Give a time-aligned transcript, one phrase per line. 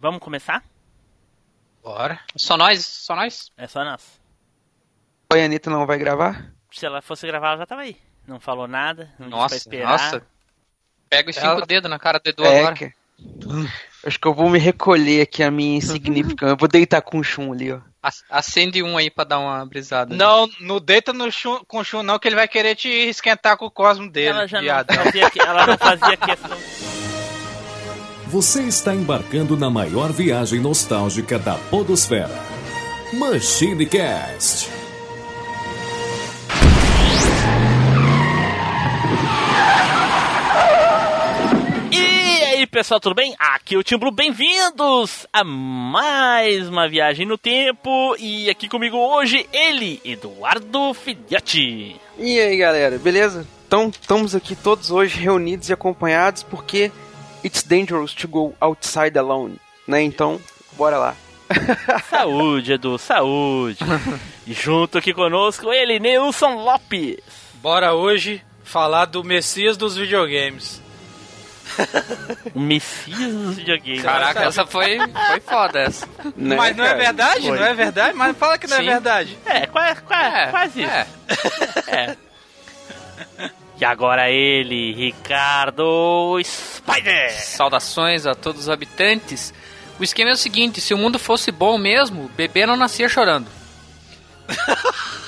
[0.00, 0.62] Vamos começar?
[1.82, 2.20] Bora.
[2.36, 2.84] Só nós?
[2.86, 3.50] Só nós?
[3.56, 4.20] É só nós.
[5.32, 6.52] Oi, a Anitta não vai gravar?
[6.70, 7.96] Se ela fosse gravar, ela já tava aí.
[8.26, 9.88] Não falou nada, não Nossa, esperar.
[9.90, 10.22] nossa.
[11.08, 12.74] Pega os cinco Ela- dedos na cara do Edu é, agora.
[12.74, 12.92] que...
[14.06, 16.52] Acho que eu vou me recolher aqui a minha insignificância.
[16.52, 17.80] Eu vou deitar com o chum ali, ó.
[18.00, 20.14] Ac- Acende um aí pra dar uma brisada.
[20.14, 23.56] Não, não deita no chum, com o chum não, que ele vai querer te esquentar
[23.56, 26.58] com o cosmo dele, Ela já não fazia, ela não fazia questão.
[28.30, 32.38] Você está embarcando na maior viagem nostálgica da Podosfera.
[33.14, 34.68] Machine Cast.
[41.90, 43.34] E aí, pessoal, tudo bem?
[43.38, 48.14] Aqui é o Tim Blue, bem-vindos a mais uma viagem no tempo.
[48.18, 51.96] E aqui comigo hoje, ele, Eduardo Filhote.
[52.18, 53.46] E aí, galera, beleza?
[53.66, 56.92] Então, estamos aqui todos hoje reunidos e acompanhados porque
[57.44, 59.56] it's dangerous to go outside alone,
[59.86, 60.02] né?
[60.02, 60.40] Então,
[60.72, 61.16] bora lá.
[62.10, 63.78] Saúde, Edu, saúde.
[64.46, 67.16] E junto aqui conosco, ele, Nilson Lopes.
[67.54, 70.82] Bora hoje falar do Messias dos videogames.
[72.54, 74.02] O Messias dos videogames.
[74.02, 76.08] Caraca, essa foi, foi foda essa.
[76.36, 76.98] Né, Mas não é cara?
[76.98, 77.46] verdade?
[77.46, 77.58] Foi.
[77.58, 78.16] Não é verdade?
[78.16, 78.82] Mas fala que não Sim.
[78.82, 79.38] é verdade.
[79.44, 81.90] É, quase, quase, É, quase isso.
[81.90, 82.16] é.
[83.78, 83.82] É.
[83.82, 87.30] E agora ele, Ricardo Spider.
[87.32, 89.52] Saudações a todos os habitantes.
[89.98, 93.08] O esquema é o seguinte, se o mundo fosse bom mesmo, o bebê não nascia
[93.08, 93.46] chorando.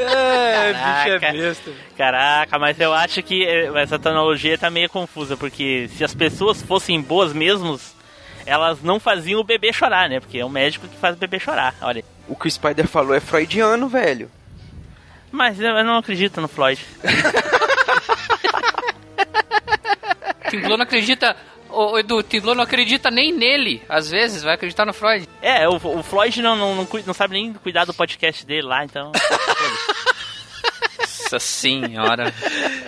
[0.00, 1.32] É, bicho é Caraca.
[1.32, 1.70] besta.
[1.96, 6.62] Caraca, mas eu acho que eh, essa analogia tá meio confusa, porque se as pessoas
[6.62, 7.94] fossem boas mesmos,
[8.46, 10.20] elas não faziam o bebê chorar, né?
[10.20, 12.04] Porque é o médico que faz o bebê chorar, olha.
[12.28, 14.30] O que o Spider falou é freudiano, velho.
[15.30, 16.80] Mas eu não acredito no Floyd.
[20.50, 21.36] Tim Blue não acredita...
[21.68, 23.82] Ô, Edu, Tim Blue não acredita nem nele.
[23.88, 25.28] Às vezes, vai acreditar no Freud.
[25.42, 28.84] É, o, o Floyd não, não, não, não sabe nem cuidar do podcast dele lá,
[28.84, 29.12] então.
[31.30, 32.32] Nossa senhora.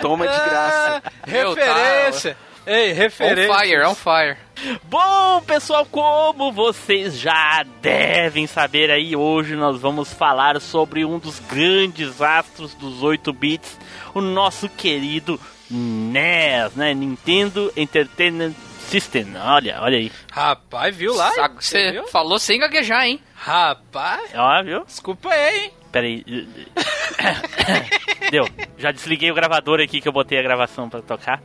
[0.01, 1.01] Toma de graça.
[1.01, 2.35] Tá- Referência.
[2.73, 3.53] Ei, On referência.
[3.59, 4.37] fire, on fire.
[4.83, 11.39] Bom, pessoal, como vocês já devem saber aí, hoje nós vamos falar sobre um dos
[11.39, 13.77] grandes astros dos 8 bits,
[14.13, 15.39] o nosso querido
[15.69, 16.93] NES, né?
[16.93, 18.53] Nintendo Entertainment
[18.87, 19.35] System.
[19.37, 20.11] Olha, olha aí.
[20.31, 21.31] Rapaz, viu lá?
[21.31, 22.07] Saco, Você viu?
[22.07, 23.19] falou sem gaguejar, hein?
[23.35, 24.83] Rapaz, Ó, viu?
[24.85, 25.71] desculpa aí, hein?
[25.91, 26.23] Pera aí.
[28.31, 28.47] Deu.
[28.77, 31.41] Já desliguei o gravador aqui que eu botei a gravação pra tocar.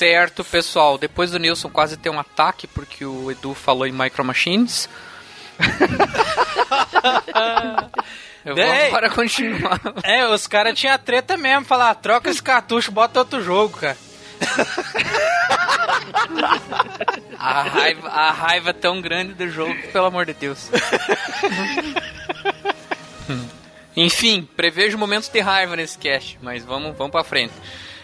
[0.02, 0.98] Certo, pessoal.
[0.98, 4.90] Depois do Nilson quase ter um ataque porque o Edu falou em Micro Machines.
[8.44, 8.88] Eu vou Ei.
[8.88, 9.80] agora continuar.
[10.02, 13.96] É, os caras tinham treta mesmo, falar, troca esse cartucho, bota outro jogo, cara.
[17.38, 20.70] A raiva, a raiva tão grande do jogo, pelo amor de Deus.
[23.96, 27.54] Enfim, prevejo momentos de raiva nesse cast, mas vamos, vamos pra frente.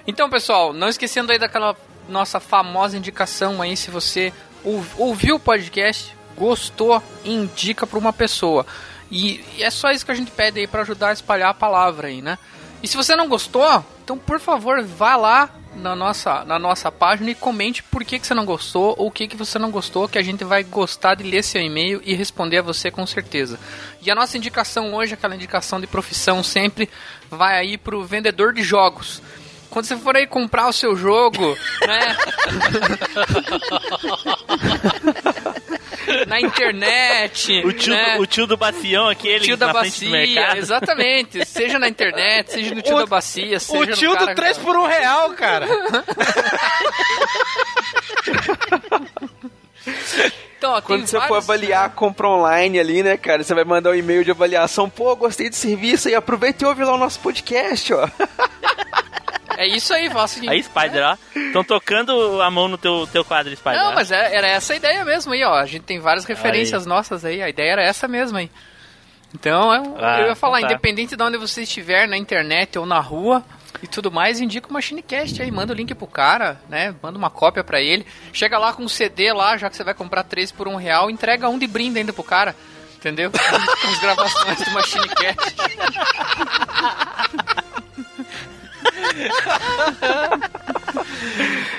[0.08, 1.76] Então, pessoal, não esquecendo aí daquela
[2.08, 4.32] nossa famosa indicação aí, se você
[4.64, 8.66] ou- ouviu o podcast, gostou, indica para uma pessoa.
[9.12, 11.54] E, e é só isso que a gente pede aí para ajudar a espalhar a
[11.54, 12.38] palavra aí, né?
[12.82, 17.32] E se você não gostou, então por favor, vá lá na nossa, na nossa página
[17.32, 20.08] e comente por que, que você não gostou ou o que, que você não gostou,
[20.08, 23.60] que a gente vai gostar de ler seu e-mail e responder a você com certeza.
[24.02, 26.90] E a nossa indicação hoje, aquela indicação de profissão sempre,
[27.30, 29.22] vai aí pro vendedor de jogos.
[29.78, 32.18] Quando você for aí comprar o seu jogo, né?
[36.26, 38.16] Na internet, O tio, né?
[38.16, 40.58] do, o tio do bacião, aquele tio da na frente do bacia, mercado.
[40.58, 41.46] exatamente.
[41.46, 44.34] Seja na internet, seja no tio O- da bacia, seja O no tio do cara
[44.34, 45.68] 3 que- por 1 real, cara.
[50.58, 53.44] Então, ó, Quando você for vários- avaliar a compra online ali, né, cara?
[53.44, 54.90] Você vai mandar um e-mail de avaliação.
[54.90, 56.16] Pô, gostei do serviço aí.
[56.16, 58.08] Aproveita e ouve lá o nosso podcast, ó.
[59.58, 61.18] É isso aí, faço Aí, Spider, ó.
[61.36, 63.80] Estão tocando a mão no teu, teu quadro, Spider.
[63.80, 65.56] Não, mas é- era essa a ideia mesmo aí, ó.
[65.56, 68.52] A gente tem várias referências nossas aí, a ideia era essa mesmo aí.
[69.34, 70.76] Então, eu, Ah, eu ia falar, então tá.
[70.76, 73.44] independente de onde você estiver, na internet ou na rua
[73.84, 76.96] e tudo mais, indica o MachineCast aí, manda o link pro cara, né?
[77.02, 78.06] Manda uma cópia pra ele.
[78.32, 81.10] Chega lá com um CD lá, já que você vai comprar três por um real,
[81.10, 82.56] entrega um de brinde ainda pro cara.
[82.96, 83.30] Entendeu?
[83.32, 85.56] Com as gravações do MachineCast.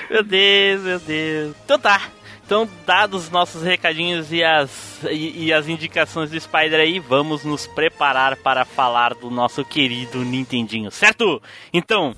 [0.09, 1.55] Meu Deus, meu Deus.
[1.63, 2.01] Então tá.
[2.45, 7.43] Então, dados os nossos recadinhos e as, e, e as indicações do Spider aí, vamos
[7.43, 11.39] nos preparar para falar do nosso querido Nintendinho, certo?
[11.71, 12.15] Então,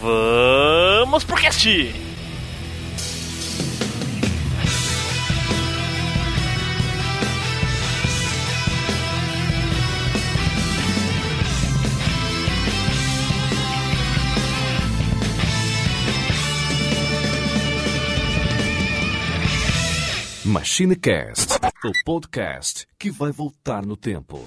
[0.00, 2.13] vamos pro cast!
[20.54, 24.40] MachineCast, o podcast que vai voltar no tempo.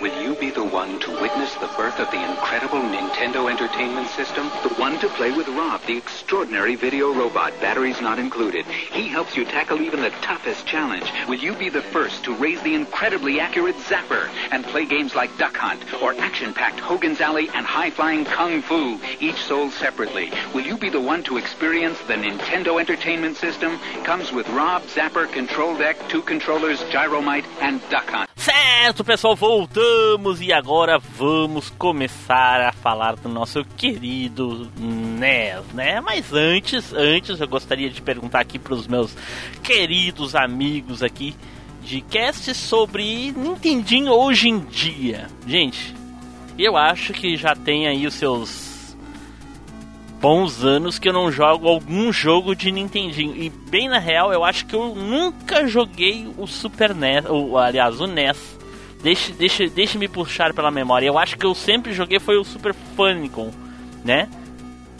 [0.00, 4.50] Will you be the one to witness the birth of the incredible Nintendo Entertainment System?
[4.64, 8.66] The one to play with Rob, the extraordinary video robot, batteries not included.
[8.66, 11.08] He helps you tackle even the toughest challenge.
[11.28, 15.38] Will you be the first to raise the incredibly accurate Zapper and play games like
[15.38, 20.32] Duck Hunt or action-packed Hogan's Alley and high-flying Kung Fu, each sold separately?
[20.52, 23.78] Will you be the one to experience the Nintendo Entertainment System?
[24.02, 28.28] Comes with Rob, Zapper, Control Deck, two controllers, Gyromite, and Duck Hunt.
[28.34, 36.00] Certo, pessoal, voltamos e agora vamos começar a falar do nosso querido NES, né?
[36.00, 39.16] Mas antes, antes eu gostaria de perguntar aqui para os meus
[39.62, 41.36] queridos amigos aqui
[41.80, 45.28] de cast sobre Nintendinho hoje em dia.
[45.46, 45.94] Gente,
[46.58, 48.96] eu acho que já tem aí os seus
[50.20, 53.36] bons anos que eu não jogo algum jogo de Nintendinho.
[53.36, 58.00] E bem na real, eu acho que eu nunca joguei o Super NES, ou aliás,
[58.00, 58.61] o NES.
[59.02, 61.06] Deixe, deixe, deixe me puxar pela memória.
[61.06, 63.50] Eu acho que eu sempre joguei foi o Super Famicom,
[64.04, 64.28] né?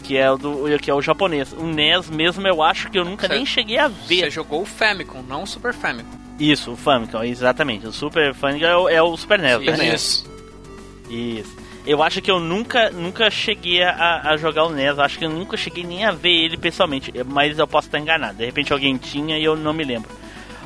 [0.03, 1.53] Que é o do, que é o japonês.
[1.53, 3.37] O NES mesmo eu acho que eu nunca Certo.
[3.37, 4.25] nem cheguei a ver.
[4.25, 6.17] Você jogou o Famicom, não o Super Famicom.
[6.37, 7.87] Isso, o Famicom, exatamente.
[7.87, 9.77] O Super Famicom é o, é o Super NES.
[9.77, 9.93] Né?
[9.93, 10.29] Isso.
[11.09, 11.55] Isso.
[11.85, 14.99] Eu acho que eu nunca, nunca cheguei a, a jogar o NES.
[14.99, 17.11] Acho que eu nunca cheguei nem a ver ele pessoalmente.
[17.25, 18.37] Mas eu posso estar enganado.
[18.37, 20.09] De repente alguém tinha e eu não me lembro.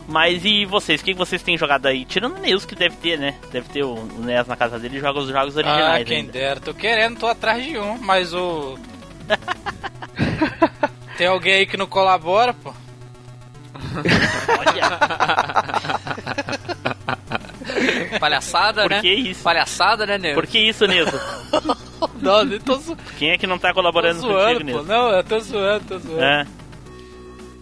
[0.08, 1.02] Mas e vocês?
[1.02, 2.06] O que vocês têm jogado aí?
[2.06, 3.36] Tirando o Neus que deve ter, né?
[3.52, 6.08] Deve ter o NES na casa dele e joga os jogos Ah, originais.
[6.08, 6.32] quem ainda.
[6.32, 6.60] dera.
[6.62, 8.78] Tô querendo, tô atrás de um, mas o.
[11.18, 12.74] Tem alguém aí que não colabora, pô?
[18.20, 19.02] Palhaçada, Por né?
[19.02, 19.44] que isso?
[19.44, 20.36] Palhaçada, né, Neo?
[20.36, 21.20] Por que isso, Neso?
[22.22, 24.78] Não, eu tô, zo- Quem é que não tá tô colaborando zoando, contigo, pô.
[24.78, 24.88] Neso?
[24.88, 26.24] Não, eu tô zoando, tô zoando.
[26.24, 26.46] É.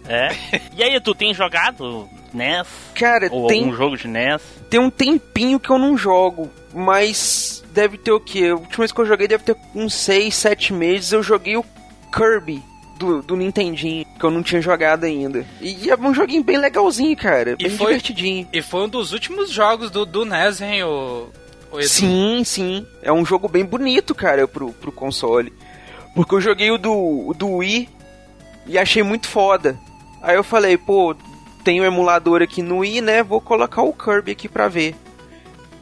[0.08, 0.28] É.
[0.76, 2.66] E aí, tu tem jogado NES?
[2.94, 4.42] Cara, Ou tem, algum jogo de NES?
[4.70, 8.48] tem um tempinho que eu não jogo, mas deve ter o quê?
[8.50, 11.12] A última vez que eu joguei deve ter uns 6, 7 meses.
[11.12, 11.64] Eu joguei o
[12.12, 12.62] Kirby
[12.98, 15.46] do, do Nintendinho, que eu não tinha jogado ainda.
[15.60, 17.52] E é um joguinho bem legalzinho, cara.
[17.58, 18.48] E Bem foi- divertidinho.
[18.52, 21.28] E foi um dos últimos jogos do, do NES, hein, o.
[21.70, 21.82] o?
[21.82, 22.86] Sim, sim.
[23.02, 25.52] É um jogo bem bonito, cara, pro, pro console.
[26.14, 26.92] Porque eu joguei o do,
[27.28, 27.88] o do Wii
[28.66, 29.78] e achei muito foda.
[30.22, 31.14] Aí eu falei, pô,
[31.66, 33.24] tem um emulador aqui no Wii, né?
[33.24, 34.94] Vou colocar o Kirby aqui pra ver.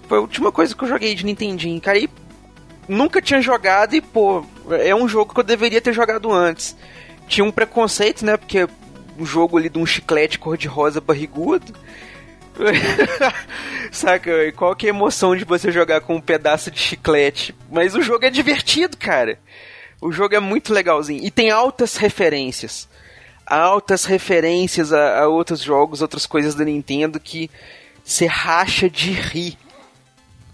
[0.09, 1.99] Foi a última coisa que eu joguei de Nintendinho, cara.
[1.99, 2.09] E
[2.89, 6.75] nunca tinha jogado e, pô, é um jogo que eu deveria ter jogado antes.
[7.29, 8.39] Tinha um preconceito, né?
[8.39, 8.67] Porque
[9.19, 11.75] um jogo ali de um chiclete cor-de-rosa barrigudo.
[13.93, 14.31] Saca?
[14.57, 17.55] Qual que é a emoção de você jogar com um pedaço de chiclete?
[17.71, 19.39] Mas o jogo é divertido, cara.
[20.01, 21.23] O jogo é muito legalzinho.
[21.23, 22.89] E tem altas referências.
[23.47, 27.51] Altas referências a, a outros jogos, outras coisas da Nintendo que
[28.05, 29.59] você racha de rir.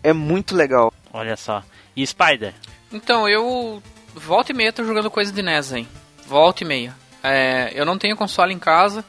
[0.03, 0.93] É muito legal.
[1.13, 1.63] Olha só.
[1.95, 2.55] E Spider?
[2.93, 3.83] Então, eu
[4.15, 5.89] volta e meia tô jogando coisa de NES, hein?
[6.27, 6.95] Volta e meia.
[7.23, 9.05] É, eu não tenho console em casa,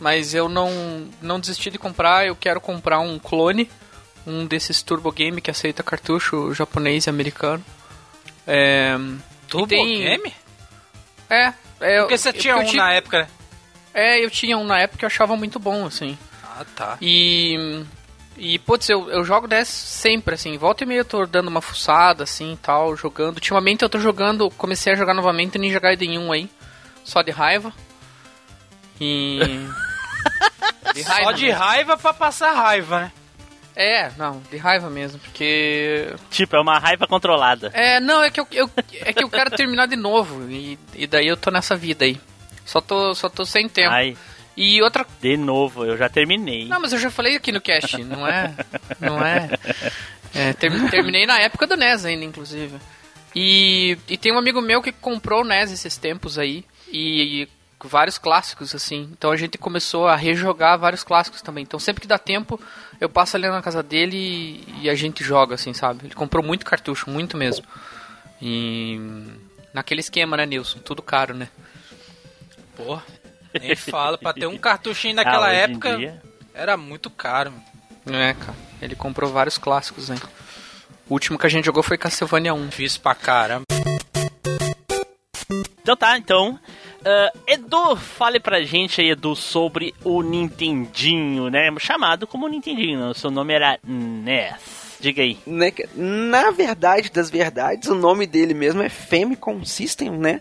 [0.00, 2.26] mas eu não, não desisti de comprar.
[2.26, 3.70] Eu quero comprar um clone,
[4.26, 7.64] um desses Turbo Game que aceita cartucho japonês e americano.
[8.46, 8.96] É,
[9.48, 10.32] Turbo tem- Game?
[11.30, 13.28] é, é Porque você eu- tinha eu um tive- na época, né?
[13.94, 16.16] É, eu tinha um na época que eu achava muito bom, assim.
[16.44, 16.98] Ah, tá.
[17.00, 17.84] E.
[18.38, 20.58] E, putz, eu, eu jogo 10 sempre, assim.
[20.58, 23.36] Volta e meia eu tô dando uma fuçada, assim e tal, jogando.
[23.36, 24.50] Ultimamente eu tô jogando.
[24.50, 26.50] Comecei a jogar novamente Ninja Gaiden 1 aí.
[27.02, 27.72] Só de raiva.
[29.00, 29.40] E.
[30.94, 31.58] de Só de mesmo.
[31.60, 33.12] raiva pra passar raiva, né?
[33.76, 36.14] É, não, de raiva mesmo, porque.
[36.30, 37.70] Tipo, é uma raiva controlada.
[37.74, 38.70] É, não, é que eu, eu-
[39.02, 40.50] é que eu quero terminar de novo.
[40.50, 42.18] E, e daí eu tô nessa vida aí.
[42.64, 43.90] Só tô, só tô sem tempo.
[43.92, 44.16] Ai,
[44.56, 46.64] E outra de novo, eu já terminei.
[46.66, 48.54] Não, mas eu já falei aqui no cast, não é?
[48.98, 49.50] Não é?
[50.34, 52.76] É, ter- terminei na época do NES ainda, inclusive.
[53.34, 56.64] E, e tem um amigo meu que comprou o NES esses tempos aí.
[56.90, 57.48] E, e
[57.84, 59.08] vários clássicos, assim.
[59.12, 61.62] Então a gente começou a rejogar vários clássicos também.
[61.62, 62.60] Então sempre que dá tempo,
[63.00, 66.06] eu passo ali na casa dele e, e a gente joga, assim, sabe?
[66.06, 67.64] Ele comprou muito cartucho, muito mesmo.
[68.40, 68.98] E.
[69.74, 70.78] Naquele esquema, né, Nilson?
[70.78, 71.48] Tudo caro, né?
[72.76, 72.98] Pô,
[73.60, 74.16] nem fala.
[74.16, 76.22] Pra ter um cartuchinho naquela Ah, época, dia-
[76.54, 77.52] era muito caro.
[77.52, 78.18] mano.
[78.18, 78.54] É, cara.
[78.80, 80.18] Ele comprou vários clássicos, hein?
[81.08, 82.68] O último que a gente jogou foi Castlevania 1.
[82.68, 83.64] Difícil pra caramba.
[85.82, 86.58] Então tá, então.
[87.06, 91.70] Ah, Edu, fale pra gente aí, Edu, sobre o Nintendinho, né?
[91.78, 93.14] Chamado como Nintendinho, né?
[93.14, 94.96] seu nome era NES.
[95.00, 95.38] Diga aí.
[95.46, 100.40] Né, Na verdade das verdades, o nome dele mesmo é Famicom System, né?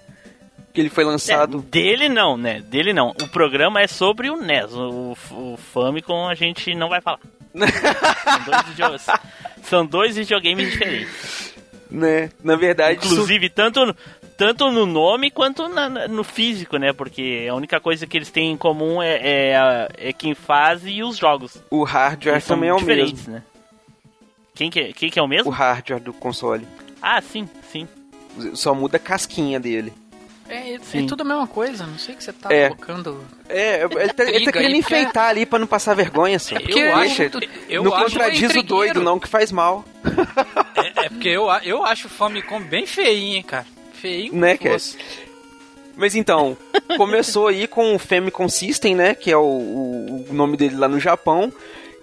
[0.74, 1.62] Que ele foi É, lançado.
[1.62, 2.62] dele não, né?
[2.62, 3.10] Dele não.
[3.22, 4.74] O programa é sobre o NES.
[4.74, 7.20] O, o Famicom a gente não vai falar.
[7.54, 9.06] São dois,
[9.64, 11.54] São dois videogames diferentes.
[11.90, 12.30] né?
[12.44, 13.96] Na verdade, isso- Inclusive, tanto, no-
[14.38, 16.92] tanto no nome quanto na- no físico, né?
[16.94, 19.20] Porque a única coisa que eles têm em comum é,
[19.52, 21.58] é, a- é quem faz e os jogos.
[21.70, 23.34] o hardware Eles são também é o diferentes, mesmo.
[23.34, 23.44] né?
[24.54, 25.50] Quem que, é- quem que é o O mesmo?
[25.50, 26.66] hardware do console.
[27.02, 27.88] Ah, sim, sim.
[28.54, 29.94] Só muda a casquinha dele.
[30.48, 31.08] É, é Sim.
[31.08, 32.70] tudo a mesma coisa, não sei o que você tá É.
[32.70, 33.26] colocando.
[33.50, 36.60] É, ele tá, ele tá querendo enfeitar ali pra não passar vergonha, só.
[36.60, 37.22] porque eu acho,
[37.68, 39.84] eu não acho contradiz o doido, não, que faz mal.
[40.76, 43.66] É, é porque eu, eu acho o Famicom bem feinho, hein, cara.
[44.06, 44.36] Feio.
[44.36, 44.76] Né, cara?
[45.98, 46.58] Mas então,
[46.98, 49.16] começou aí com o Famicom System, né?
[49.16, 51.52] Que é o, o- o nome dele lá no Japão,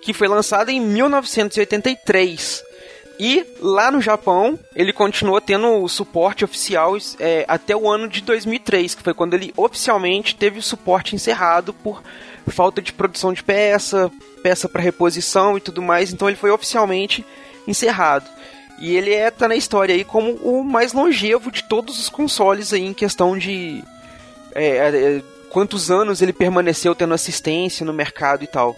[0.00, 2.64] que foi lançado em 1983.
[3.20, 8.20] E lá no Japão, ele continuou tendo o suporte oficial é, até o ano de
[8.22, 12.02] 2003, que foi quando ele oficialmente teve o suporte encerrado por
[12.48, 14.10] falta de produção de peça,
[14.42, 16.12] peça para reposição e tudo mais.
[16.12, 17.24] Então ele foi oficialmente
[17.68, 18.28] encerrado.
[18.78, 22.72] E ele é, tá na história aí como o mais longevo de todos os consoles
[22.72, 23.82] aí em questão de
[24.54, 28.76] é, é, quantos anos ele permaneceu tendo assistência no mercado e tal.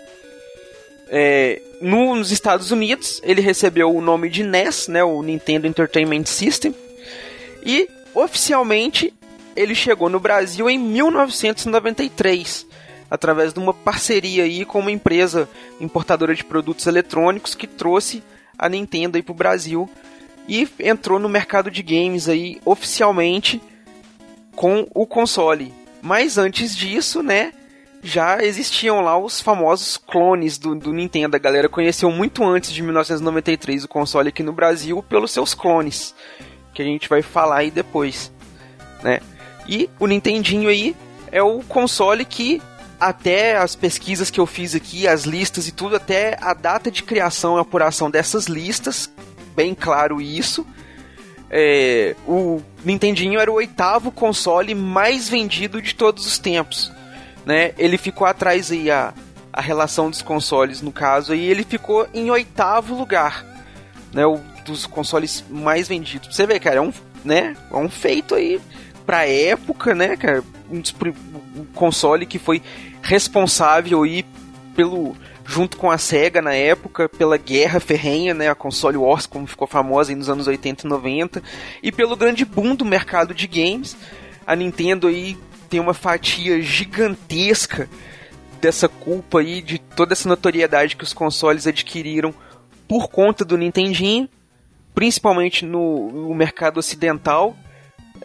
[1.08, 6.24] É, no- nos Estados Unidos, ele recebeu o nome de NES, né, o Nintendo Entertainment
[6.26, 6.74] System,
[7.64, 9.12] e oficialmente
[9.56, 12.66] ele chegou no Brasil em 1993,
[13.10, 15.48] através de uma parceria aí com uma empresa
[15.80, 18.22] importadora de produtos eletrônicos que trouxe
[18.58, 19.88] a Nintendo aí pro Brasil
[20.48, 23.60] e entrou no mercado de games aí oficialmente
[24.54, 25.72] com o console.
[26.02, 27.52] Mas antes disso, né,
[28.02, 31.34] já existiam lá os famosos clones do, do Nintendo.
[31.34, 36.14] A galera conheceu muito antes de 1993 o console aqui no Brasil pelos seus clones,
[36.74, 38.30] que a gente vai falar aí depois,
[39.02, 39.20] né?
[39.66, 40.94] E o Nintendinho aí
[41.32, 42.60] é o console que
[42.98, 47.02] até as pesquisas que eu fiz aqui, as listas e tudo, até a data de
[47.02, 49.10] criação e apuração dessas listas,
[49.54, 50.66] bem claro isso.
[51.50, 56.90] É, o Nintendinho era o oitavo console mais vendido de todos os tempos.
[57.44, 57.72] Né?
[57.78, 59.12] Ele ficou atrás aí a,
[59.52, 63.44] a relação dos consoles, no caso, e ele ficou em oitavo lugar.
[64.12, 64.26] Né?
[64.26, 66.34] O dos consoles mais vendidos.
[66.34, 66.92] Você vê, cara, é um,
[67.24, 67.56] né?
[67.70, 68.60] é um feito aí
[69.06, 70.42] pra época, né, cara?
[70.70, 70.82] Um
[71.56, 72.62] um console que foi
[73.02, 74.24] responsável aí
[74.74, 79.46] pelo junto com a Sega na época pela guerra ferrenha, né, a console wars como
[79.46, 81.42] ficou famosa aí nos anos 80 e 90
[81.82, 83.96] e pelo grande boom do mercado de games.
[84.46, 85.36] A Nintendo aí
[85.68, 87.88] tem uma fatia gigantesca
[88.60, 92.34] dessa culpa aí de toda essa notoriedade que os consoles adquiriram
[92.88, 94.28] por conta do Nintendinho,
[94.94, 97.56] principalmente no, no mercado ocidental,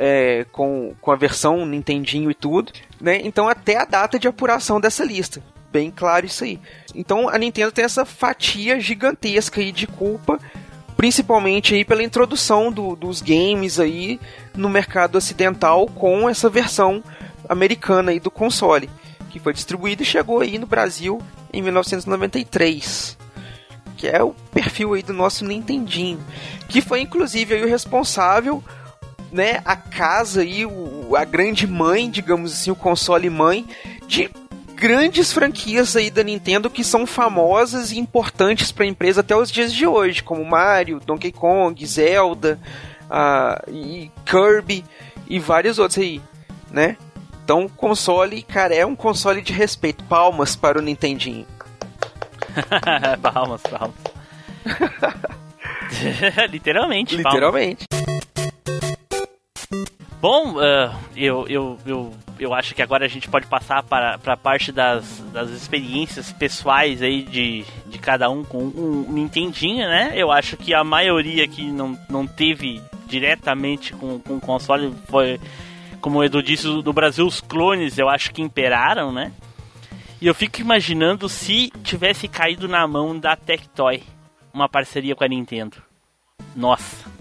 [0.02, 3.20] é, com, com a versão Nintendinho e tudo, né?
[3.22, 5.44] Então até a data de apuração dessa lista.
[5.70, 6.58] Bem claro isso aí.
[6.96, 10.40] Então a Nintendo tem essa fatia gigantesca aí de culpa,
[10.96, 14.22] principalmente aí pela introdução do, dos games aí
[14.56, 17.04] no mercado ocidental com essa versão
[17.48, 18.90] americana aí do console,
[19.30, 23.18] que foi distribuído e chegou aí no Brasil em 1993
[23.98, 26.22] que é o perfil aí do nosso Nintendinho,
[26.70, 28.64] que foi inclusive aí o responsável,
[29.32, 33.66] né, a casa aí, o, a grande mãe, digamos assim, o console mãe
[34.08, 34.30] de
[34.76, 39.52] grandes franquias aí da Nintendo que são famosas e importantes para a empresa até os
[39.52, 42.60] dias de hoje, como Mario, Donkey Kong, Zelda,
[43.06, 44.86] uh, e Kirby
[45.28, 46.22] e vários outros aí,
[46.72, 46.98] né?
[47.44, 50.04] Então, console, cara, é um console de respeito.
[50.04, 51.48] Palmas para o Nintendinho.
[53.22, 53.96] palmas, palmas.
[56.50, 57.86] Literalmente, Literalmente.
[60.22, 64.34] Bom, uh, eu, eu, eu, eu acho que agora a gente pode passar para, para
[64.34, 70.12] a parte das, das experiências pessoais aí de, de cada um com um Nintendinho, né?
[70.16, 75.40] Eu acho que a maioria que não, não teve diretamente com, com o console foi,
[76.02, 79.32] como o Edu disse, do Brasil, os clones eu acho que imperaram, né?
[80.20, 84.04] E eu fico imaginando se tivesse caído na mão da Tectoy
[84.54, 85.78] uma parceria com a Nintendo.
[86.54, 87.19] Nossa.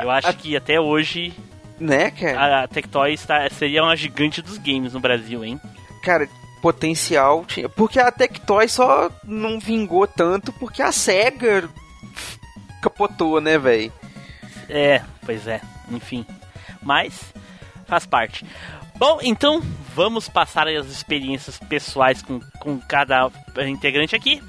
[0.00, 1.34] Eu acho que até hoje.
[1.78, 2.64] Né, cara?
[2.64, 5.60] A Tectoy está, seria uma gigante dos games no Brasil, hein?
[6.02, 6.28] Cara,
[6.60, 7.68] potencial tinha.
[7.68, 11.68] Porque a Tectoy só não vingou tanto porque a SEGA
[12.82, 13.92] capotou, né, velho?
[14.68, 15.60] É, pois é.
[15.90, 16.26] Enfim.
[16.82, 17.32] Mas
[17.86, 18.44] faz parte.
[18.96, 19.62] Bom, então
[19.94, 23.30] vamos passar as experiências pessoais com, com cada
[23.66, 24.42] integrante aqui.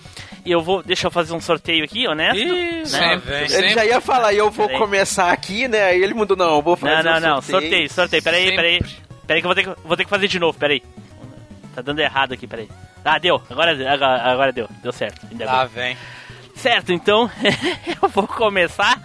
[0.46, 0.81] E eu vou.
[0.81, 2.38] Deixa eu fazer um sorteio aqui, honesto.
[2.38, 3.22] Isso, né?
[3.51, 4.79] Ele já ia falar, e eu vou Peraí.
[4.81, 5.84] começar aqui, né?
[5.84, 7.41] Aí ele mudou, não, eu vou fazer Não, não, um não.
[7.41, 8.24] Sorteio, sorteio.
[8.24, 8.55] Peraí, Sempre.
[8.55, 8.79] peraí.
[9.27, 10.81] Peraí que eu vou ter que, vou ter que fazer de novo, peraí.
[11.75, 12.67] Tá dando errado aqui, peraí.
[13.05, 13.41] Ah, deu.
[13.50, 14.67] Agora, agora, agora deu.
[14.82, 15.25] Deu certo.
[15.32, 15.95] Ainda Lá vem.
[16.56, 17.30] Certo, então
[18.02, 18.99] eu vou começar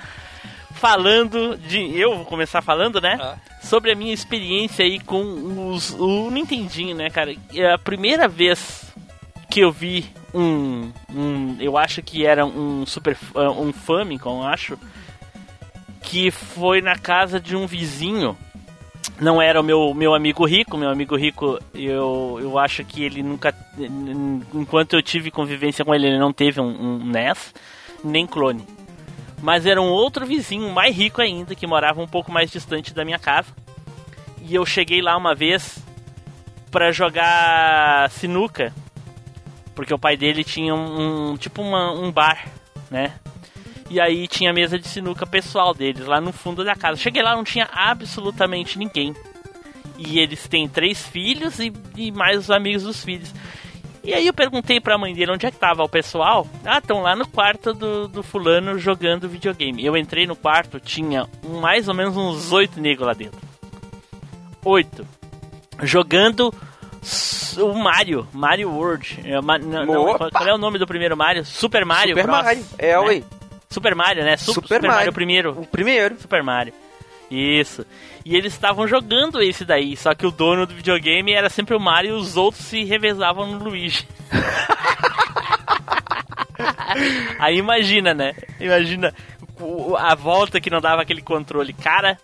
[0.73, 1.99] falando de.
[1.99, 3.16] Eu vou começar falando, né?
[3.20, 3.37] Ah.
[3.62, 7.35] Sobre a minha experiência aí com os, o Nintendinho, né, cara?
[7.55, 8.84] É a primeira vez
[9.49, 10.91] que eu vi um.
[11.13, 13.17] um eu acho que era um Super.
[13.35, 14.79] uh, um Famicom, eu acho.
[16.03, 18.37] Que foi na casa de um vizinho.
[19.21, 23.23] Não era o meu, meu amigo rico, meu amigo rico, eu, eu acho que ele
[23.23, 23.55] nunca.
[24.53, 27.55] Enquanto eu tive convivência com ele, ele não teve um, um NES,
[28.03, 28.67] nem clone.
[29.41, 33.05] Mas era um outro vizinho, mais rico ainda, que morava um pouco mais distante da
[33.05, 33.49] minha casa.
[34.43, 35.79] E eu cheguei lá uma vez
[36.71, 38.73] pra jogar sinuca,
[39.75, 42.47] porque o pai dele tinha um, tipo uma- um bar,
[42.91, 43.13] né?
[43.91, 47.01] E aí tinha a mesa de sinuca pessoal deles lá no fundo da casa.
[47.01, 49.15] Cheguei lá, não tinha absolutamente ninguém.
[49.99, 53.33] E eles têm três filhos e, e mais os amigos dos filhos.
[54.03, 56.47] E aí eu perguntei pra mãe dele onde é que tava o pessoal.
[56.65, 59.85] Ah, estão lá no quarto do, do fulano jogando videogame.
[59.85, 61.27] Eu entrei no quarto, tinha
[61.61, 63.39] mais ou menos uns oito negros lá dentro.
[64.65, 65.07] Oito.
[65.83, 66.53] Jogando
[67.59, 69.21] o Mario, Mario World.
[69.25, 71.45] É, ma- não, qual, é o nome do primeiro Mario?
[71.45, 72.45] Super Mario Super Bros.
[72.45, 72.64] Mario.
[72.79, 72.99] É, né?
[72.99, 73.23] ué.
[73.71, 74.37] Super Mario, né?
[74.37, 74.97] Su- Super Super, Mario.
[74.97, 75.12] Mario.
[75.12, 75.51] primeiro.
[75.53, 76.17] O primeiro.
[76.21, 76.73] Super Mario.
[77.31, 77.85] Isso.
[78.25, 81.81] E eles estavam jogando esse daí, só que o dono do videogame era sempre o
[81.81, 84.07] Mario e os outros se revezavam no Luigi.
[87.38, 88.35] Aí imagina, né?
[88.61, 89.12] Imagina
[89.99, 91.73] a volta que não dava aquele controle.
[91.73, 92.19] Cara,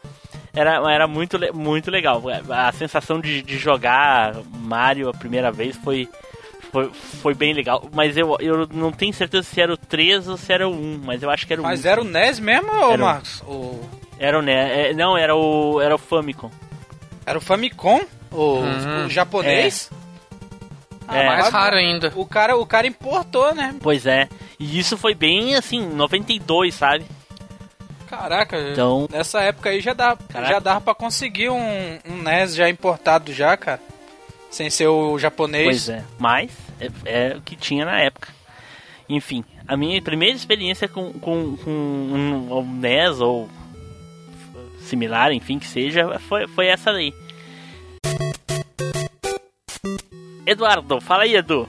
[0.53, 2.23] era, era muito, muito legal.
[2.51, 4.35] A sensação de, de jogar
[4.71, 6.09] Mario a primeira vez foi,
[6.73, 7.89] foi, foi bem legal.
[7.93, 11.01] Mas eu, eu não tenho certeza se era o 3 ou se era o 1,
[11.05, 11.69] mas eu acho que era o 1.
[11.69, 13.43] Mas era o NES mesmo, ô Era o- Marcos?
[13.47, 13.81] O...
[14.19, 14.93] Era o né?
[14.93, 16.51] Não, era o era o Famicom.
[17.27, 18.01] Era o Famicom?
[18.31, 19.07] O, Uhum.
[19.07, 19.91] o japonês?
[21.09, 21.27] É.
[21.27, 22.13] Mais mas raro ainda.
[22.15, 23.75] O cara, o cara importou, né?
[23.83, 24.29] Pois é.
[24.59, 27.05] E isso foi bem assim, 92, sabe?
[28.09, 30.53] Caraca, Então- nessa época aí já dá, Caraca.
[30.53, 33.81] já dava pra conseguir um, um NES já importado já, cara.
[34.51, 35.65] Sem ser o japonês.
[35.65, 36.05] Pois é.
[36.19, 36.91] Mas é,
[37.33, 38.29] é o que tinha na época.
[39.09, 43.49] Enfim, a minha primeira experiência com, com, com um, um NES ou
[44.83, 47.13] similar, enfim, que seja, foi, foi essa daí.
[50.47, 51.69] Eduardo, fala aí, Edu.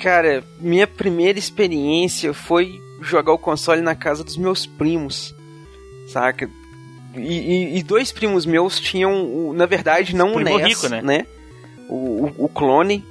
[0.00, 5.34] Cara, minha primeira experiência foi jogar o console na casa dos meus primos,
[6.08, 6.48] saca?
[7.16, 10.88] E, e- e dois primos meus tinham, o- na verdade, não o Primo NES, rico,
[10.88, 11.02] né?
[11.90, 13.04] O, o, clone.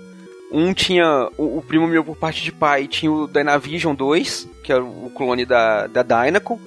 [0.51, 4.71] Um tinha, o, o primo meu por parte de pai tinha o Dynavision 2, que
[4.71, 6.59] era o clone da, da Dynacon.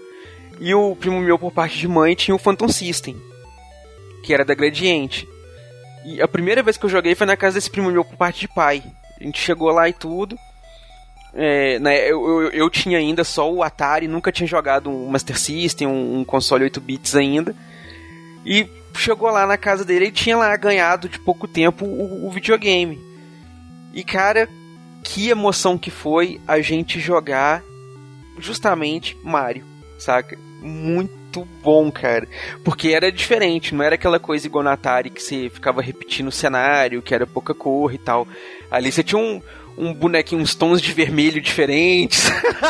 [0.61, 3.17] E o primo meu por parte de mãe tinha o Phantom System,
[4.23, 5.27] que era da Gradiente.
[6.05, 8.41] E a primeira vez que eu joguei foi na casa desse primo meu por parte
[8.41, 8.83] de pai.
[9.21, 10.37] A gente chegou lá e tudo.
[11.35, 15.39] É, né, eu, eu, eu, tinha ainda só o Atari, nunca tinha jogado um Master
[15.39, 17.57] System, um, um console 8 bits ainda.
[18.45, 22.31] E chegou lá na casa dele e tinha lá ganhado de pouco tempo o, o
[22.31, 23.01] videogame.
[23.93, 24.49] E cara,
[25.03, 27.63] que emoção que foi a gente jogar
[28.39, 29.65] justamente Mario,
[29.99, 30.39] saca?
[30.61, 32.29] Muito bom, cara.
[32.65, 36.33] Porque era diferente, não era aquela coisa igual na Atari que você ficava repetindo o
[36.33, 38.27] cenário, que era pouca cor e tal.
[38.71, 39.43] Ali você tinha um,
[39.77, 42.25] um bonequinho, uns tons de vermelho diferentes,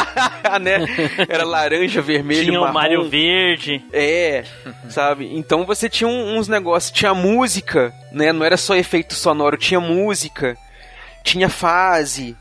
[0.60, 0.86] né?
[1.28, 2.70] Era laranja, vermelho, Tinha marrom.
[2.70, 3.84] o Mario Verde.
[3.92, 4.44] É,
[4.88, 5.30] sabe?
[5.36, 8.32] Então você tinha uns negócios, tinha música, né?
[8.32, 10.56] Não era só efeito sonoro, tinha música,
[11.24, 12.36] tinha fase,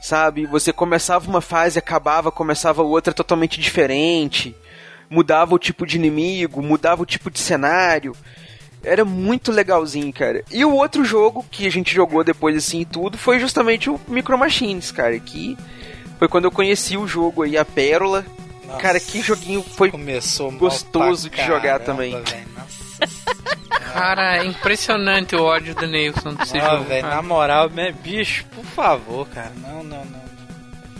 [0.00, 0.46] sabe?
[0.46, 4.54] Você começava uma fase, acabava, começava outra totalmente diferente.
[5.10, 8.14] Mudava o tipo de inimigo, mudava o tipo de cenário.
[8.82, 10.44] Era muito legalzinho, cara.
[10.50, 14.00] E o outro jogo que a gente jogou depois assim e tudo foi justamente o
[14.08, 15.56] Micro Machines, cara, que
[16.18, 18.24] foi quando eu conheci o jogo aí, a Pérola.
[18.66, 22.10] Nossa, Cara, que joguinho foi começou gostoso pra de jogar caramba, também.
[22.22, 22.46] velho.
[22.56, 22.78] Nossa
[23.92, 26.84] Cara, é impressionante o ódio do Neilson desse Ah, jogo.
[26.84, 27.14] velho, cara.
[27.16, 29.52] na moral, né, bicho, por favor, cara.
[29.56, 30.20] Não, não, não.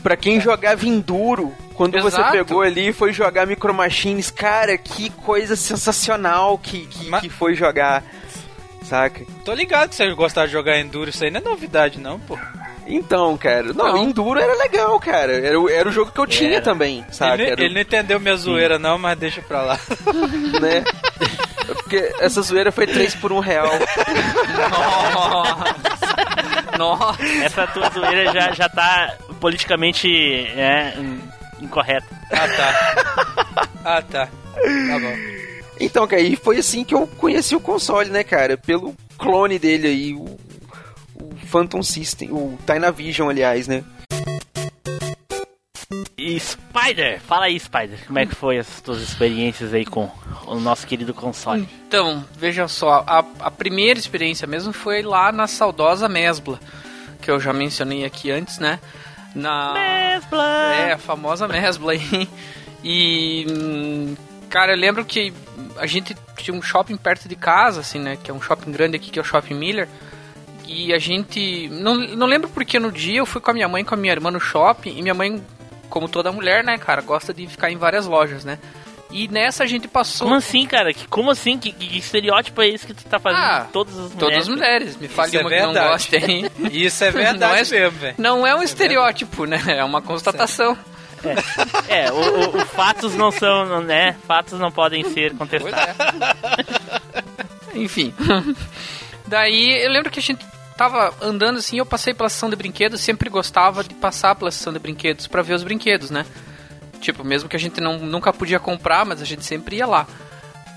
[0.03, 2.33] Pra quem jogava Enduro, quando você Exato.
[2.33, 7.29] pegou ali e foi jogar Micro Machines, cara, que coisa sensacional que, que, Ma- que
[7.31, 8.03] foi jogar.
[8.83, 9.25] Saca?
[9.45, 12.37] Tô ligado que você gostava de jogar Enduro, isso aí não é novidade, não, pô.
[12.87, 13.97] Então, cara, não, Não.
[13.99, 15.33] Enduro era legal, cara.
[15.47, 16.63] Era, o- era o jogo que eu tinha Era.
[16.63, 17.35] também, saca?
[17.41, 19.79] ele, o- ele não entendeu minha zoeira, não, mas deixa pra lá.
[20.61, 20.83] né?
[21.67, 23.69] Porque essa zoeira foi 3 por 1 real.
[24.71, 26.79] Nossa.
[26.79, 27.23] Nossa.
[27.45, 30.09] Essa tua zoeira já, já tá politicamente
[30.57, 30.95] é,
[31.61, 32.07] incorreta.
[32.31, 33.69] Ah, tá.
[33.85, 34.27] Ah, tá.
[34.27, 35.17] Tá bom.
[35.81, 38.59] Então, cara, e foi assim que eu conheci o console, né, cara?
[38.59, 40.37] Pelo clone dele aí, o,
[41.15, 43.83] o Phantom System, o Dynavision, aliás, né?
[46.19, 50.11] E Spider, fala aí, Spider, como é que foi as tuas experiências aí com
[50.47, 51.67] o nosso querido console?
[51.87, 56.59] Então, veja só, a, a primeira experiência mesmo foi lá na saudosa Mesbla,
[57.23, 58.81] que eu já mencionei aqui antes, né?
[59.35, 59.73] Na...
[59.75, 60.75] Mesbla!
[60.75, 62.29] É, a famosa Mesbla aí.
[62.83, 64.17] E, hum,
[64.49, 65.33] cara, eu lembro que
[65.77, 68.17] a gente tinha um shopping perto de casa, assim, né?
[68.23, 69.89] Que é um shopping grande aqui, que é o Shopping Miller.
[70.67, 71.69] E a gente.
[71.71, 73.99] Não, não lembro porque no dia eu fui com a minha mãe e com a
[73.99, 74.97] minha irmã no shopping.
[74.97, 75.43] E minha mãe,
[75.89, 78.59] como toda mulher, né, cara, gosta de ficar em várias lojas, né?
[79.11, 80.27] E nessa a gente passou.
[80.27, 80.93] Como assim, cara?
[80.93, 81.57] Que, como assim?
[81.59, 84.19] Que, que estereótipo é esse que tu tá fazendo Ah, todas as mulheres?
[84.19, 84.97] Todas as mulheres.
[84.97, 85.89] Me fale Isso é uma que não verdade.
[85.91, 86.51] goste aí.
[86.73, 88.15] Isso é Não é- verdade mesmo, velho.
[88.19, 89.63] Não é um estereótipo, né?
[89.67, 90.77] É uma constatação.
[91.89, 94.15] É, o, o- o fatos não são, né?
[94.27, 95.79] Fatos não podem ser contestados.
[97.73, 97.75] é.
[97.79, 98.13] Enfim.
[99.27, 100.45] Daí eu lembro que a gente
[100.77, 104.73] tava andando assim, eu passei pela sessão de brinquedos, sempre gostava de passar pela sessão
[104.73, 106.25] de brinquedos pra ver os brinquedos, né?
[107.01, 110.07] Tipo, mesmo que a gente não, nunca podia comprar, mas a gente sempre ia lá.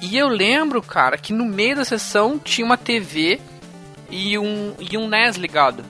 [0.02, 3.40] E eu lembro, cara, que no meio da sessão tinha uma TV
[4.10, 5.84] e um, e um NES ligado.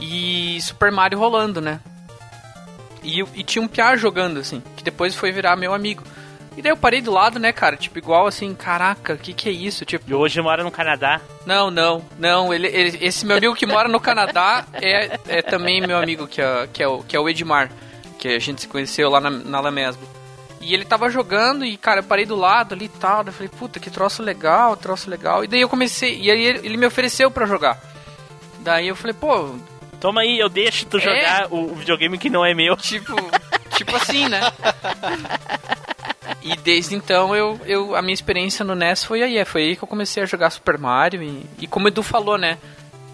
[0.00, 1.80] E Super Mario rolando, né?
[3.02, 6.02] E, e tinha um piá jogando, assim, que depois foi virar meu amigo.
[6.56, 7.76] E daí eu parei do lado, né, cara?
[7.76, 9.84] Tipo, igual assim, caraca, o que que é isso?
[9.84, 11.20] Tipo, E hoje mora no Canadá.
[11.46, 12.52] não, não, não.
[12.52, 16.42] Ele, ele- esse meu amigo que mora no Canadá é, é também meu amigo, que
[16.42, 17.70] é, que, é o, que é o Edmar,
[18.22, 20.06] que a gente se conheceu lá na, na Lamesbo.
[20.60, 23.24] E ele tava jogando e, cara, eu parei do lado ali e tal.
[23.26, 25.42] Eu falei, puta, que troço legal, troço legal.
[25.42, 27.82] E daí eu comecei, e aí ele, ele me ofereceu pra jogar.
[28.60, 29.56] Daí eu falei, pô,
[29.98, 31.00] Toma aí, eu deixo tu É.
[31.00, 32.76] jogar o, o videogame que não é meu.
[32.78, 33.12] tipo,
[33.76, 34.40] tipo assim, né?
[36.42, 39.82] E desde então eu, eu a minha experiência no NES foi aí, foi aí que
[39.82, 42.58] eu comecei a jogar Super Mario e, e como o Edu falou, né?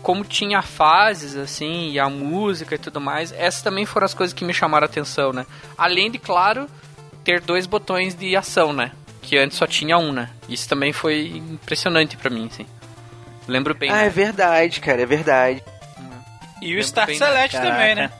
[0.02, 4.32] Como tinha fases assim, e a música e tudo mais, essas também foram as coisas
[4.32, 5.44] que me chamaram a atenção, né?
[5.76, 6.68] Além de, claro,
[7.24, 8.92] ter dois botões de ação, né?
[9.20, 10.30] Que antes só tinha um, né?
[10.48, 12.66] Isso também foi impressionante pra mim, assim.
[13.46, 13.90] Lembro bem.
[13.90, 14.06] Ah, né?
[14.06, 15.62] é verdade, cara, é verdade.
[16.60, 17.72] E o Lembro Star bem, Select Caraca.
[17.72, 18.10] também, né?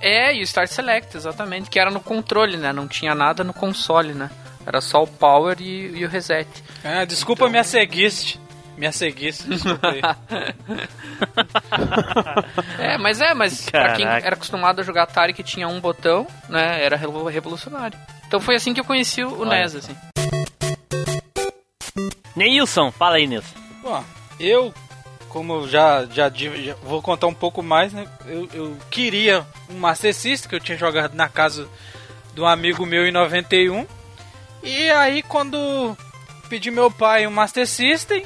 [0.00, 2.72] É, e o Start Select, exatamente, que era no controle, né?
[2.72, 4.30] Não tinha nada no console, né?
[4.64, 6.48] Era só o power e, e o reset.
[6.84, 8.38] Ah, desculpa minha ceguiste.
[8.38, 8.47] Minha
[8.92, 10.00] ceguiste, desculpa aí.
[12.78, 14.26] É, mas é, mas pra quem Caraca.
[14.26, 16.82] era acostumado a jogar Atari que tinha um botão, né?
[16.82, 17.98] Era revol- revolucionário.
[18.26, 19.96] Então foi assim que eu conheci o Olha NES, assim.
[22.36, 23.54] Neilson, fala aí, Nilson.
[23.82, 24.04] Bom,
[24.38, 24.72] eu,
[25.28, 28.06] como eu já, já, já vou contar um pouco mais, né?
[28.26, 31.68] Eu, eu queria um Master System que eu tinha jogado na casa
[32.34, 33.86] de um amigo meu em 91.
[34.62, 35.96] E aí quando
[36.48, 38.24] pedi meu pai um Master System,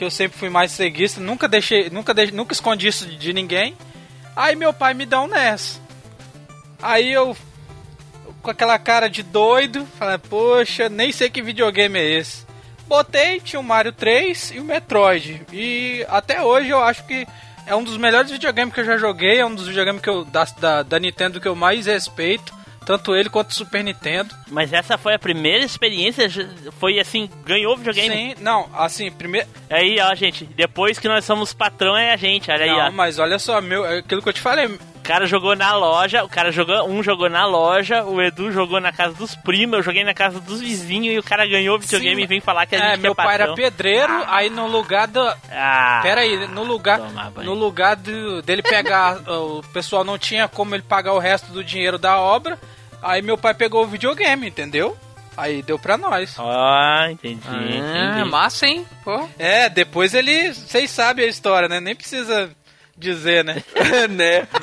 [0.00, 3.76] que eu sempre fui mais ceguista, nunca deixei, nunca deixei, nunca escondi isso de ninguém.
[4.34, 5.78] Aí meu pai me dá um NES.
[6.80, 7.36] Aí eu
[8.40, 12.46] com aquela cara de doido, falei, poxa, nem sei que videogame é esse.
[12.88, 15.42] Botei, tinha o Mario 3 e o Metroid.
[15.52, 17.26] E até hoje eu acho que
[17.66, 20.24] é um dos melhores videogames que eu já joguei, é um dos videogames que eu,
[20.24, 22.54] da, da, da Nintendo que eu mais respeito.
[22.84, 24.34] Tanto ele quanto o Super Nintendo.
[24.48, 26.28] Mas essa foi a primeira experiência?
[26.78, 28.34] Foi assim, ganhou videogame?
[28.34, 29.46] Sim, não, assim, primeiro.
[29.68, 32.92] Aí, ó, gente, depois que nós somos patrão é a gente, olha não, aí, ó.
[32.92, 34.78] mas olha só, meu, é aquilo que eu te falei.
[35.10, 38.78] O cara jogou na loja, o cara jogou, um jogou na loja, o Edu jogou
[38.80, 42.14] na casa dos primos, eu joguei na casa dos vizinhos e o cara ganhou videogame
[42.14, 44.36] Sim, e vem falar que a é, gente meu é pai era pedreiro, Ah.
[44.36, 45.20] aí no lugar do.
[45.50, 47.00] Ah, Pera aí, no lugar,
[47.42, 51.64] no lugar do- dele pegar, o pessoal não tinha como ele pagar o resto do
[51.64, 52.56] dinheiro da obra,
[53.02, 54.96] aí meu pai pegou o videogame, entendeu?
[55.36, 56.36] Aí deu pra nós.
[56.38, 58.30] Ó, entendi, Ah, entendi.
[58.30, 58.86] massa, hein?
[59.02, 59.26] Pô.
[59.38, 61.80] É, depois ele, vocês sabem a história, né?
[61.80, 62.50] Nem precisa
[63.00, 63.62] dizer, né?
[64.08, 64.46] né?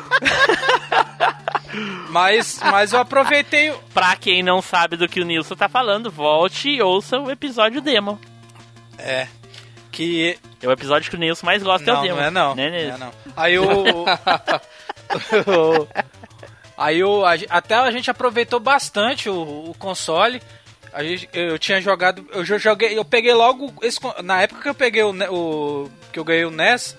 [2.10, 3.70] Mas, mas eu aproveitei.
[3.70, 7.30] o- Pra quem não sabe do que o Nilson tá falando, volte e ouça o
[7.30, 8.20] episódio demo.
[8.98, 9.28] É.
[9.92, 10.40] Que.
[10.62, 12.16] É o episódio que o Nilson mais gosta é Não, o demo.
[12.18, 12.56] não é não.
[12.56, 13.12] Né, Não é não.
[13.36, 14.06] Aí o.
[16.78, 20.42] Aí o, a até a gente aproveitou bastante o, o console.
[20.94, 24.70] A gente, eu tinha jogado, eu já joguei, eu peguei logo esse, na época que
[24.70, 26.96] eu peguei o, o que eu ganhei o NES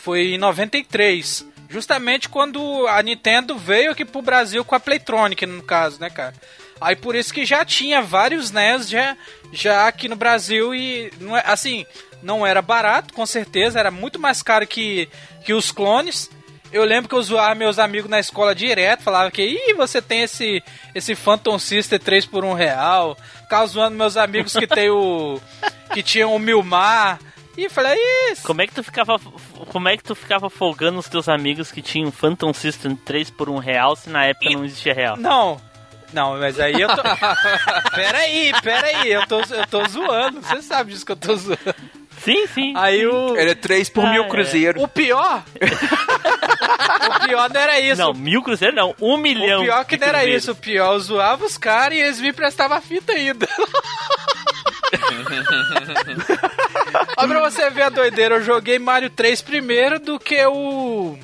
[0.00, 5.62] foi em 93, justamente quando a Nintendo veio aqui pro Brasil com a Playtronic no
[5.62, 6.34] caso, né, cara?
[6.80, 9.16] Aí por isso que já tinha vários NES já,
[9.52, 11.84] já aqui no Brasil e não é, assim,
[12.22, 15.08] não era barato, com certeza, era muito mais caro que,
[15.44, 16.30] que os clones.
[16.72, 20.22] Eu lembro que eu zoava meus amigos na escola direto, falava que Ih, você tem
[20.22, 20.62] esse,
[20.94, 23.16] esse Phantom System 3 por um real.
[23.42, 25.40] Ficava zoando meus amigos que tem o.
[25.92, 27.18] que tinham o Milmar.
[27.56, 27.98] E falei,
[28.30, 28.42] isso.
[28.46, 29.18] Como é que tu ficava.
[29.68, 33.48] Como é que tu ficava folgando os teus amigos que tinham Phantom System 3 por
[33.50, 35.16] um real se na época não existia real?
[35.16, 35.60] Não.
[36.12, 37.02] Não, mas aí eu tô.
[37.94, 40.40] peraí, peraí, eu tô, eu tô zoando.
[40.40, 41.74] Você sabe disso que eu tô zoando.
[42.18, 42.72] Sim, sim.
[42.76, 43.36] Aí o.
[43.36, 44.28] Era 3 por Ah, mil é.
[44.28, 44.82] cruzeiro.
[44.82, 45.42] O pior.
[47.16, 48.00] o pior não era isso.
[48.00, 49.60] Não, mil cruzeiros não, um milhão.
[49.60, 50.42] O pior que não era cruzeiros.
[50.42, 53.48] isso, o pior, eu zoava os caras e eles me prestavam a fita ainda.
[57.16, 61.18] Olha pra você ver a doideira, eu joguei Mario 3 primeiro do que o.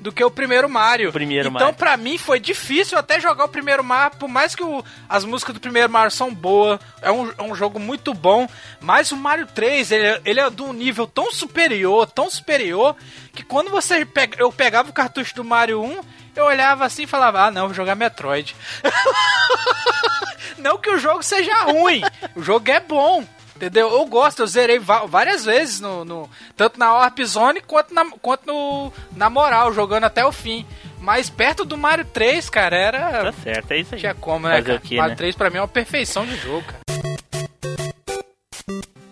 [0.00, 1.12] Do que o primeiro Mario.
[1.12, 1.78] Primeiro então, Mario.
[1.78, 5.54] pra mim, foi difícil até jogar o primeiro Mario, por mais que o- as músicas
[5.54, 8.48] do primeiro Mario são boas, é um, é um jogo muito bom,
[8.80, 12.96] mas o Mario 3, ele, é- ele é de um nível tão superior, tão superior,
[13.32, 16.00] que quando você pega, eu pegava o cartucho do Mario 1,
[16.34, 18.54] eu olhava assim e falava, ah não, vou jogar Metroid.
[20.58, 22.02] não que o jogo seja ruim,
[22.34, 23.24] o jogo é bom.
[23.54, 23.92] Entendeu?
[23.92, 28.44] Eu gosto, eu zerei várias vezes, no, no- tanto na Warp Zone quanto, na, quanto
[28.44, 30.66] no, na moral, jogando até o fim.
[30.98, 33.24] Mas perto do Mario 3, cara, era.
[33.24, 34.00] Tá certo, é isso aí.
[34.00, 34.56] Tinha como, né?
[34.62, 35.16] Fazer o Mario né?
[35.16, 36.80] 3 pra mim é uma perfeição de jogo, cara.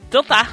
[0.09, 0.49] Então tá.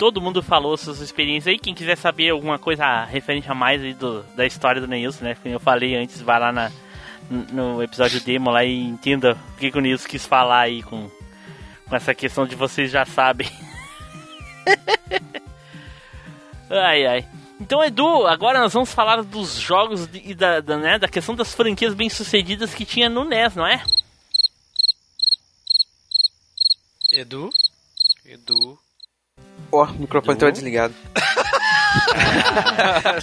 [0.00, 1.58] Todo mundo falou suas experiências aí.
[1.58, 5.34] Quem quiser saber alguma coisa referente a mais aí do, da história do Neilson, né?
[5.34, 6.72] Como eu falei antes, vai lá na,
[7.52, 11.10] no episódio demo lá e entenda o que, que o Neilson quis falar aí com,
[11.86, 13.46] com essa questão de vocês já sabem.
[16.70, 17.28] ai ai.
[17.60, 21.54] Então, Edu, agora nós vamos falar dos jogos e da, da, né, da questão das
[21.54, 23.84] franquias bem sucedidas que tinha no NES, não é?
[27.12, 27.50] Edu?
[28.24, 28.78] Edu.
[29.72, 30.40] Ó, o microfone Du?
[30.40, 30.94] tava desligado.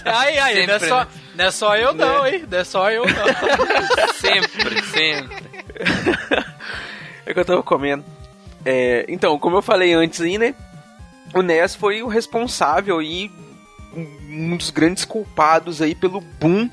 [0.06, 1.08] Aí, aí, não, é só, né?
[1.36, 2.46] não é só eu não, hein?
[2.50, 3.26] Não é só eu não.
[4.14, 5.38] Sempre, sempre.
[7.26, 8.04] É que eu tava comendo.
[8.66, 10.54] É, então, como eu falei antes aí, né?
[11.34, 13.32] O NES foi o responsável e
[13.96, 16.70] um dos grandes culpados aí pelo boom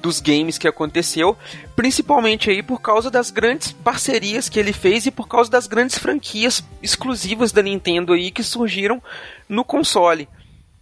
[0.00, 1.36] dos games que aconteceu,
[1.74, 5.98] principalmente aí por causa das grandes parcerias que ele fez e por causa das grandes
[5.98, 9.02] franquias exclusivas da Nintendo aí que surgiram
[9.48, 10.28] no console,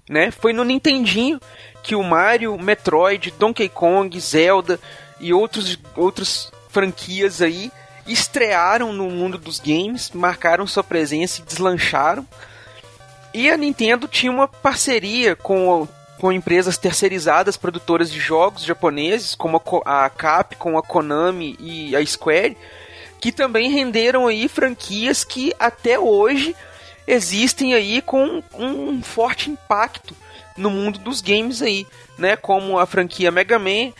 [0.08, 0.30] né?
[0.30, 1.40] Foi no Nintendinho
[1.82, 4.78] que o Mario, Metroid, Donkey Kong, Zelda
[5.20, 7.70] e outros outras franquias aí
[8.06, 12.26] estrearam no mundo dos games, marcaram sua presença e deslancharam.
[13.34, 15.86] E a Nintendo tinha uma parceria com,
[16.18, 22.56] com empresas terceirizadas, produtoras de jogos japoneses, como a, Capcom, a Konami e a Square,
[23.20, 26.54] que também renderam aí franquias que até hoje
[27.06, 30.14] existem aí com um forte impacto
[30.56, 31.86] no mundo dos games aí,
[32.18, 32.36] né?
[32.36, 33.92] Como a franquia Mega Man,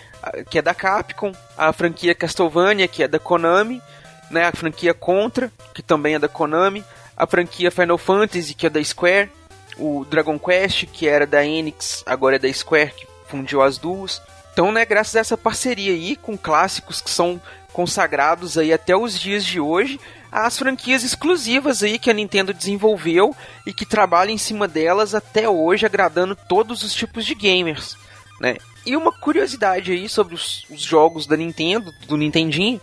[0.51, 3.83] que é da Capcom, a franquia Castlevania, que é da Konami,
[4.31, 4.47] né?
[4.47, 6.85] A franquia Contra, que também é da Konami,
[7.17, 9.31] a franquia Final Fantasy, que é da Square,
[9.79, 14.23] o Dragon Quest, que era da Enix, agora é da Square, que fundiu as duas.
[14.53, 17.41] Então, né, graças a essa parceria aí com clássicos que são
[17.73, 20.01] consagrados aí até os dias de hoje,
[20.33, 23.37] as franquias exclusivas aí que a Nintendo desenvolveu
[23.67, 27.97] e que trabalha em cima delas até hoje, agradando todos os tipos de gamers,
[28.41, 28.57] né?
[28.85, 32.81] E uma curiosidade aí sobre os, os jogos da Nintendo, do Nintendinho,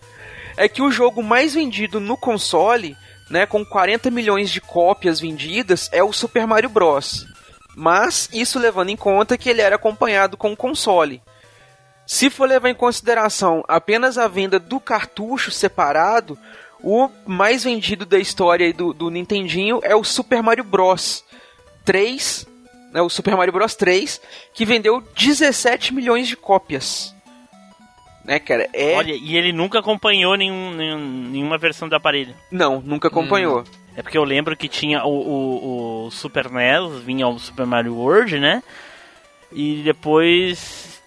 [0.58, 2.98] é que o jogo mais vendido no console,
[3.30, 7.28] né, com 40 milhões de cópias vendidas, é o Super Mario Bros.
[7.76, 11.22] Mas isso levando em conta que ele era acompanhado com o console.
[12.06, 16.38] Se for levar em consideração apenas a venda do cartucho separado,
[16.82, 21.24] o mais vendido da história do, do Nintendinho é o Super Mario Bros.
[21.86, 22.48] 3,
[22.92, 24.22] né, o Super Mario Bros 3,
[24.54, 27.13] que vendeu 17 milhões de cópias.
[28.24, 28.70] Né, cara?
[28.74, 28.96] É...
[28.96, 32.34] Olha, e ele nunca acompanhou nenhum, nenhum, nenhuma versão do aparelho.
[32.50, 33.62] Não, nunca acompanhou.
[33.62, 33.84] Hum.
[33.96, 37.96] É porque eu lembro que tinha o, o, o Super NES, vinha o Super Mario
[37.96, 38.64] World, né?
[39.52, 41.02] E depois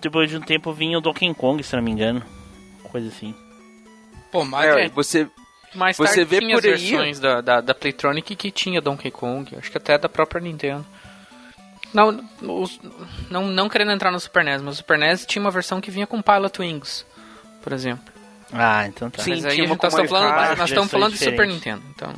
[0.00, 2.22] depois de um tempo vinha o Donkey Kong, se não me engano.
[2.82, 3.34] Coisa assim.
[4.30, 5.28] Pô, mas é, você
[5.74, 9.10] mais você tarde vê tinha por as versões da, da, da Playtronic que tinha Donkey
[9.10, 10.84] Kong, acho que até da própria Nintendo.
[11.92, 12.80] Não, os,
[13.30, 15.90] não, não querendo entrar no Super NES, mas o Super NES tinha uma versão que
[15.90, 17.06] vinha com Pilot Wings,
[17.62, 18.12] por exemplo.
[18.52, 19.22] Ah, então tá.
[19.22, 22.12] Sim, mas aí uma tá falando, nós estamos falando de Super Nintendo, então.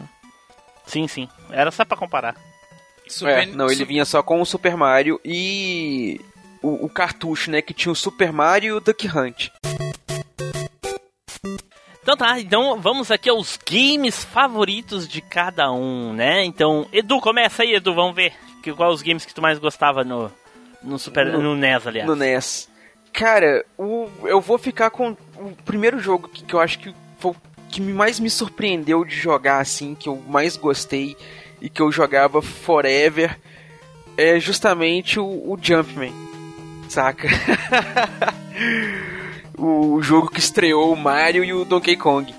[0.86, 1.28] Sim, sim.
[1.50, 2.36] Era só para comparar.
[3.08, 6.20] Super, é, não, ele vinha só com o Super Mario e
[6.62, 7.60] o, o cartucho, né?
[7.60, 9.48] Que tinha o Super Mario e o Duck Hunt.
[12.02, 16.44] Então tá, então vamos aqui aos games favoritos de cada um, né?
[16.44, 18.34] Então, Edu, começa aí, Edu, vamos ver
[18.64, 20.32] que, qual os games que tu mais gostava no,
[20.82, 22.08] no Super no, no NES, aliás.
[22.08, 22.68] No NES.
[23.12, 27.34] Cara, o, eu vou ficar com o primeiro jogo que, que eu acho que foi
[27.68, 31.16] que mais me surpreendeu de jogar assim, que eu mais gostei
[31.60, 33.38] e que eu jogava forever,
[34.16, 36.12] é justamente o, o Jumpman
[36.88, 37.28] saca?
[39.58, 42.32] o jogo que estreou o Mario e o Donkey Kong.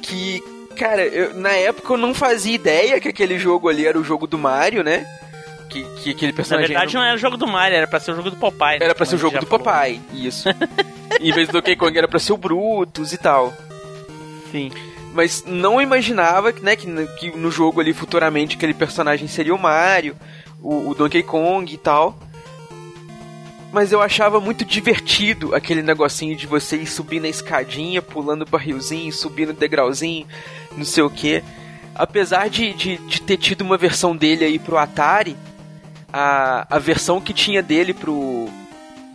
[0.00, 0.40] Que,
[0.76, 4.26] cara, eu, na época eu não fazia ideia que aquele jogo ali era o jogo
[4.26, 5.06] do Mario, né?
[5.68, 6.72] Que, que aquele personagem.
[6.72, 7.00] Na verdade, era...
[7.00, 8.78] não era o jogo do Mario, era pra ser o jogo do Popeye.
[8.78, 8.84] Né?
[8.84, 9.64] Era pra ser o jogo do falou.
[9.64, 10.48] Popeye, isso.
[11.20, 13.52] em vez do Donkey Kong era pra ser o Brutus e tal.
[14.50, 14.70] Sim.
[15.12, 16.86] Mas não imaginava né, que,
[17.18, 20.16] que no jogo ali futuramente aquele personagem seria o Mario,
[20.62, 22.18] o, o Donkey Kong e tal
[23.72, 28.50] mas eu achava muito divertido aquele negocinho de você ir subindo a escadinha, pulando o
[28.50, 30.26] barrilzinho, subindo o degrauzinho,
[30.76, 31.42] não sei o que.
[31.94, 35.36] Apesar de, de, de, ter tido uma versão dele aí pro Atari,
[36.12, 38.48] a, a versão que tinha dele pro,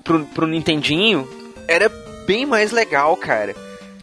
[0.03, 1.27] pro, pro Nintendinho
[1.67, 1.89] era
[2.25, 3.56] bem mais legal, cara.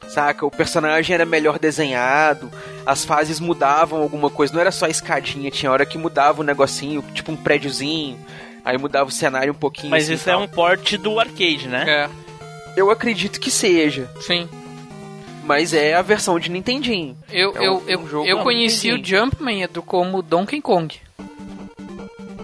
[0.08, 0.44] Saca?
[0.44, 2.50] O personagem era melhor desenhado,
[2.84, 6.42] as fases mudavam alguma coisa, não era só a escadinha, tinha hora que mudava o
[6.42, 8.18] um negocinho, tipo um prédiozinho
[8.64, 9.90] Aí mudava o cenário um pouquinho.
[9.90, 11.84] Mas assim, isso é um port do arcade, né?
[11.88, 12.10] É.
[12.76, 14.08] Eu acredito que seja.
[14.20, 14.48] Sim.
[15.44, 17.16] Mas é a versão de Nintendinho.
[17.30, 20.94] Eu, é eu, um eu, eu conheci o Jumpman do como Donkey Kong.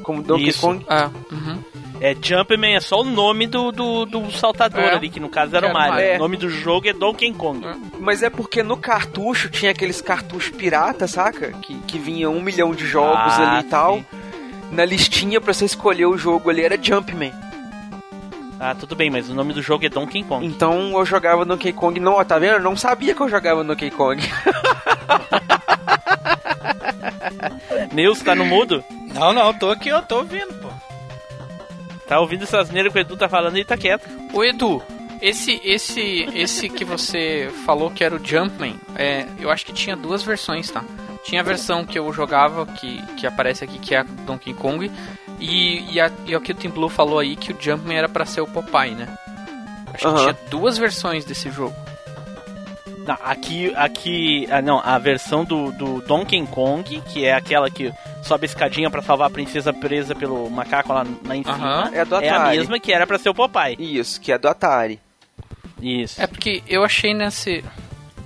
[0.07, 0.61] Como Donkey Isso.
[0.61, 0.87] Kong?
[0.89, 1.59] Ah, uhum.
[2.01, 4.95] É, Jumpman é só o nome do, do, do saltador é.
[4.95, 5.99] ali, que no caso era o Mario.
[5.99, 6.15] É.
[6.15, 7.67] O nome do jogo é Donkey Kong.
[7.99, 11.51] Mas é porque no cartucho tinha aqueles cartuchos pirata, saca?
[11.55, 13.97] Que, que vinha um milhão de jogos ah, ali e tal.
[13.97, 14.05] Sim
[14.71, 17.33] na listinha pra você escolher o jogo ali era Jumpman.
[18.59, 20.45] Ah, tudo bem, mas o nome do jogo é Donkey Kong.
[20.45, 22.01] Então eu jogava Donkey Kong.
[22.01, 22.55] Não, tá vendo?
[22.55, 24.21] Eu não sabia que eu jogava Donkey Kong.
[27.93, 28.83] Nils, tá no mudo?
[29.19, 30.69] Não, não, tô aqui, eu tô ouvindo, pô.
[32.07, 34.09] Tá ouvindo essas neiras que o Edu tá falando e tá quieto.
[34.33, 34.83] Ô Edu,
[35.21, 39.97] esse, esse, esse que você falou que era o Jumpman, é, eu acho que tinha
[39.97, 40.85] duas versões, tá?
[41.25, 44.91] Tinha a versão que eu jogava, que, que aparece aqui, que é a Donkey Kong.
[45.41, 48.09] E, e, a, e o que o Tim Blue falou aí, que o Jumpman era
[48.09, 49.09] para ser o Popeye, né?
[49.93, 50.15] Acho uhum.
[50.15, 51.75] que tinha duas versões desse jogo.
[53.07, 57.93] Não, aqui, aqui, ah, não, a versão do, do Donkey Kong, que é aquela que
[58.23, 62.27] sobe a escadinha para salvar a princesa presa pelo macaco lá, lá em cima, é,
[62.27, 63.77] é, a mesma que era para ser o Popeye.
[63.79, 65.01] Isso, que é do Atari.
[65.81, 66.21] Isso.
[66.21, 67.65] É porque eu achei nesse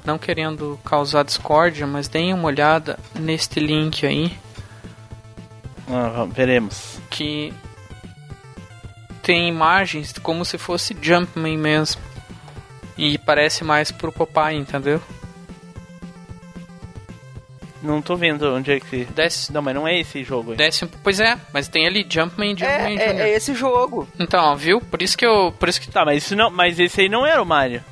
[0.05, 4.33] não querendo causar discórdia, mas deem uma olhada neste link aí.
[5.89, 6.99] Ah, veremos.
[7.11, 7.53] Que
[9.23, 12.01] tem imagens como se fosse Jumpman mesmo.
[13.01, 15.01] E parece mais pro Popeye, entendeu?
[17.83, 19.07] Não tô vendo onde é que.
[19.07, 19.51] Desce.
[19.51, 20.57] Não, mas não é esse jogo aí.
[20.59, 20.87] Desce.
[21.03, 23.21] Pois é, mas tem ali Jumpman e Jumpman é, Jr.
[23.21, 24.07] É, é esse jogo.
[24.19, 24.83] Então, viu?
[24.83, 25.51] Por isso que eu.
[25.59, 25.91] Por isso que.
[25.91, 26.51] Tá, mas isso não.
[26.51, 27.83] Mas esse aí não era o Mario.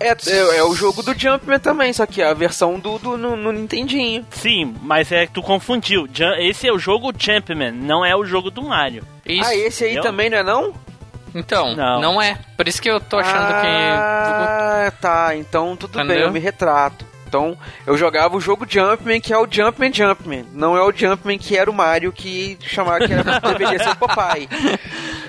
[0.00, 3.16] É, é, é o jogo do Jumpman também, só que é a versão do, do
[3.16, 4.26] no, no Nintendinho.
[4.30, 6.08] Sim, mas é que tu confundiu.
[6.40, 9.04] Esse é o jogo Jumpman, não é o jogo do Mario.
[9.24, 9.48] Isso.
[9.48, 10.74] Ah, esse aí Eu- também não é não?
[11.34, 12.00] Então, Não.
[12.00, 12.22] não.
[12.22, 12.38] é.
[12.56, 15.34] Por isso que eu tô achando Ah, tá.
[15.36, 16.26] Então tudo bem, Entendeu?
[16.26, 17.04] eu me retrato.
[17.26, 17.56] Então,
[17.86, 20.44] eu jogava o jogo Jumpman, que é o Jumpman Jumpman.
[20.52, 23.96] Não é o Jumpman que era o Mario, que chamava que era, deveria ser o
[23.96, 24.48] Popeye.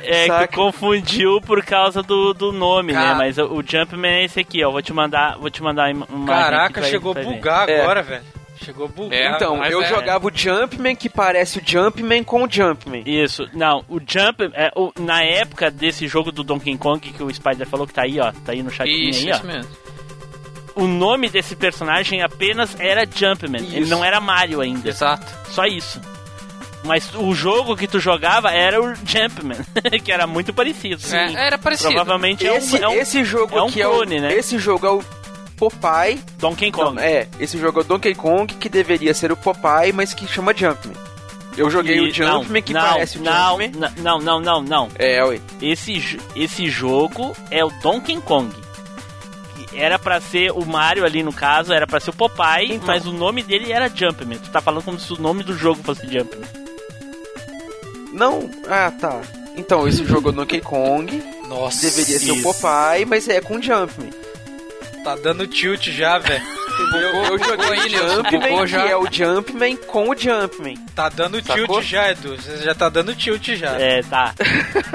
[0.05, 0.47] É Saca?
[0.49, 3.13] que confundiu por causa do, do nome, né?
[3.17, 4.69] Mas o, Jumpman é esse aqui, ó.
[4.69, 7.81] Vou te mandar, vou te mandar uma Caraca, chegou a bugar É.
[7.83, 8.23] agora, velho.
[8.63, 9.19] Chegou a bugar.
[9.19, 9.87] É, então, eu é.
[9.87, 13.03] jogava o Jumpman, que parece o Jumpman com o Jumpman.
[13.05, 17.33] Isso, não, o Jump, é, o- na época desse jogo do Donkey Kong que o
[17.33, 19.35] Spider falou que tá aí, ó, tá aí no chatinho Isso, aí, ó.
[19.35, 19.71] isso mesmo.
[20.75, 23.91] O nome desse personagem apenas era Jumpman, ele Isso.
[23.91, 24.89] não era Mario ainda.
[24.89, 25.25] Exato.
[25.51, 26.01] Só isso.
[26.83, 29.57] Mas o jogo que tu jogava era o Jumpman,
[30.03, 31.01] que era muito parecido.
[31.15, 31.93] É, era parecido.
[31.93, 34.33] Provavelmente Esse, é um, é um esse jogo é um clone, é o, né?
[34.33, 35.03] Esse jogo é o
[35.69, 36.19] Popeye.
[36.37, 36.95] Donkey Kong.
[36.95, 40.27] Não, é, esse jogo é o Donkey Kong, que deveria ser o Popeye, mas que
[40.27, 40.95] chama Jumpman.
[41.55, 43.71] Eu joguei E- o Jumpman, que não, parece o não, Jumpman.
[43.97, 44.89] Não, não, não, não.
[44.97, 45.39] É, ué.
[45.61, 48.51] Esse, esse jogo é o Donkey Kong.
[49.75, 52.87] Era pra ser o Mario ali no caso, era pra ser o Popeye, Então.
[52.87, 54.37] mas o nome dele era Jumpman.
[54.37, 56.47] Tu tá falando como se o nome do jogo fosse Jumpman.
[58.11, 59.21] Não, ah, tá.
[59.57, 62.43] Então, esse jogo é o Donkey Kong, Nossa, deveria ser o Isso.
[62.43, 64.09] Popeye, mas é com Jumpman.
[65.03, 66.43] Tá dando tilt já, velho.
[66.95, 68.85] Eu, eu joguei o Jumpman, que já.
[68.89, 70.75] é o Jumpman com o Jumpman.
[70.95, 71.65] Tá dando Sacou?
[71.81, 72.35] tilt já, Edu.
[72.35, 73.79] Você já tá dando tilt já.
[73.79, 74.33] É, tá.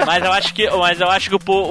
[0.05, 1.61] mas eu acho que, mas eu acho que o o-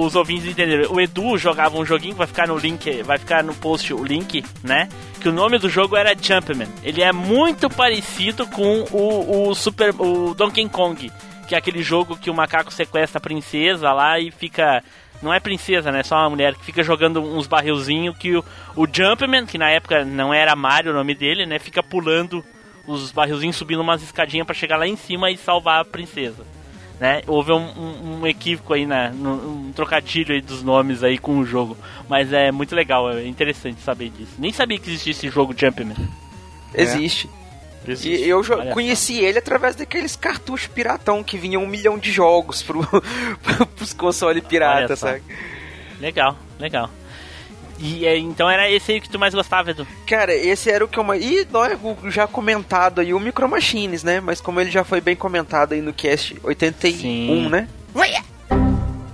[0.00, 0.92] o- os ouvintes entenderam.
[0.92, 4.04] O Edu jogava um joguinho que vai ficar no link, vai ficar no post o
[4.04, 4.88] link, né?
[5.20, 6.68] Que o nome do jogo era Jumpman.
[6.84, 11.10] Ele é muito parecido com o, o Super, o Donkey Kong,
[11.48, 14.84] que é aquele jogo que o macaco sequestra a princesa lá e fica
[15.22, 16.02] não é princesa, né?
[16.02, 18.44] Só uma mulher que fica jogando uns barrilzinhos que o,
[18.76, 21.58] o Jumpman, que na época não era Mario o nome dele, né?
[21.58, 22.44] Fica pulando
[22.86, 26.44] os barrilzinhos subindo umas escadinhas pra chegar lá em cima e salvar a princesa.
[27.00, 27.22] Né?
[27.28, 31.38] Houve um, um- um equívoco aí, na, no- um trocadilho aí dos nomes aí com
[31.38, 31.76] o jogo.
[32.08, 34.32] Mas é muito legal, é interessante saber disso.
[34.38, 35.94] Nem sabia que existia esse jogo Jumpman.
[36.74, 37.30] Existe.
[37.92, 38.24] Existe.
[38.24, 38.72] E eu Olha só.
[38.72, 42.80] conheci ele através daqueles cartuchos piratão que vinham um milhão de jogos pro,
[43.76, 45.22] pros consoles pirata, sabe?
[46.00, 46.90] Legal, legal.
[47.80, 49.86] E é, então era esse aí que tu mais gostava, Edu?
[50.06, 51.24] Cara, esse era o que eu mais.
[51.24, 54.20] E nós o já comentado aí o Micro Machines, né?
[54.20, 57.48] Mas como ele já foi bem comentado aí no cast 81, Sim.
[57.48, 57.68] né?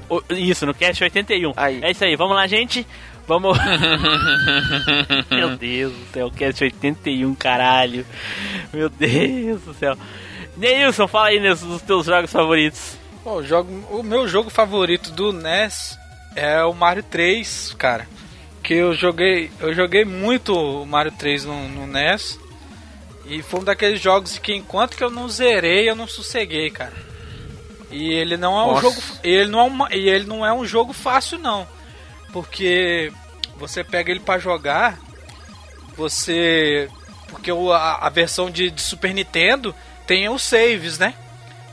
[0.09, 1.53] O- isso, no Cast 81.
[1.57, 1.81] Aí.
[1.83, 2.87] É isso aí, vamos lá, gente.
[3.27, 3.59] Vamos.
[5.31, 8.07] Meu Deus do céu, Cast 81, caralho.
[8.72, 9.97] Meu Deus do céu.
[10.57, 12.97] Neilson, fala aí Nilson, dos teus jogos favoritos.
[13.25, 15.99] Bom, o, jogo, o meu jogo favorito do NES
[16.37, 18.07] é o Mario 3, cara.
[18.62, 22.39] Que eu joguei, eu joguei muito o Mario 3 no, no NES.
[23.27, 26.93] E foi um daqueles jogos que enquanto que eu não zerei, eu não sosseguei, cara.
[27.91, 28.83] E ele não é um Nossa.
[28.83, 31.66] jogo, ele não é uma, e ele não é um jogo fácil não.
[32.35, 33.12] Porque
[33.57, 34.99] você pega ele pra jogar,
[35.97, 36.91] você
[37.28, 39.72] porque a, a versão de, de Super Nintendo
[40.05, 41.14] tem os saves, né?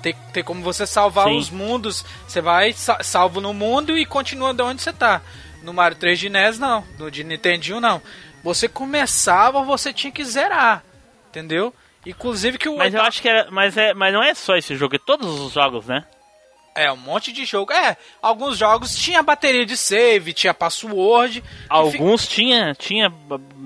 [0.03, 1.37] Tem, tem como você salvar Sim.
[1.37, 2.05] os mundos.
[2.27, 5.19] Você vai, sa- salvo no mundo e continua de onde você tá.
[5.63, 6.83] No Mario 3 de NES, não.
[6.99, 7.99] No de Nintendinho, não.
[8.43, 10.83] Você começava, você tinha que zerar.
[11.29, 11.73] Entendeu?
[12.05, 12.77] Inclusive que o.
[12.77, 13.49] Mas eu acho que era.
[13.49, 16.03] Mas, é, mas não é só esse jogo, é todos os jogos, né?
[16.73, 17.73] É, um monte de jogo.
[17.73, 21.41] É, alguns jogos tinha bateria de save, tinha password.
[21.41, 23.11] que fi- Alguns tinha, tinha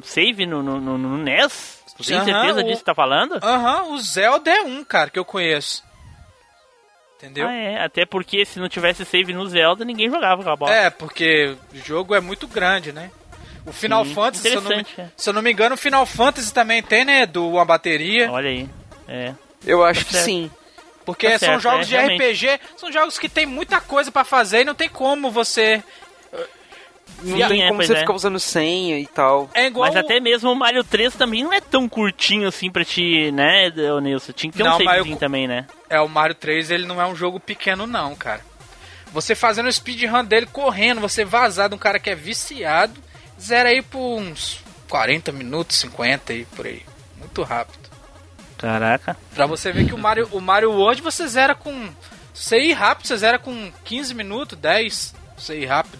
[0.03, 1.83] save no, no, no- no NES?
[1.97, 3.39] Tu tem certeza o- disso que tá falando?
[3.43, 5.83] Aham, o Zelda é um, cara, que eu conheço.
[7.17, 7.47] Entendeu?
[7.47, 7.83] Ah, é.
[7.83, 10.73] Até porque se não tivesse save no Zelda, ninguém jogava aquela bola.
[10.73, 13.09] É, porque o jogo é muito grande, né?
[13.65, 15.09] O Final Sim, Fantasy, se eu, não me, interessante, é.
[15.17, 17.25] se eu não me engano, o Final Fantasy também tem, né?
[17.25, 18.29] Do uma bateria.
[18.31, 18.69] Olha aí.
[19.07, 19.33] É.
[19.65, 20.25] Eu acho que certo.
[20.25, 20.51] sim.
[21.05, 22.23] Porque Tá são certo, jogos é, de realmente.
[22.23, 25.83] RPG, são jogos que tem muita coisa pra fazer e não tem como você.
[27.21, 27.99] Não Sim, tem é, como você é.
[27.99, 29.49] ficar usando senha e tal.
[29.53, 29.87] É igual.
[29.87, 33.71] Mas até mesmo o Mario 3 também não é tão curtinho assim pra ti, né,
[34.01, 34.33] Nilson?
[34.33, 35.65] Tinha que ter um Não, mas savezinho também, né?
[35.89, 38.41] É, o Mario 3 ele não é um jogo pequeno, não, cara.
[39.13, 42.99] Você fazendo o speedrun dele correndo, você vazar de um cara que é viciado,
[43.39, 46.81] zera aí por uns 40 minutos, 50 aí por aí.
[47.17, 47.84] Muito rápido.
[48.65, 49.15] Caraca.
[49.35, 51.87] Pra você ver que o Mario, o Mario World você zera com.
[52.33, 54.93] Se você ir rápido, você zera com 15 minutos, 10.
[54.95, 55.99] Se você ir rápido.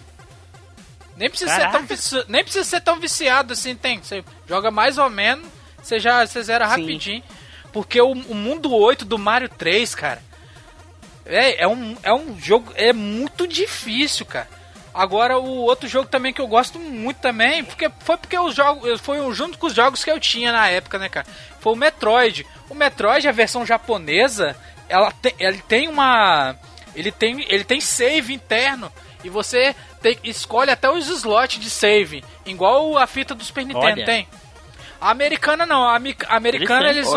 [1.16, 3.99] Nem precisa, ser tão nem precisa ser tão viciado assim, tem.
[3.99, 5.47] Você joga mais ou menos,
[5.82, 6.72] você já você zera Sim.
[6.72, 7.24] rapidinho.
[7.72, 10.24] Porque o, o mundo 8 do Mario 3, cara.
[11.24, 12.74] É, é, um, é um jogo.
[12.76, 14.49] É muito difícil, cara.
[14.91, 18.99] Agora, o outro jogo também que eu gosto muito também, porque foi porque os jogos.
[19.01, 21.28] Foi junto com os jogos que eu tinha na época, né, cara?
[21.59, 22.47] Foi o Metroid.
[22.70, 24.55] O Metroid, a versão japonesa,
[24.89, 26.55] ela tem, ele tem uma.
[26.95, 28.91] Ele tem, ele tem save interno.
[29.24, 32.24] E você tem, escolhe até os slots de save.
[32.45, 34.05] Igual a fita do Super Nintendo Olha.
[34.05, 34.28] tem.
[35.01, 35.84] A americana não.
[35.84, 37.07] A, a americana eles.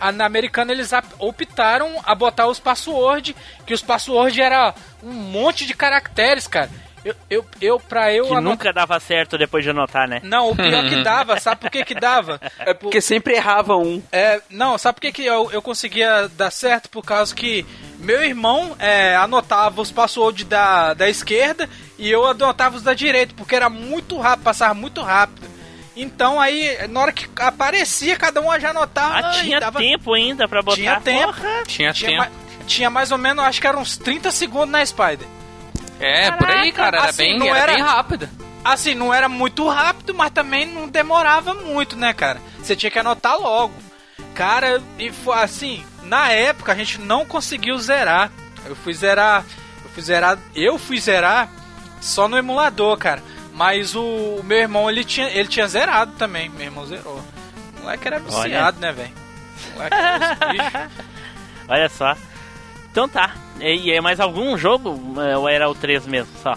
[0.00, 5.66] A- na americana eles optaram a botar os password, que os password era um monte
[5.66, 6.70] de caracteres, cara.
[7.04, 10.20] Eu, eu, eu pra eu Que anot- nunca dava certo depois de anotar, né?
[10.22, 12.38] Não, o pior que dava, sabe por que que dava?
[12.58, 14.02] É porque sempre errava um.
[14.12, 16.90] É, não, sabe por que, que eu, eu conseguia dar certo?
[16.90, 17.64] Por causa que
[17.98, 23.32] meu irmão é, anotava os passwords da, da esquerda e eu anotava os da direita,
[23.36, 25.48] porque era muito rápido, passava muito rápido.
[25.96, 29.18] Então aí, na hora que aparecia, cada um já anotava.
[29.26, 30.76] Ah, tinha dava- tempo ainda pra botar.
[30.76, 31.24] Tinha tempo.
[31.34, 31.62] Porra.
[31.66, 32.22] Tinha, Tinha, tempo.
[32.22, 35.26] ma- tinha mais ou menos, acho que eram uns 30 segundos na Spider.
[36.00, 36.98] É, por aí, cara.
[36.98, 38.28] Era, assim, bem, não era, era- bem rápido.
[38.64, 42.40] Assim, não era muito rápido, mas também não demorava muito, né, cara?
[42.62, 43.72] Você tinha que anotar logo.
[44.34, 48.30] Cara, e foi assim, na época a gente não conseguiu zerar.
[48.66, 49.44] Eu fui zerar,
[49.84, 51.48] eu fui zerar, eu fui zerar
[52.00, 53.22] só no emulador, cara.
[53.54, 57.22] Mas o, o meu irmão, ele tinha, ele tinha zerado também, meu irmão zerou.
[57.78, 59.12] O moleque era viciado, né, velho?
[59.72, 60.90] O moleque era os bichos.
[61.68, 62.16] Olha só.
[62.90, 63.34] Então tá.
[63.60, 64.98] E, é mais algum jogo?
[65.20, 66.54] É, Ou era o 3 mesmo só?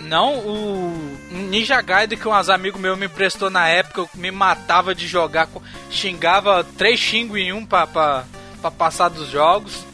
[0.00, 4.94] Não, o Ninja Gaiden que uns amigos meus me emprestou na época, eu me matava
[4.94, 5.46] de jogar,
[5.90, 8.24] xingava três xingos em um pra, pra,
[8.62, 9.84] pra passar dos jogos.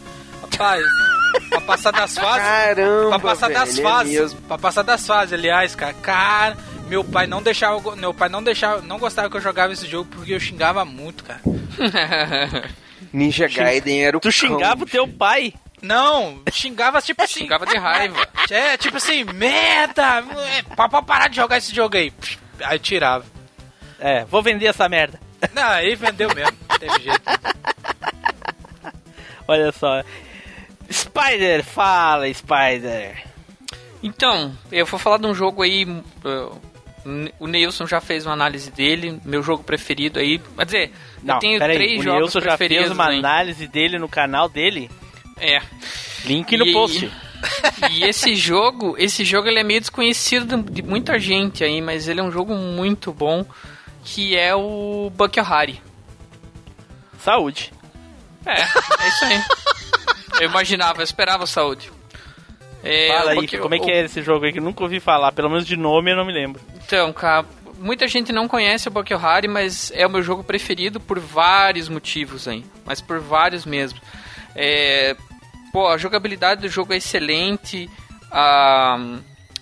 [0.41, 0.85] Rapaz,
[1.51, 2.47] pra passar das fases.
[2.47, 4.13] Caramba, Pra passar velho, das é fases.
[4.13, 4.41] mesmo.
[4.43, 5.93] Pra passar das fases, aliás, cara.
[5.95, 6.57] Cara,
[6.89, 7.97] meu pai não deixava.
[7.97, 8.81] Meu pai não deixava.
[8.83, 11.41] Não gostava que eu jogava esse jogo porque eu xingava muito, cara.
[13.13, 15.53] Ninja Gaiden era o Tu xingava o cão, teu pai.
[15.87, 17.41] Não, xingava tipo assim.
[17.41, 18.27] Xingava de raiva.
[18.51, 20.23] É, tipo assim, merda!
[20.57, 22.13] É, pra, pra parar de jogar esse jogo aí.
[22.63, 23.25] Aí tirava.
[23.99, 25.19] É, vou vender essa merda.
[25.53, 26.57] Não, aí vendeu mesmo.
[26.69, 27.23] Não teve jeito.
[29.49, 30.03] Olha só.
[30.91, 33.23] Spider, fala, Spider.
[34.03, 35.85] Então, eu vou falar de um jogo aí.
[35.85, 36.61] uh,
[37.39, 40.39] o Neilson já fez uma análise dele, meu jogo preferido aí.
[40.39, 42.87] Quer dizer, Não, eu tenho três o jogos Nilson já preferidos.
[42.87, 43.19] fez uma hein?
[43.19, 44.91] análise dele no canal dele.
[45.39, 45.61] É.
[46.25, 47.11] Link no E- post.
[47.93, 52.19] E esse jogo, esse jogo ele é meio desconhecido de, muita gente aí, mas ele
[52.19, 53.45] é um jogo muito bom,
[54.03, 55.81] que é o Bucky Harry.
[57.21, 57.73] Saúde.
[58.45, 59.43] É, é isso aí.
[60.41, 61.91] Eu imaginava, eu esperava saúde.
[62.83, 65.01] É, Fala aí, Bucky- como é que é esse jogo aí que eu nunca ouvi
[65.01, 65.33] falar.
[65.33, 66.61] Pelo menos de nome eu não me lembro.
[66.85, 67.47] Então, cara,
[67.79, 71.89] muita gente não conhece o Bucky Harry, mas é o meu jogo preferido por vários
[71.89, 72.65] motivos aí.
[72.85, 73.99] Mas por vários mesmo.
[74.57, 75.15] É,
[75.73, 77.89] pô, a jogabilidade do jogo é excelente,
[78.33, 78.97] a,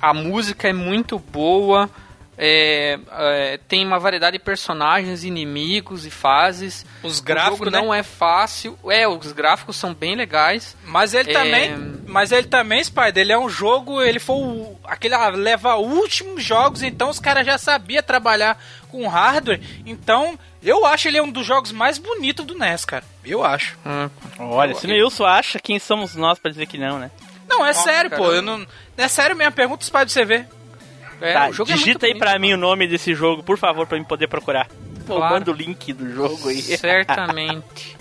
[0.00, 1.90] a música é muito boa,
[2.36, 6.84] é, é, tem uma variedade de personagens, inimigos e fases.
[7.02, 7.80] Os o gráficos, jogo né?
[7.80, 8.76] não é fácil.
[8.88, 10.76] É, os gráficos são bem legais.
[10.84, 11.32] Mas ele É.
[11.32, 11.94] também.
[12.06, 14.02] Mas ele também, Spider, ele é um jogo.
[14.02, 18.60] Ele foi o, aquele ah, leva últimos jogos, então os caras já sabiam trabalhar
[18.94, 19.60] com hardware.
[19.84, 23.04] Então, eu acho ele é um dos jogos mais bonitos do NES, cara.
[23.24, 23.76] Eu acho.
[23.84, 27.10] Hum, Olha, se o Nilson acha, quem somos nós pra dizer que não, né?
[27.48, 28.22] Não, é Nossa, sério, cara.
[28.22, 28.32] pô.
[28.32, 28.66] Eu não,
[28.96, 30.48] é sério mesmo, pergunta os pais você ver.
[31.20, 33.42] é, tá, o jogo é muito digita aí bonito, pra mim o nome desse jogo,
[33.42, 34.66] por favor, pra mim poder procurar.
[35.06, 35.34] Pô, Claro.
[35.34, 36.62] manda o link do jogo aí.
[36.78, 37.96] Certamente.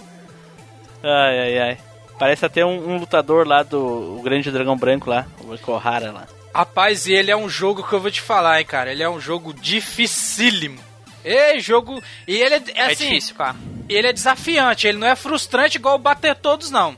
[1.04, 1.78] Ai, ai, ai.
[2.18, 6.26] Parece até um, um lutador lá do o Grande Dragão Branco lá, o Kohara lá.
[6.54, 8.92] Rapaz, e ele é um jogo que eu vou te falar, hein, cara.
[8.92, 10.80] Ele é um jogo dificílimo.
[11.24, 12.02] É jogo.
[12.28, 13.08] E ele é, é É, assim.
[13.08, 13.56] difícil, cara.
[13.90, 16.96] ele é desafiante, ele não é frustrante igual bater todos, não.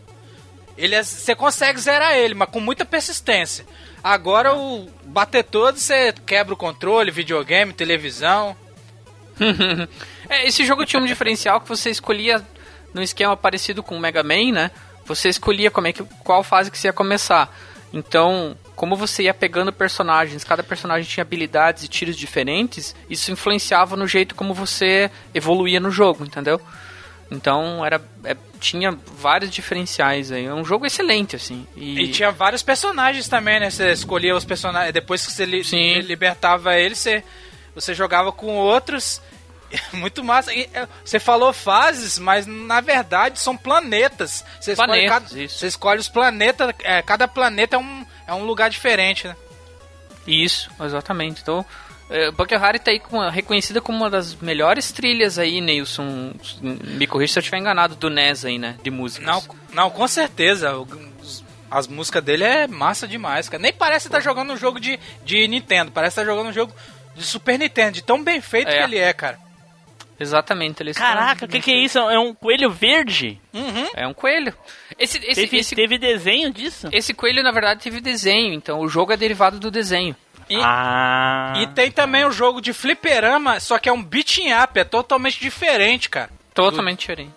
[0.77, 3.65] Ele é, você consegue zerar ele, mas com muita persistência.
[4.03, 8.55] Agora o bater todos, você quebra o controle, videogame, televisão.
[10.29, 12.45] é, esse jogo tinha um diferencial que você escolhia
[12.93, 14.71] num esquema parecido com o Mega Man, né?
[15.05, 17.55] Você escolhia como é que, qual fase que você ia começar.
[17.93, 23.95] Então, como você ia pegando personagens, cada personagem tinha habilidades e tiros diferentes, isso influenciava
[23.95, 26.59] no jeito como você evoluía no jogo, entendeu?
[27.31, 30.45] Então, era, é, tinha vários diferenciais aí.
[30.45, 31.65] É um jogo excelente, assim.
[31.75, 33.69] E, E tinha vários personagens também, né?
[33.69, 34.93] Você escolhia os personagens.
[34.93, 35.63] Depois que você li-
[36.01, 37.23] libertava ele, você,
[37.73, 39.21] você jogava com outros.
[39.93, 40.53] Muito massa.
[40.53, 44.43] E, é, você falou fases, mas na verdade são planetas.
[44.59, 45.57] Você escolhe, Planetas, cada, isso.
[45.59, 46.73] você escolhe os planetas.
[46.83, 49.35] é, cada planeta é um, é um lugar diferente, né?
[50.27, 51.41] Isso, exatamente.
[51.41, 51.63] Então,
[52.09, 56.33] é, Bucky Harry tá aí com, reconhecida como uma das melhores trilhas aí, Neilson.
[56.61, 58.77] Me corrija se eu estiver enganado, do NES aí, né?
[58.83, 59.27] De músicas.
[59.27, 60.71] Não, não com certeza.
[61.69, 63.61] As músicas dele é massa demais, cara.
[63.61, 66.73] Nem parece estar jogando um jogo de, de Nintendo, parece estar jogando um jogo
[67.15, 68.77] de Super Nintendo, de tão bem feito É.
[68.77, 69.39] que ele é, cara.
[70.19, 70.81] Exatamente.
[70.81, 71.97] Eles Caraca, o que, que é isso?
[71.99, 73.39] É um coelho verde?
[73.53, 73.89] Uhum.
[73.95, 74.53] É um coelho.
[74.97, 76.87] Esse, esse, Teve, esse, teve desenho disso?
[76.91, 80.15] esse coelho, na verdade, teve desenho, então o jogo é derivado do desenho.
[80.49, 81.53] E, Ah.
[81.57, 85.39] e tem também o jogo de fliperama, só que é um beating up, é totalmente
[85.39, 86.29] diferente, cara.
[86.53, 87.33] Totalmente diferente.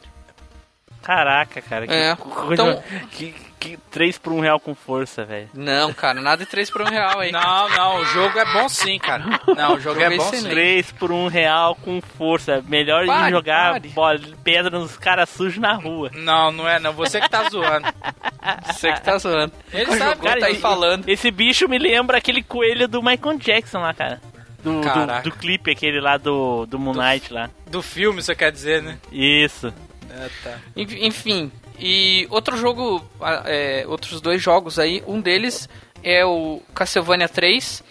[1.02, 1.86] Caraca, cara.
[1.86, 2.52] Que É, coisa.
[2.62, 5.48] então- Que, que 3 por 1 real com força, velho.
[5.54, 7.32] Não, cara, nada de 3 por 1 real aí.
[7.38, 9.24] Não, não, o jogo é bom sim, cara.
[9.56, 10.36] Não, o jogo é bom sim.
[10.36, 10.50] excelente.
[10.54, 12.62] 3 por 1 real com força.
[12.68, 13.88] Melhor Pare, jogar pare.
[13.88, 16.10] bola, pedra nos caras sujos na rua.
[16.14, 17.86] Não, não é não, você que tá zoando.
[18.66, 19.52] Você que tá zoando.
[19.72, 21.08] Ele O sabe, jogo cara, tá aí falando.
[21.08, 24.20] Esse bicho me lembra aquele coelho do Michael Jackson lá, cara.
[24.62, 27.48] Do, do, do clipe aquele lá do, do Moon Knight lá.
[27.68, 28.98] Do filme, você quer dizer, né?
[29.12, 29.72] Isso.
[30.10, 30.56] É, tá.
[30.76, 33.04] Enf- Enfim, e outro jogo,
[33.44, 35.68] é, outros dois jogos aí, um deles
[36.02, 37.82] é o Castlevania 3.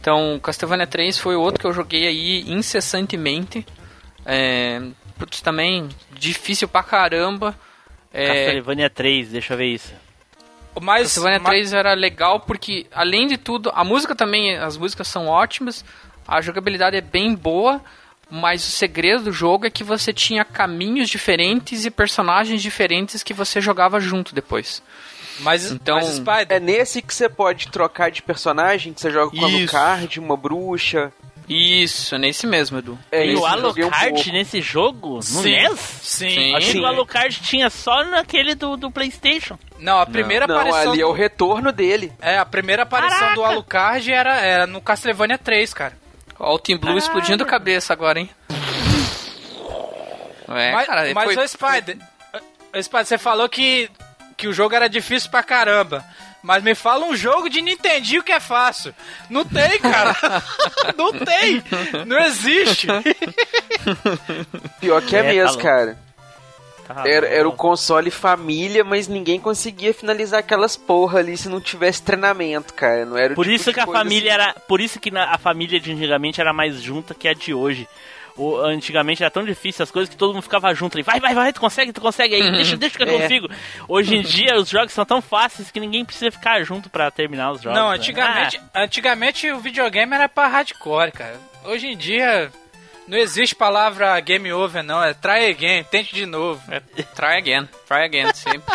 [0.00, 3.64] Então, Castlevania 3 foi outro que eu joguei aí incessantemente.
[4.26, 4.80] É,
[5.18, 7.54] putz, também difícil pra caramba.
[8.12, 9.92] É, Castlevania 3, deixa eu ver isso.
[10.80, 15.06] Mas, Castlevania mas- 3 era legal porque, além de tudo, a música também, as músicas
[15.06, 15.84] são ótimas,
[16.26, 17.80] a jogabilidade é bem boa,
[18.34, 23.34] mas o segredo do jogo é que você tinha caminhos diferentes e personagens diferentes que
[23.34, 24.82] você jogava junto depois.
[25.40, 29.30] mas, Então- mas Spider, É nesse que você pode trocar de personagem, que você joga
[29.30, 29.76] com Isso.
[29.76, 31.12] Alucard, uma bruxa.
[31.48, 32.98] Isso, nesse mesmo, Edu.
[33.10, 34.30] É e o um Alucard pouco.
[34.32, 35.16] nesse jogo?
[35.16, 35.50] No Sim.
[35.50, 35.80] NES?
[36.02, 36.30] Sim.
[36.30, 36.54] Sim.
[36.54, 39.58] Achei que o Alucard tinha só naquele do, do Playstation.
[39.78, 40.92] Não, a primeira Não, aparição.
[40.92, 42.12] ali é do- o retorno dele.
[42.22, 43.52] É, a primeira aparição do Caraca!
[43.54, 46.00] Alucard era, era no Castlevania 3, cara.
[46.44, 48.28] Ó, o Team Blue explodindo cabeça agora, hein?
[50.48, 51.96] É, mas, cara, mas foi- ô Spider,
[52.76, 53.88] ô, Spider, você falou que,
[54.36, 56.04] que o jogo era difícil pra caramba.
[56.42, 58.92] Mas me fala um jogo de Nintendinho que é fácil.
[59.30, 60.12] Não tem, cara.
[60.98, 61.62] não tem.
[62.04, 62.88] Não existe.
[64.80, 65.62] Pior que é, É, tá mesmo, louco.
[65.62, 65.96] cara.
[66.86, 71.60] Tá Era, era o console família, mas ninguém conseguia finalizar aquelas porra ali se não
[71.60, 73.04] tivesse treinamento, cara.
[73.06, 74.42] Não era Por tipo isso que a família assim.
[74.42, 74.54] era.
[74.66, 77.88] Por isso que na- a família de antigamente era mais junta que a de hoje.
[78.34, 81.02] O, antigamente era tão difícil as coisas que todo mundo ficava junto ali.
[81.02, 83.20] Vai, vai, vai, tu consegue, tu consegue aí, deixa, deixa que eu É.
[83.20, 83.48] consigo.
[83.86, 87.52] Hoje em dia os jogos são tão fáceis que ninguém precisa ficar junto pra terminar
[87.52, 87.78] os jogos.
[87.78, 87.96] Não, né?
[87.96, 91.38] antigamente, antigamente o videogame era pra hardcore, cara.
[91.64, 92.50] Hoje em dia
[93.12, 95.02] não existe palavra game over, não.
[95.02, 96.60] É try again, tente de novo.
[96.70, 96.80] É,
[97.14, 98.72] try again, try again, sempre.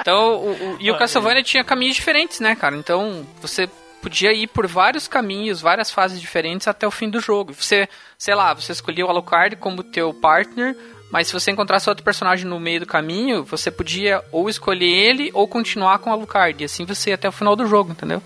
[0.00, 2.74] Então, o, o- e o Castlevania tinha caminhos diferentes, né, cara?
[2.76, 3.68] Então, você
[4.00, 7.52] podia ir por vários caminhos, várias fases diferentes até o fim do jogo.
[7.54, 7.88] Você,
[8.18, 10.76] sei lá, você escolhia o Alucard como teu partner,
[11.10, 15.30] mas se você encontrasse outro personagem no meio do caminho, você podia ou escolher ele
[15.34, 16.60] ou continuar com o Alucard.
[16.60, 18.20] E assim você ia até o final do jogo, entendeu?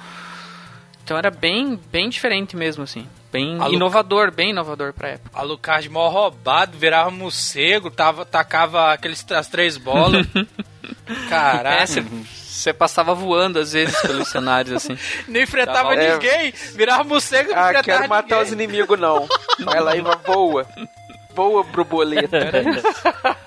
[1.06, 3.06] Então era bem, bem diferente mesmo, assim.
[3.30, 3.74] Bem Alucard.
[3.76, 5.38] inovador, bem inovador pra época.
[5.38, 10.26] Alucard mó roubado, virava morcego, tava, tacava aqueles, as três bolas.
[11.30, 11.82] Caraca.
[11.82, 14.98] É, você, passava voando às vezes pelos cenários, assim.
[15.28, 16.14] Não enfrentava É.
[16.14, 18.64] ninguém, virava morcego e não Ah, enfrentava quero matar os ninguém.
[18.66, 19.28] inimigos, não.
[19.60, 20.66] Vai lá e voa.
[21.36, 22.50] Voa, borboleta.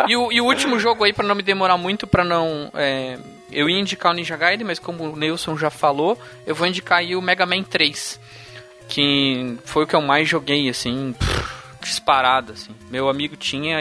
[0.07, 2.71] E o, e o último jogo aí, pra não me demorar muito, pra não.
[2.73, 3.17] é,
[3.51, 6.99] eu ia indicar o Ninja Gaiden, mas como o Nilson já falou, eu vou indicar
[6.99, 8.19] aí o Mega Man 3.
[8.87, 11.13] Que foi o que eu mais joguei, assim,
[11.81, 12.75] disparado, assim.
[12.89, 13.79] Meu amigo tinha,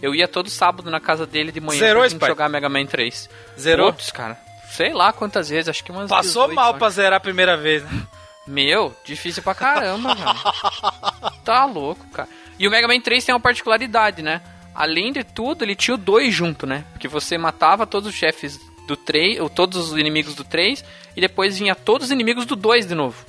[0.00, 3.28] eu, ia todo sábado na casa dele de manhã Zerou pra jogar Mega Man 3.
[3.58, 3.92] Zerou?
[3.92, 4.38] Putz, cara.
[4.70, 7.56] Sei lá quantas vezes, acho que umas Passou 18, mal eu pra zerar a primeira
[7.56, 8.06] vez, né?
[8.46, 10.30] meu, difícil pra caramba, velho.
[11.44, 12.28] Tá louco, cara.
[12.58, 14.40] E o Mega Man 3 tem uma particularidade, né?
[14.74, 16.84] Além de tudo, ele tinha o 2 junto, né?
[16.92, 20.84] Porque você matava todos os chefes do 3, ou todos os inimigos do 3,
[21.16, 23.24] e depois vinha todos os inimigos do 2 de novo.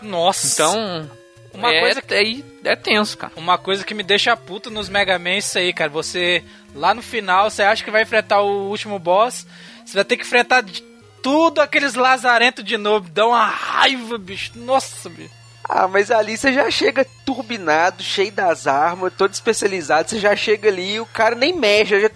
[0.00, 0.46] Nossa.
[0.52, 1.10] Então,
[1.54, 3.32] Uma é, coisa que- aí é tenso, cara.
[3.36, 5.90] Uma coisa que me deixa puto nos Mega Man é isso aí, cara.
[5.90, 6.42] Você,
[6.74, 9.46] lá no final, você acha que vai enfrentar o último boss,
[9.84, 10.82] você vai ter que enfrentar de
[11.22, 13.08] tudo aqueles lazarentos de novo.
[13.10, 14.52] Dá uma raiva, bicho.
[14.56, 15.30] Nossa, bicho.
[15.68, 20.10] Ah, mas ali você já chega turbinado, cheio das armas, todo especializado.
[20.10, 22.00] Você já chega ali e o cara nem mexe.
[22.00, 22.10] Já...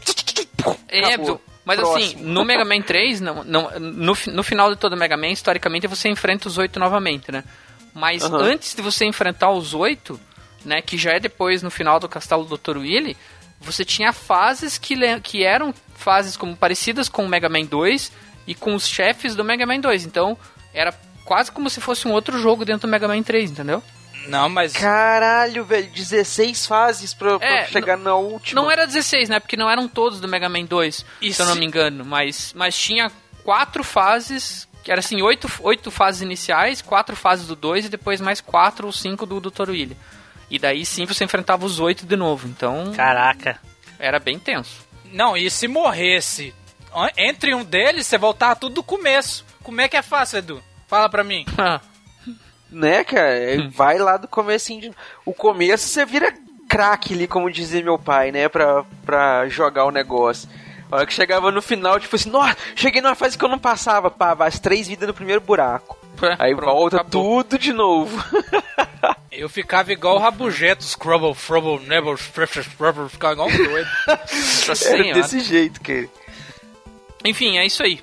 [0.89, 1.17] É,
[1.67, 2.23] Mas assim, Próximo.
[2.23, 5.89] no Mega Man 3, não, não, no, no final de todo o Mega Man, historicamente,
[5.89, 7.43] você enfrenta os oito novamente, né?
[7.93, 8.39] Mas Aham.
[8.39, 10.19] antes de você enfrentar os oito,
[10.65, 12.79] né, que já é depois no final do Castelo do Dr.
[12.79, 13.17] Willy,
[13.61, 18.13] você tinha fases que, que eram fases como parecidas com o Mega Man 2
[18.47, 20.05] e com os chefes do Mega Man 2.
[20.05, 20.39] Então,
[20.73, 20.95] era
[21.25, 23.83] quase como se fosse um outro jogo dentro do Mega Man 3, entendeu?
[24.29, 24.73] Não, mas.
[24.73, 28.61] Caralho, velho, 16 fases pra, pra É, chegar na última.
[28.61, 29.41] Não era 16, né?
[29.41, 32.05] Porque não eram todos do Mega Man 2, E se eu não me engano.
[32.05, 33.11] Mas, mas tinha
[33.45, 38.21] quatro fases, que era assim, oito, oito fases iniciais, quatro fases do 2 e depois
[38.21, 39.71] mais quatro ou cinco do Dr.
[39.71, 39.97] Willy.
[40.51, 42.47] E daí sim você enfrentava os oito de novo.
[42.49, 43.59] Então Caraca.
[43.99, 44.87] era bem tenso.
[45.13, 46.55] Não, e se morresse
[47.17, 49.45] entre um deles, você voltava tudo do começo.
[49.63, 50.63] Como é que é fácil, Edu?
[50.87, 51.45] Fala pra mim.
[52.71, 53.29] Né, cara?
[53.39, 53.71] É, Hum.
[53.71, 54.93] Vai lá do comecinho de...
[55.25, 56.33] O começo você vira
[56.69, 58.49] craque ali, como dizia meu pai, né?
[58.49, 60.49] Pra, pra jogar o negócio.
[60.91, 63.59] A hora que chegava no final, tipo assim, nossa, cheguei numa fase que eu não
[63.59, 65.97] passava, pá, vai as três vidas no primeiro buraco.
[66.39, 67.45] Aí Pronto, volta acabou.
[67.45, 68.17] tudo de novo.
[69.31, 73.89] Eu ficava igual o Rabujeto, Scrubble, Frubble, Nebble, Frubble, ficava igual um doido.
[74.09, 75.13] Era Senhora.
[75.13, 76.09] desse jeito, cara.
[77.25, 78.01] Enfim, é isso aí.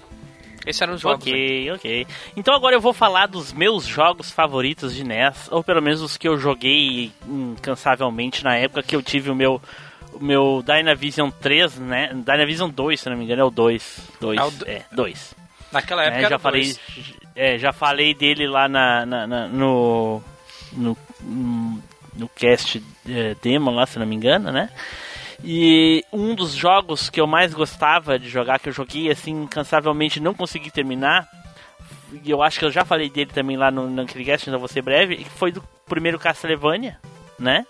[0.66, 1.26] Esses eram os jogos.
[1.28, 2.08] Ok, ok.
[2.38, 6.16] Então agora eu vou falar dos meus jogos favoritos de NES, ou pelo menos os
[6.18, 9.62] que eu joguei incansavelmente na época que eu tive o meu
[10.14, 12.12] o meu Dynavision 3, né?
[12.14, 13.98] Dynavision 2, se não me engano, é o 2.
[14.22, 15.36] 2, É do- é, 2.
[15.72, 16.80] Naquela época É, já falei, dois.
[17.36, 20.22] é, já falei dele lá na, na- na- no,
[20.74, 20.96] no
[22.16, 24.70] no cast é, demo lá, se não me engano, né?
[25.44, 30.22] E um dos jogos que eu mais gostava de jogar, que eu joguei assim incansavelmente,
[30.22, 31.28] não consegui terminar,
[32.24, 34.70] e eu acho que eu já falei dele também lá no naquele cast, ainda vou
[34.70, 36.98] ser breve, que foi do primeiro Castlevania,
[37.38, 37.66] né?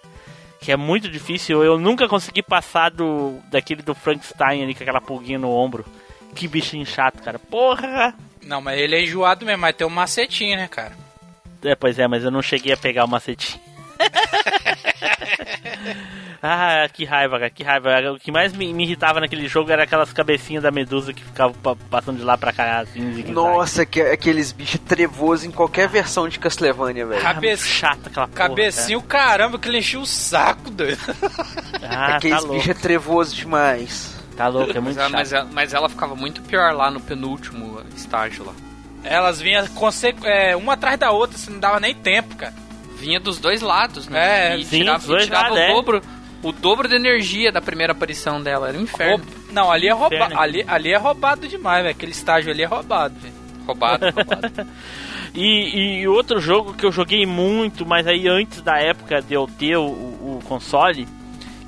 [0.62, 5.02] Que é muito difícil, eu nunca consegui passar do daquele do Frankenstein ali com aquela
[5.02, 5.84] pulguinha no ombro.
[6.36, 7.40] Que bichinho chato, cara.
[7.40, 8.14] Porra!
[8.44, 10.94] Não, mas ele é enjoado mesmo, mas tem um macetinho, né, cara?
[11.64, 13.62] É, pois é, mas eu não cheguei a pegar o macetinho.
[16.46, 18.12] ah, que raiva, cara, que raiva.
[18.12, 21.54] O que mais me, me irritava naquele jogo era aquelas cabecinhas da medusa que ficavam
[21.54, 23.24] pa- passando de lá pra cá, assim.
[23.32, 27.22] Nossa, que, aqueles bichos trevosos em qualquer versão de Castlevania, velho.
[27.22, 30.98] Cabe- muito chata aquela porra, Cabecinho, caramba, que ele enchia o saco, doido.
[30.98, 31.18] cara.
[31.82, 34.22] Ah, tá aqueles louco, bichos é trevoso demais.
[34.36, 35.18] tá louco, é Mas muito ela, chato.
[35.18, 38.54] mas, ela, mas ela ficava muito pior lá no penúltimo estágio lá.
[39.06, 39.66] Elas vinham
[40.26, 42.54] é, uma atrás da outra, você não dava nem tempo, cara.
[42.98, 44.54] Vinha dos dois lados, né?
[44.54, 45.68] É, e sim, tirava, e tirava lados, o é.
[46.44, 48.68] O dobro de energia da primeira aparição dela.
[48.70, 49.24] Era um inferno.
[49.52, 50.16] Não, ali é roubado.
[50.16, 50.40] Inferno.
[50.42, 51.96] Ali, ali é roubado demais, velho.
[51.96, 53.34] Aquele estágio ali é roubado, velho.
[53.66, 54.68] Roubado, roubado.
[55.34, 59.48] E, e outro jogo que eu joguei muito, mas aí antes da época de eu
[59.58, 61.08] ter o, o console,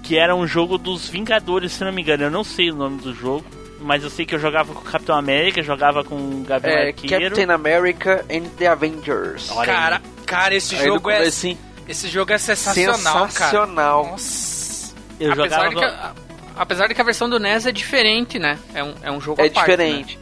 [0.04, 2.24] que era um jogo dos Vingadores, se não me engano.
[2.24, 3.46] Eu não sei o nome do jogo,
[3.80, 6.88] mas eu sei que eu jogava com o Capitão América, jogava com o Gavião É,
[6.90, 7.24] Arqueiro.
[7.36, 9.50] Captain America and the Avengers.
[9.52, 10.26] Olha Cara, aí.
[10.26, 11.18] cara, esse Aí jogo é.
[11.18, 11.58] comecinho,
[11.88, 14.02] Esse jogo é sensacional, sensacional.
[14.04, 14.12] cara.
[14.12, 14.94] Nossa.
[15.20, 16.14] Eu apesar, jogava de que, a-
[16.58, 18.58] apesar de que a versão do NES é diferente, né?
[18.74, 19.76] É um, é um jogo É à parte, né?
[19.86, 20.20] diferente.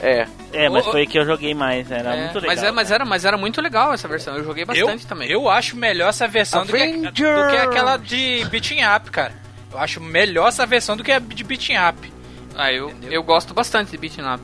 [0.00, 0.26] É.
[0.52, 2.48] É, mas foi que eu joguei mais, era É, muito legal.
[2.56, 4.36] mas, é, mas, era, mas era muito legal essa versão.
[4.36, 5.30] Eu joguei bastante eu, também.
[5.30, 7.24] Eu acho melhor essa versão do que, do que
[7.56, 9.32] aquela de beating up, cara.
[9.72, 12.12] Eu acho melhor essa versão do que a de beating up.
[12.54, 14.42] Ah, eu, eu gosto bastante de beat'em up.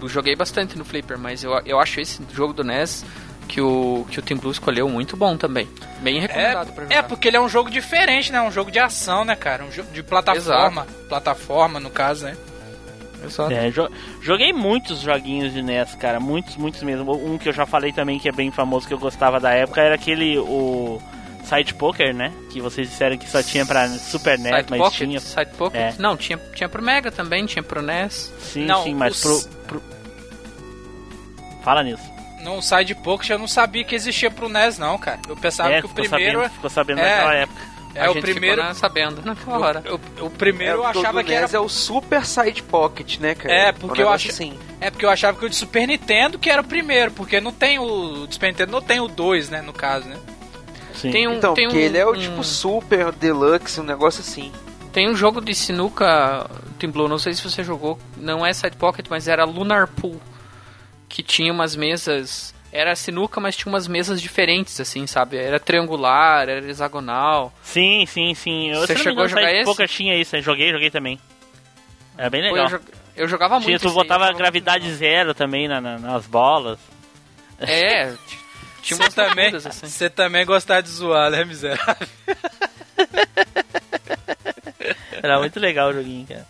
[0.00, 3.04] Eu joguei bastante no Flipper, mas eu, eu acho esse jogo do NES
[3.48, 5.68] que o, que o Team Blue escolheu muito bom também.
[6.00, 6.96] Bem recomendado pra É, jogar.
[6.98, 8.40] é, porque ele é um jogo diferente, né?
[8.42, 9.64] Um jogo de ação, né, cara?
[9.64, 10.86] Um jogo de plataforma.
[11.08, 12.36] Plataforma, no caso, né?
[13.24, 13.52] Exato.
[13.52, 13.90] É, jo-
[14.22, 17.10] joguei muitos joguinhos de NES, cara, muitos, muitos mesmo.
[17.12, 19.80] Um que eu já falei também que é bem famoso que eu gostava da época
[19.80, 21.00] era aquele o
[21.42, 22.32] Side Poker, né?
[22.50, 25.18] Que vocês disseram que só tinha pra Super NES, Side mas Pocket, tinha.
[25.20, 25.80] Side Pocket.
[25.80, 25.94] É.
[25.98, 28.32] Não, tinha, tinha pro Mega também, tinha pro NES.
[28.40, 29.82] Sim, Não, sim, mas os- pro, pro-
[31.64, 32.02] Fala nisso.
[32.42, 35.18] No Side Pocket eu não sabia que existia pro NES, não, cara.
[35.28, 36.38] Eu pensava é, que o primeiro.
[36.38, 37.78] sabendo, ficou sabendo é- naquela época.
[37.94, 38.56] É, a o gente primeiro.
[38.56, 39.82] ficou, né, sabendo naquela hora.
[40.20, 41.42] O, o primeiro eu É, o achava que era.
[41.46, 43.52] NES é o Super Side Pocket, né, cara?
[43.52, 44.56] É, porque Um eu acho- assim.
[44.80, 47.50] É porque eu achava que o de Super Nintendo que era o primeiro, porque não
[47.50, 47.82] tem o.
[47.84, 50.16] O Super Nintendo não tem o 2, né, no caso, né?
[50.94, 51.10] Sim.
[51.10, 54.20] Tem um, Então, tem porque um, ele é o um- tipo Super Deluxe, um negócio
[54.20, 54.52] assim.
[54.92, 58.76] Tem um jogo de sinuca, Team Blue, não sei se você jogou, não é Side
[58.76, 60.20] Pocket, mas era Lunar Pool,
[61.08, 65.36] que tinha umas mesas, era sinuca, mas tinha umas mesas diferentes, assim, sabe?
[65.36, 67.52] Era triangular, era hexagonal.
[67.62, 68.70] Sim, sim, sim.
[68.70, 69.64] Eu, Você se não me chegou engano, a jogar esse?
[69.64, 71.18] Poker tinha isso, eu joguei, joguei também.
[72.16, 72.70] Era bem Pô, legal.
[72.70, 72.84] Eu, jo-
[73.16, 73.66] eu jogava muito.
[73.66, 74.98] Tinha, tu aí, botava jogava gravidade muito.
[74.98, 76.78] zero também na- na- nas bolas.
[77.60, 78.12] É,
[78.82, 79.86] tinha umas também, assim.
[79.86, 82.06] você também gostava de zoar, né, miserável?
[85.22, 86.46] Era muito legal o joguinho, cara.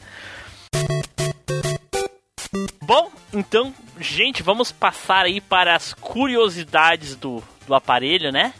[2.82, 8.54] Bom, então, gente, vamos passar aí para as curiosidades do, do aparelho, né?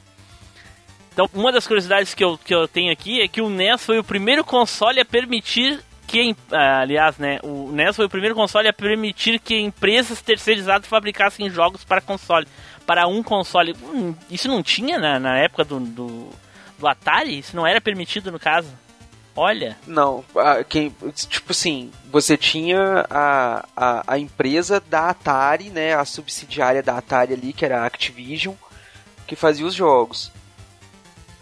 [1.13, 3.99] Então, uma das curiosidades que eu, que eu tenho aqui é que o NES foi
[3.99, 8.69] o primeiro console a permitir que, ah, aliás, né, o NES foi o primeiro console
[8.69, 12.47] a permitir que empresas terceirizadas fabricassem jogos para console,
[12.87, 13.75] para um console.
[13.83, 16.31] Hum, isso não tinha na, na época do, do,
[16.79, 17.39] do Atari?
[17.39, 18.69] Isso não era permitido no caso?
[19.39, 20.95] Olha, Não, a- quem,
[21.29, 27.35] tipo assim, você tinha a, a, a empresa da Atari, né, a subsidiária da Atari
[27.35, 28.55] ali, que era a Activision,
[29.27, 30.33] que fazia os jogos.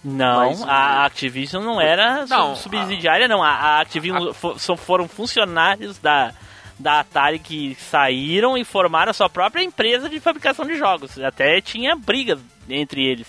[0.04, 3.42] não, Mas a Activision não era Não, sub- subsidiária, não.
[3.42, 6.32] A, a Activision só foram funcionários da,
[6.78, 11.18] da Atari que saíram e formaram a sua própria empresa de fabricação de jogos.
[11.18, 12.38] Até tinha brigas
[12.68, 13.26] entre eles.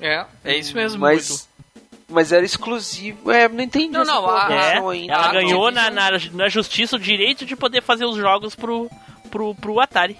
[0.00, 1.00] É, é isso mesmo.
[1.00, 1.53] Mas, muito.
[2.14, 3.30] Mas era exclusivo.
[3.30, 5.12] É, não entendi Não, essa não, a- É, ainda.
[5.12, 8.88] ela a ganhou na, na, na justiça o direito de poder fazer os jogos pro,
[9.30, 10.16] pro, pro Atari.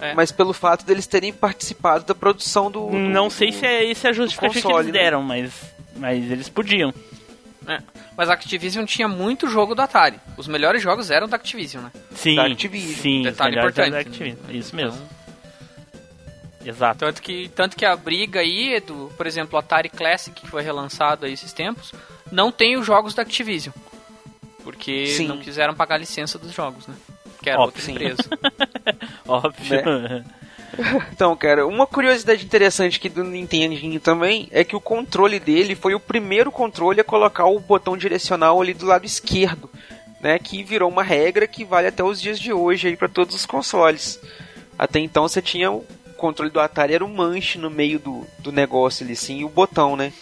[0.00, 0.14] É.
[0.14, 2.86] Mas pelo fato deles terem participado da produção do.
[2.90, 5.00] do- Não sei do- se é esse a justificativa que console, eles né?
[5.04, 5.52] deram, mas,
[5.96, 6.92] mas eles podiam.
[7.66, 7.78] É.
[8.16, 10.20] Mas a Activision tinha muito jogo do Atari.
[10.36, 11.90] Os melhores jogos eram da Activision, né?
[12.14, 12.94] Sim, Da Activision.
[13.00, 14.00] sim, Detalhe importante, da né?
[14.02, 14.36] Activision.
[14.50, 14.96] Isso mesmo.
[14.98, 15.15] Então,
[16.66, 16.98] Exato.
[16.98, 20.62] Tanto que, tanto que a briga aí, do, por exemplo, o Atari Classic, que foi
[20.62, 21.92] relançado aí esses tempos,
[22.30, 23.72] não tem os jogos da Activision.
[24.64, 25.28] Porque Sim.
[25.28, 26.94] não quiseram pagar a licença dos jogos, né?
[27.40, 28.28] Que era Óbvio, outra empresa.
[29.26, 30.24] Óbvio.
[31.12, 35.94] Então, cara, uma curiosidade interessante aqui do Nintendinho também é que o controle dele foi
[35.94, 39.70] o primeiro controle a colocar o botão direcional ali do lado esquerdo,
[40.20, 40.38] né?
[40.38, 43.46] Que virou uma regra que vale até os dias de hoje aí para todos os
[43.46, 44.20] consoles.
[44.78, 45.70] Até então você tinha
[46.26, 49.48] controle do Atari era um manche no meio do, do negócio ali, sim, e o
[49.48, 50.12] botão, né?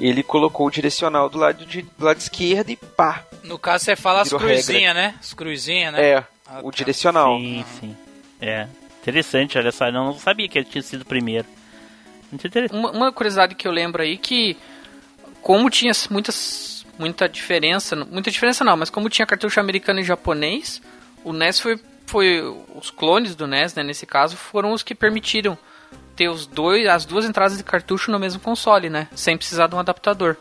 [0.00, 3.94] Ele colocou o direcional do lado, de, do lado esquerdo e pá, No caso, você
[3.96, 5.14] fala as cruzinhas, né?
[5.20, 6.02] As cruzinhas, né?
[6.02, 6.76] é, Ah, o tá.
[6.78, 7.36] direcional.
[7.38, 7.96] Sim, sim.
[8.40, 8.66] É.
[9.02, 9.86] Interessante, olha só.
[9.86, 11.46] Eu não sabia que ele tinha sido o primeiro.
[12.30, 12.78] Muito interessante.
[12.78, 14.56] uma, uma curiosidade que eu lembro aí que
[15.42, 20.82] como tinha muitas muita diferença, muita diferença não, mas como tinha cartucho americano e japonês,
[21.24, 21.78] o NES foi
[22.10, 22.42] foi
[22.74, 25.56] os clones do NES, né, nesse caso, foram os que permitiram
[26.16, 29.74] ter os dois as duas entradas de cartucho no mesmo console, né, sem precisar de
[29.74, 30.36] um adaptador.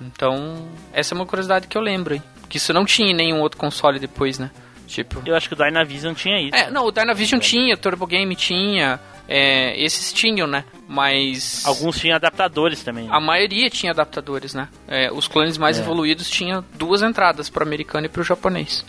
[0.00, 3.40] Então, essa é uma curiosidade que eu lembro aí, que isso não tinha em nenhum
[3.40, 4.50] outro console depois, né?
[4.86, 6.54] Tipo, Eu acho que o Dynavision tinha isso.
[6.54, 10.64] é, não, o Dynavision tinha, o Turbo Game tinha, é, esses tinham, né?
[10.86, 13.08] Mas Alguns tinham adaptadores também.
[13.10, 14.68] a maioria tinha adaptadores, né?
[14.86, 15.80] É, os clones mais É.
[15.82, 18.84] evoluídos tinham duas entradas para o americano e para o japonês.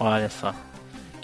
[0.00, 0.52] Olha só.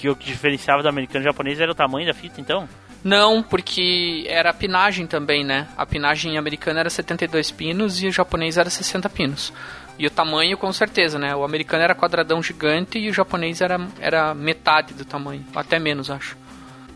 [0.03, 2.69] Que o que diferenciava do americano e japonês era o tamanho da fita, então?
[3.05, 5.69] Não, porque era a pinagem também, né?
[5.77, 9.53] A pinagem americana era 72 pinos e o japonês era 60 pinos.
[9.97, 11.37] E o tamanho, com certeza, né?
[11.37, 15.47] O americano era quadradão gigante e o japonês era, era metade do tamanho.
[15.55, 16.37] Até menos, acho.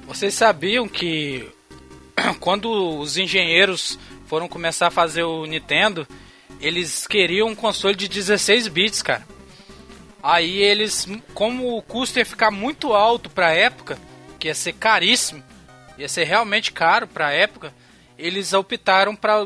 [0.04, 1.48] Vocês sabiam que
[2.40, 3.96] quando os engenheiros
[4.26, 6.08] foram começar a fazer o Nintendo,
[6.60, 9.22] eles queriam um console de 16 bits, cara.
[10.26, 13.96] Aí eles, como o custo ia ficar muito alto pra época,
[14.40, 15.40] que ia ser caríssimo,
[15.96, 17.72] ia ser realmente caro pra época,
[18.18, 19.44] eles optaram para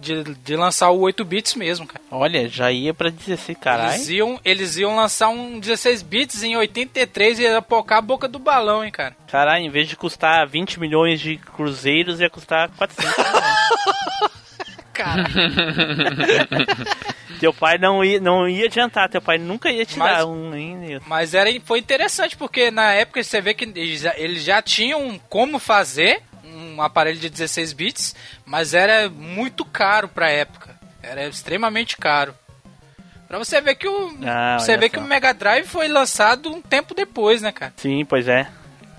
[0.00, 2.04] de, de lançar o 8 bits mesmo, cara.
[2.12, 3.94] Olha, já ia pra 16, caralho.
[3.94, 8.28] Eles iam, eles iam lançar um 16 bits em 83 e ia apocar a boca
[8.28, 9.16] do balão, hein, cara.
[9.26, 14.30] Caralho, em vez de custar 20 milhões de cruzeiros, ia custar 400 milhões.
[15.02, 15.24] Cara,
[17.40, 20.52] Teu pai não ia, não ia adiantar, teu pai nunca ia te Mas- dar um
[20.52, 21.00] ainda.
[21.06, 25.18] Mas era, foi interessante porque na época você vê que eles já, eles já tinham
[25.28, 30.78] como fazer um aparelho de 16 bits, mas era muito caro pra época.
[31.02, 32.34] Era extremamente caro.
[33.26, 34.94] Pra você ver que o Ah, você vê só.
[34.94, 37.72] que o Mega Drive foi lançado um tempo depois, né, cara?
[37.76, 38.46] Sim, pois é.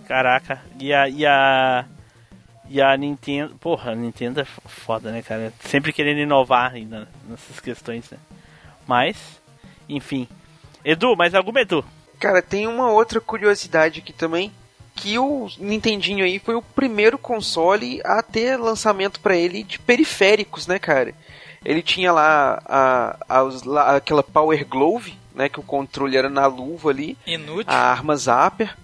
[0.07, 0.61] Caraca.
[0.79, 1.07] E a.
[1.09, 1.85] E a.
[2.73, 3.55] E a Nintendo.
[3.59, 5.51] Porra, a Nintendo é foda, né, cara?
[5.61, 8.17] Sempre querendo inovar ainda nessas questões, né?
[8.87, 9.17] Mas,
[9.89, 10.27] enfim.
[10.83, 11.83] Edu, mais alguma, Edu?
[12.19, 14.51] Cara, tem uma outra curiosidade aqui também,
[14.95, 20.65] que o Nintendinho aí foi o primeiro console a ter lançamento pra ele de periféricos,
[20.67, 21.13] né, cara?
[21.65, 26.45] Ele tinha lá, a, a- lá aquela Power Glove, né, que o controle era na
[26.47, 27.65] luva ali, Inútil.
[27.67, 28.75] a arma Zapper.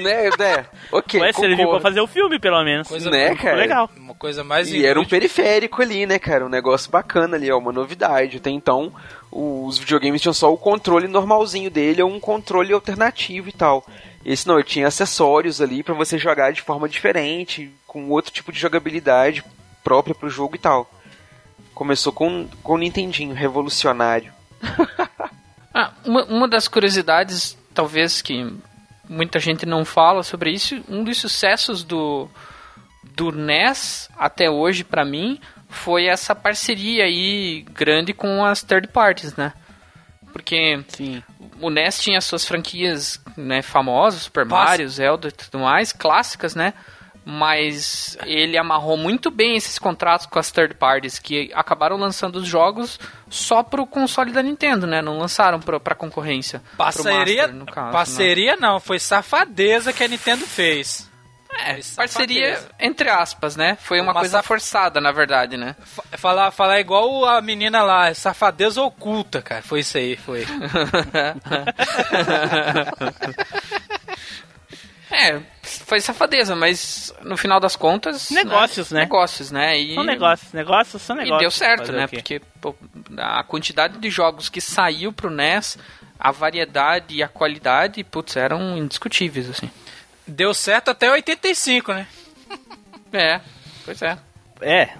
[0.00, 0.66] Né, né?
[0.90, 2.88] Ok, Ué, serviu pra fazer o filme, pelo menos.
[2.88, 3.56] Coisa né, cara?
[3.56, 3.90] legal.
[3.96, 6.44] Uma coisa mais E era um periférico ali, né, cara?
[6.44, 8.38] Um negócio bacana ali, ó, uma novidade.
[8.38, 8.92] Até então,
[9.30, 13.86] os videogames tinham só o controle normalzinho dele ou um controle alternativo e tal.
[14.24, 18.52] Esse não, ele tinha acessórios ali pra você jogar de forma diferente, com outro tipo
[18.52, 19.42] de jogabilidade
[19.82, 20.90] própria pro jogo e tal.
[21.74, 24.32] Começou com, com o Nintendinho, revolucionário.
[25.72, 28.52] Ah, uma, uma das curiosidades, talvez que
[29.10, 32.30] muita gente não fala sobre isso, um dos sucessos do,
[33.02, 39.34] do NES até hoje pra mim foi essa parceria aí grande com as third parties,
[39.34, 39.52] né?
[40.32, 41.22] Porque Sim.
[41.60, 44.44] o NES tinha suas franquias né, famosas, Super.
[44.44, 46.72] Mario, Zelda e tudo mais, clássicas, né?
[47.30, 52.46] Mas ele amarrou muito bem esses contratos com as third parties que acabaram lançando os
[52.46, 52.98] jogos
[53.30, 55.00] só pro console da Nintendo, né?
[55.00, 56.62] Não lançaram pra, pra concorrência.
[56.76, 57.92] Parceria, Master, no caso, né?
[57.92, 61.08] parceria não, foi safadeza que a Nintendo fez.
[61.52, 63.76] É, parceria entre aspas, né?
[63.80, 65.74] Foi uma Uma coisa saf- forçada, na verdade, né?
[65.82, 69.60] Fa- Falar, falar igual a menina lá, safadeza oculta, cara.
[69.60, 70.46] Foi isso aí, foi.
[75.10, 78.30] É, foi safadeza, mas no final das contas.
[78.30, 79.00] Negócios, né?
[79.00, 79.78] Negócios, né?
[79.78, 81.40] E, São negócios, negócios são E negócios.
[81.40, 82.06] deu certo, né?
[82.06, 82.74] Porque pô,
[83.18, 85.76] a quantidade de jogos que saiu pro NES,
[86.18, 89.68] a variedade e a qualidade, putz, eram indiscutíveis, assim.
[90.26, 92.06] Deu certo até 85, né?
[93.12, 93.40] É,
[93.84, 94.16] pois é.
[94.60, 94.90] É,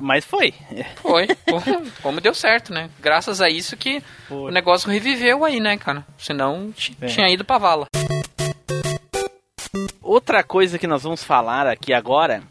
[0.00, 0.54] mas foi.
[0.96, 1.26] Foi.
[1.50, 2.88] como, como deu certo, né?
[3.00, 6.06] Graças a isso que o negócio reviveu aí, né, cara?
[6.16, 7.06] Senão É.
[7.06, 7.86] tinha ido pra vala.
[10.02, 12.42] Outra coisa que nós vamos falar aqui agora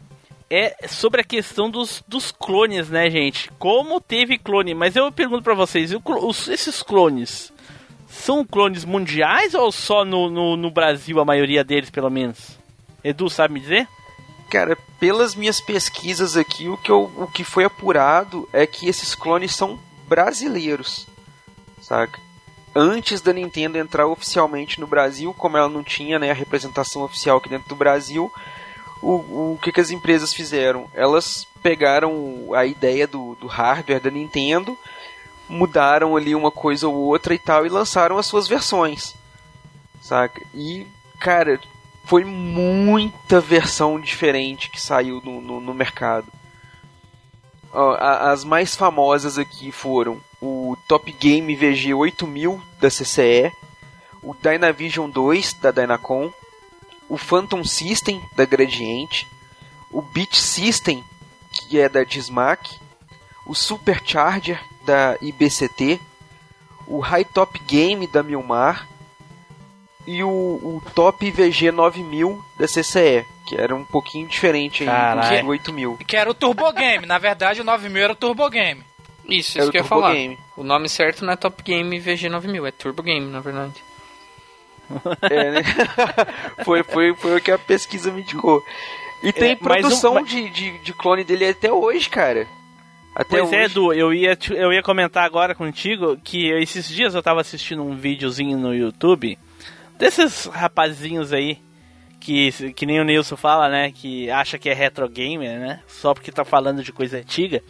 [0.50, 3.50] é sobre a questão dos, dos clones, né, gente?
[3.58, 7.52] Como teve clone, mas eu pergunto pra vocês, os- esses clones
[8.08, 12.58] são clones mundiais ou só no, no, no Brasil, a maioria deles, pelo menos?
[13.02, 13.88] Edu, sabe me dizer?
[14.50, 19.14] Cara, pelas minhas pesquisas aqui, o que, eu, o que foi apurado é que esses
[19.14, 21.06] clones são brasileiros,
[21.82, 22.20] saca?
[22.74, 27.38] Antes da Nintendo entrar oficialmente no Brasil, como ela não tinha né, a representação oficial
[27.38, 28.32] aqui dentro do Brasil,
[29.00, 30.88] o, o que, que as empresas fizeram?
[30.92, 34.76] Elas pegaram a ideia do, do hardware da Nintendo,
[35.48, 39.14] mudaram ali uma coisa ou outra e tal, e lançaram as suas versões,
[40.02, 40.42] saca?
[40.52, 40.86] E,
[41.20, 41.60] cara,
[42.04, 46.26] foi muita versão diferente que saiu no, no, no mercado.
[47.72, 53.50] Ó, a- as mais famosas aqui foram o Top Game VG 8000 da CCE,
[54.22, 56.30] o Dynavision 2 da Dynacon,
[57.08, 59.26] o Phantom System da Gradiente,
[59.90, 61.02] o Beat System
[61.50, 62.78] que é da Dismac,
[63.46, 66.00] o Supercharger da IBCT,
[66.86, 68.86] o High Top Game da Milmar
[70.06, 75.48] e o, o Top VG 9000 da CCE, que era um pouquinho diferente aí do
[75.48, 75.98] 8000.
[76.06, 77.06] Que era o Turbo Game.
[77.06, 78.82] Na verdade, o 9000 era o Turbo Game.
[79.28, 80.12] Isso, Era isso o que eu ia falar.
[80.12, 80.38] Game.
[80.56, 83.74] O nome certo não é Top Game VG9000, é Turbo Game, na verdade.
[85.30, 85.62] É, né?
[86.64, 88.62] foi, foi, foi o que a pesquisa me indicou.
[89.22, 92.46] E tem É, um- produção mas- de, de, de clone dele até hoje, cara.
[93.14, 93.54] Até Pois hoje.
[93.56, 97.40] é, Edu, eu ia, te- eu ia comentar agora contigo que esses dias eu tava
[97.40, 99.38] assistindo um videozinho no YouTube
[99.98, 101.58] desses rapazinhos aí
[102.20, 103.92] que, que nem o Nilson fala, né?
[103.92, 105.80] Que acha que é retro gamer, né?
[105.86, 107.62] Só porque tá falando de coisa antiga.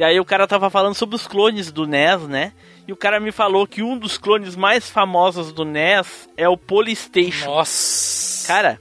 [0.00, 2.54] E aí o cara tava falando sobre os clones do NES, né?
[2.88, 6.56] E o cara me falou que um dos clones mais famosos do NES é o
[6.56, 7.44] Polystation.
[7.44, 8.48] Nossa.
[8.48, 8.80] Cara,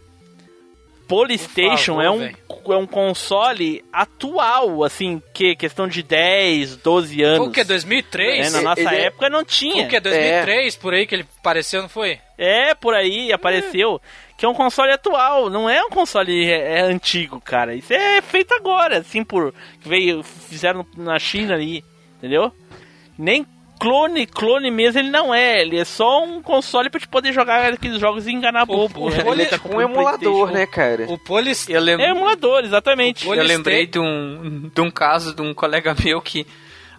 [1.09, 7.21] Polystation Por é, favor, um, é um console atual, assim, que questão de 10, 12
[7.21, 7.37] anos.
[7.39, 7.63] Foi o que?
[7.65, 8.47] 2003?
[8.47, 9.85] É, na nossa Ele é- época não Foi tinha.
[9.87, 9.99] o que?
[9.99, 12.17] 2003, por aí que ele apareceu, não foi?
[12.37, 14.01] É, por aí apareceu.
[14.39, 17.75] Que é um console atual, não é um console é, é antigo, cara.
[17.75, 19.53] Isso é feito agora, assim, por.
[19.81, 21.83] que Veio, fizeram na China ali,
[22.17, 22.49] entendeu?
[23.17, 23.45] Nem
[23.77, 25.61] clone, clone mesmo ele não é.
[25.61, 29.09] Ele é só um console pra te poder jogar aqueles jogos e enganar bobo.
[29.09, 29.17] né?
[29.29, 31.05] Ele é tá com um emulador, né, cara?
[31.09, 31.67] O Polis...
[31.67, 33.27] Eu lembro, É emulador, exatamente.
[33.27, 36.47] O eu lembrei de um, de um caso de um colega meu que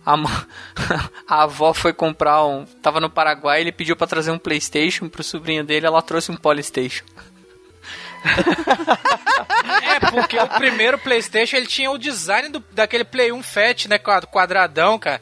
[0.04, 0.14] a,
[1.28, 2.64] a avó foi comprar um.
[2.82, 6.36] Tava no Paraguai, ele pediu pra trazer um Playstation pro sobrinho dele, ela trouxe um
[6.36, 7.04] Polystation.
[9.82, 13.98] É, porque o primeiro Playstation, ele tinha o design do, daquele Play 1 Fat, né,
[13.98, 15.20] quad- quadradão, cara.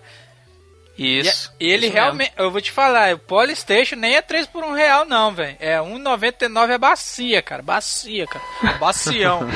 [0.96, 1.52] Isso.
[1.60, 4.72] e ele isso realmente, eu vou te falar, o Polystation nem é 3 por 1
[4.72, 5.56] real não, velho.
[5.60, 8.74] É 1,99 é bacia, cara, bacia, cara.
[8.78, 9.40] Bacião.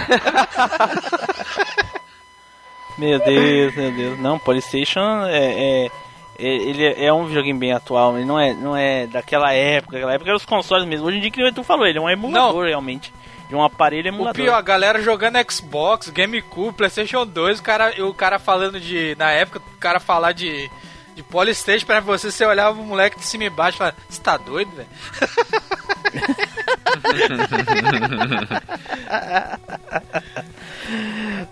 [2.99, 4.18] Meu Deus, meu Deus.
[4.20, 5.90] Não, Polystation é, é- é-
[6.38, 10.28] ele é- um videogame bem atual, ele não é, não é daquela época, aquela época
[10.30, 11.07] eram os consoles mesmo.
[11.07, 13.12] Hoje em dia, que tu falou, ele é um emulador realmente.
[13.53, 14.42] De um aparelho O emulador.
[14.42, 19.14] pior, a galera jogando Xbox, GameCube, PlayStation 2, o cara, o cara falando de.
[19.18, 20.70] Na época, o cara falar de.
[21.14, 24.22] De Polystation pra você, você olhava o moleque de cima e baixo e falava, você
[24.22, 24.88] tá doido, velho?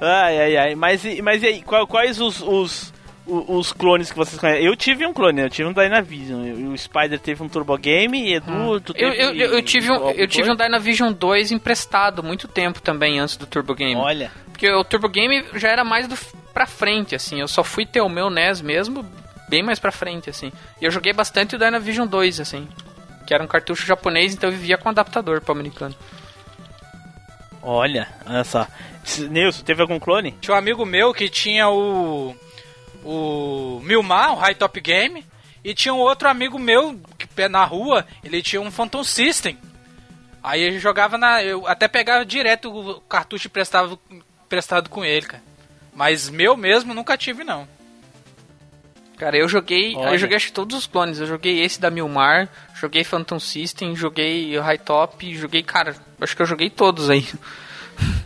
[0.01, 0.75] Ai, ai, ai.
[0.75, 2.93] Mas, e- mas e aí, quais os, os, o-
[3.31, 4.65] os clones que vocês conhecem?
[4.65, 6.73] Eu tive um clone, eu tive um Dynavision.
[6.73, 9.23] O Spider teve um Turbo Game e Edu, tu Eu, teve...
[9.23, 10.57] eu, eu, eu tive um, eu tive um?
[10.57, 13.97] Dynavision 2 emprestado muito tempo também antes do Turbo Game.
[13.97, 16.17] Olha, Porque o Turbo Game já era mais do,
[16.53, 17.41] pra frente, assim.
[17.41, 19.05] Eu só fui ter o meu NES mesmo
[19.49, 20.53] bem mais pra frente, assim.
[20.81, 22.69] E eu joguei bastante o Dynavision 2, assim.
[23.27, 25.95] Que era um cartucho japonês, então eu vivia com adaptador pro americano.
[27.63, 28.67] Olha, olha só.
[29.29, 30.33] Nilson, teve algum clone?
[30.41, 32.35] Tinha um amigo meu que tinha o.
[33.05, 35.25] O Milmar, o High Top Game.
[35.63, 39.59] E tinha um outro amigo meu que na rua, ele tinha um Phantom System.
[40.43, 41.43] Aí ele jogava na.
[41.43, 43.99] Eu até pegava direto o cartucho emprestado,
[44.45, 45.43] emprestado com ele, cara.
[45.95, 47.69] Mas meu mesmo nunca tive, não.
[49.19, 49.95] Cara, eu joguei.
[49.95, 50.15] Olha.
[50.15, 51.21] Eu joguei acho que todos os clones.
[51.21, 56.41] Eu joguei esse da Milmar, joguei Phantom System, joguei High Top, joguei, cara, acho que
[56.41, 57.27] eu joguei todos aí.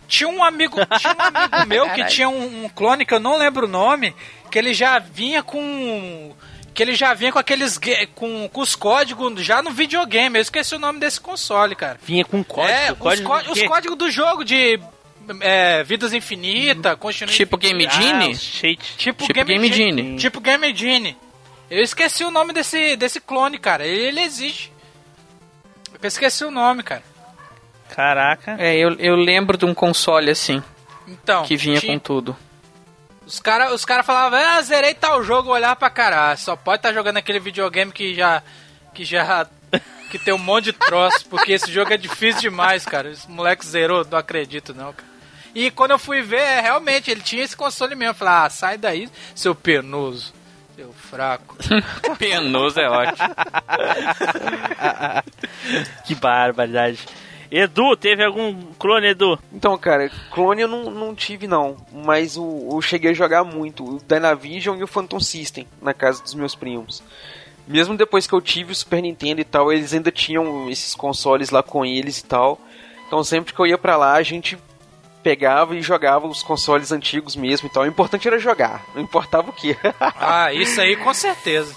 [0.07, 3.37] Tinha um amigo, tinha um amigo meu que tinha um, um clone que eu não
[3.39, 4.15] lembro o nome,
[4.51, 6.33] que ele já vinha com
[6.75, 7.79] que ele já vinha com aqueles
[8.17, 10.37] com, com os códigos já no videogame.
[10.39, 11.99] Eu esqueci o nome desse console, cara.
[12.03, 12.77] Vinha com código.
[12.77, 13.67] é, os, código os quê?
[13.69, 14.81] códigos do jogo de
[15.41, 18.33] é, vidas infinitas, continue Tipo Game Ah, Genie?
[18.33, 18.97] os cheat.
[18.99, 20.03] tipo, tipo Game, Game Genie.
[20.03, 20.19] Genie.
[20.19, 21.17] Tipo Game Genie.
[21.71, 23.87] Eu esqueci o nome desse desse clone, cara.
[23.87, 24.73] Ele, ele existe.
[26.03, 27.03] Eu esqueci o nome, cara.
[27.91, 28.57] Caraca.
[28.59, 30.63] É, eu, eu lembro de um console assim,
[31.07, 32.37] Então, que vinha tinha- com tudo.
[33.27, 36.39] Os caras os cara falavam, ah, zerei tal jogo, eu olhava pra caralho.
[36.39, 38.43] Só pode estar jogando aquele videogame que já.
[38.93, 39.47] que já.
[40.11, 43.11] que tem um monte de troço, porque esse jogo é difícil demais, cara.
[43.11, 45.09] Esse moleque zerou, não acredito não, cara.
[45.55, 48.11] E quando eu fui ver, é, realmente, ele tinha esse console mesmo.
[48.11, 50.35] Eu falei, ah, sai daí, seu penoso,
[50.77, 51.57] seu fraco.
[52.19, 53.35] Penoso é ótimo.
[56.05, 56.99] Que barbaridade.
[57.51, 59.39] Edu, teve algum clone, Edu?
[59.53, 63.85] Então, cara, clone eu não, não tive não, mas o, eu cheguei a jogar muito,
[63.85, 67.03] o Dynavision e o Phantom System na casa dos meus primos.
[67.67, 71.51] Mesmo depois que eu tive o Super Nintendo e tal, eles ainda tinham esses consoles
[71.51, 72.61] lá com eles e tal.
[73.07, 74.59] Então sempre que eu ia pra lá, a gente
[75.23, 77.85] pegava e jogava os consoles antigos mesmo e tal.
[77.85, 79.75] O importante era jogar, não importava o que.
[79.99, 81.75] Ah, isso aí com certeza.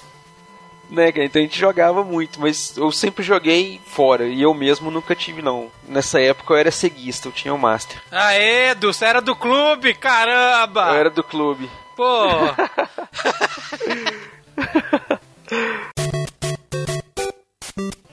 [0.90, 1.26] Né, cara?
[1.26, 5.42] Então a gente jogava muito, mas eu sempre joguei fora e eu mesmo nunca tive
[5.42, 5.72] não.
[5.88, 8.02] Nessa época eu era ceguista, eu tinha o Master.
[8.12, 10.90] Aê, Edu, você era do clube, caramba!
[10.90, 11.70] Eu era do clube.
[11.96, 12.28] Pô,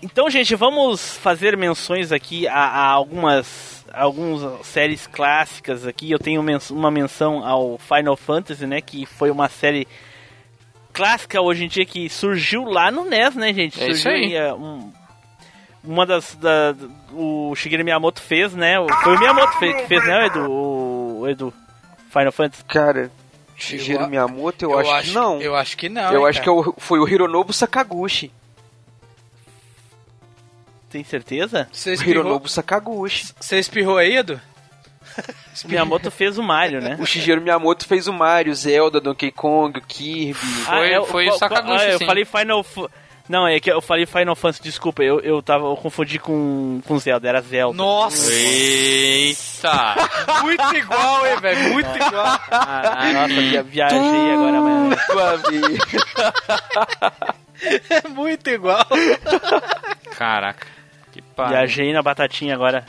[0.02, 6.10] Então, gente, vamos fazer menções aqui a, a algumas algumas séries clássicas aqui.
[6.10, 9.86] Eu tenho uma menção ao Final Fantasy, né, que foi uma série
[10.94, 13.82] clássica hoje em dia que surgiu lá no NES, né, gente?
[13.82, 14.34] É isso surgiu aí.
[14.34, 14.90] é, um-
[15.82, 16.74] uma das da,
[17.12, 18.76] o Shigeru Miyamoto fez, né?
[19.02, 20.50] Foi o Miyamoto fe- que fez, né, Edu?
[20.50, 21.52] O, o Edu
[22.10, 22.64] Final Fantasy.
[22.64, 23.10] Cara,
[23.56, 25.34] Shigeru Eu Miyamoto, eu, acho, que não.
[25.36, 26.10] Eu, Eu acho que não.
[26.16, 28.32] hein, acho que é foi o Hironobu Sakaguchi.
[30.88, 31.68] Tem certeza?
[31.72, 33.32] Você O espirrou, Hironobu Sakaguchi.
[33.40, 34.40] você espirrou aí, Edu?
[35.64, 36.96] O Miyamoto fez o Mario, né?
[36.98, 40.34] O Shigeru Miyamoto fez o Mario, Zelda, Donkey Kong, o Kirby.
[40.34, 42.06] Foi- é, foi o qual- Sakaguchi, ah, eu sim.
[42.06, 42.88] falei Final Fa-
[43.28, 46.98] Não, é que eu falei Final Fantasy, desculpa, eu, eu tava eu confundi com, com
[46.98, 47.76] Zelda, era Zelda.
[47.76, 48.30] Nossa!
[48.32, 49.94] Eita!
[50.42, 51.72] Muito igual, hein, velho?
[51.72, 52.38] Muito igual.
[52.50, 55.06] Ah, nossa, via- viajei agora, mas.
[55.06, 55.68] Tua vida.
[58.14, 58.86] Muito igual.
[60.16, 60.66] Caraca.
[61.12, 61.50] Que pariu.
[61.56, 62.84] Viajei na batatinha agora.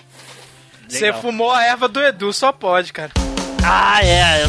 [0.87, 3.11] Você fumou a erva do Edu, só pode, cara.
[3.63, 4.43] Ah, é.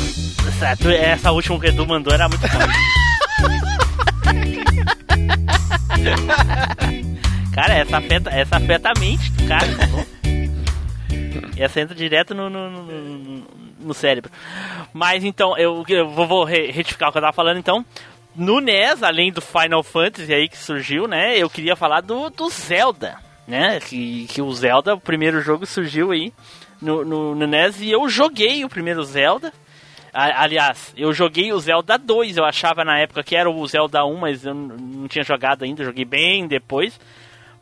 [0.48, 2.66] Essa, essa última que o Edu mandou era muito boa.
[7.54, 9.66] cara, essa afeta, essa afeta a mente do cara.
[9.76, 10.04] tá bom?
[11.56, 13.42] Essa entra direto no, no, no-
[13.80, 14.30] no- cérebro.
[14.92, 17.84] Mas então, eu, eu vou, vou re- retificar o que eu tava falando então.
[18.34, 21.38] No NES, além do Final Fantasy aí que surgiu, né?
[21.38, 23.16] Eu queria falar do, do Zelda,
[23.46, 23.80] né?
[23.80, 26.32] Que, que o Zelda, o primeiro jogo surgiu aí
[26.80, 29.52] no, no, no NES e eu joguei o primeiro Zelda.
[30.12, 34.04] A- Aliás, eu joguei o Zelda 2, eu achava na época que era o Zelda
[34.04, 36.98] 1, mas eu não tinha jogado ainda, joguei bem depois.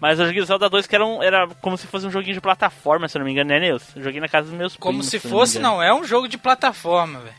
[0.01, 2.35] Mas eu joguei o Zelda 2 que era, um, era como se fosse um joguinho
[2.35, 3.93] de plataforma, se eu não me engano, né, Nilson?
[3.97, 5.77] Eu joguei na casa dos meus Como primos, se eu me fosse, engano.
[5.77, 5.83] não.
[5.83, 7.35] É um jogo de plataforma, velho.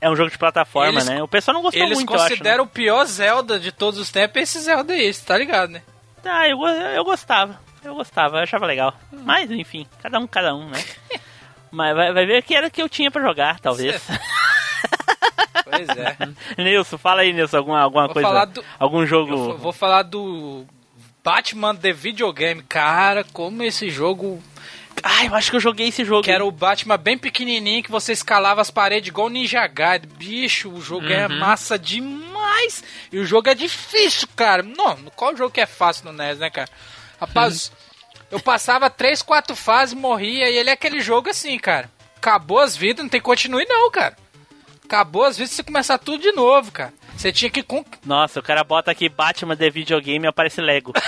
[0.00, 1.22] É um jogo de plataforma, Eles- né?
[1.22, 2.24] O pessoal não gostou Eles muito, eu acho.
[2.24, 2.30] né?
[2.30, 5.82] consideram o pior Zelda de todos os tempos esse Zelda aí, tá ligado, né?
[6.24, 7.58] Ah, eu, eu gostava.
[7.84, 8.94] Eu gostava, eu achava legal.
[9.12, 10.82] Mas, enfim, cada um, cada um, né?
[11.70, 14.00] Mas vai, vai ver que era o que eu tinha pra jogar, talvez.
[15.64, 16.62] Pois é.
[16.62, 18.28] Nilson, fala aí, Nilson, alguma, alguma Vou coisa.
[18.28, 19.32] falar do- Algum jogo.
[19.32, 20.66] Eu vou- falar do
[21.24, 22.62] Batman The Videogame.
[22.62, 24.42] Cara, como esse jogo...
[25.02, 26.22] Ah, eu acho que eu joguei esse jogo.
[26.22, 30.08] Que era o Batman bem pequenininho, que você escalava as paredes igual o Ninja Gaiden.
[30.16, 32.84] Bicho, o jogo é massa demais.
[33.10, 34.62] E o jogo é difícil, cara.
[34.62, 36.68] Não, qual jogo que é fácil no NES, né, cara?
[37.26, 37.72] Rapaz,
[38.30, 41.90] eu passava três, quatro fases, morria, e ele é aquele jogo assim, cara.
[42.16, 44.16] Acabou as vidas, não tem continue não, cara.
[44.84, 46.92] Acabou as vidas, você começar tudo de novo, cara.
[47.16, 47.62] Você tinha que...
[47.62, 50.92] con- Nossa, o cara bota aqui Batman The Videogame e aparece Lego.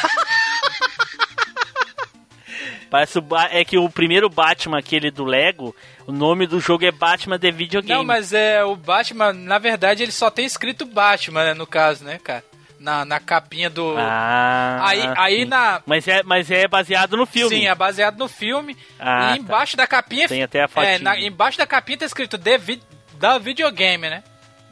[2.88, 5.74] Parece o Ba- é que o primeiro Batman, aquele do Lego,
[6.06, 7.94] o nome do jogo é Batman The Video Game.
[7.98, 12.04] Não, mas é o Batman, na verdade, ele só tem escrito Batman, né, no caso,
[12.04, 12.44] né, cara?
[12.78, 13.94] Na, na capinha do.
[13.98, 15.44] Ah, aí aí sim.
[15.46, 15.80] na.
[15.86, 17.56] Mas é, mas é baseado no filme.
[17.56, 18.76] Sim, é baseado no filme.
[19.00, 20.28] Ah, e embaixo da capinha.
[20.28, 20.92] Tem até a fotinha.
[20.92, 22.82] É, na- embaixo da capinha tá escrito The Vi-
[23.18, 24.22] da videogame, né?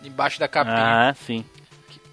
[0.05, 0.77] Embaixo da capinha.
[1.11, 1.45] Ah, sim.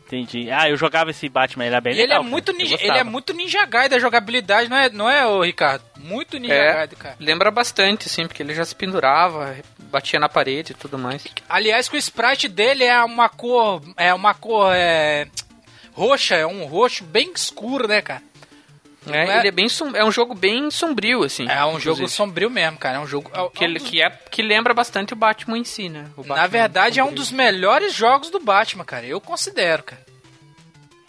[0.08, 0.50] Entendi.
[0.52, 2.22] Ah, eu jogava esse Batman, ele era bem E ele legal.
[2.22, 5.42] é muito ninja, ele é muito Ninja Gaiden da jogabilidade, não é, não é, ô,
[5.42, 5.84] Ricardo?
[5.98, 6.74] Muito Ninja É.
[6.74, 7.16] Gaiden, cara.
[7.18, 9.56] Lembra bastante, assim, porque ele já se pendurava,
[9.90, 11.24] batia na parede e tudo mais.
[11.48, 15.28] Aliás, que o sprite dele é uma cor, é uma cor é,
[15.94, 18.22] roxa, é um roxo bem escuro, né, cara?
[19.08, 21.48] É, é- Ele é bem som- é um jogo bem sombrio, assim.
[21.50, 22.10] É um jogo inclusive.
[22.10, 22.98] sombrio mesmo, cara.
[22.98, 25.90] É um jogo é que, ele, que, é, que lembra bastante o Batman em si,
[25.90, 26.06] né?
[26.16, 27.24] O na verdade é um sombrio.
[27.24, 29.06] dos melhores jogos do Batman, cara.
[29.08, 30.06] Eu considero, cara.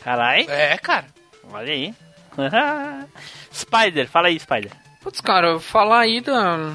[0.02, 1.06] Caralho, É, cara.
[1.52, 1.94] olha aí.
[3.52, 4.72] Spider, fala aí, Spider.
[5.02, 6.74] Putz, cara, falar aí da,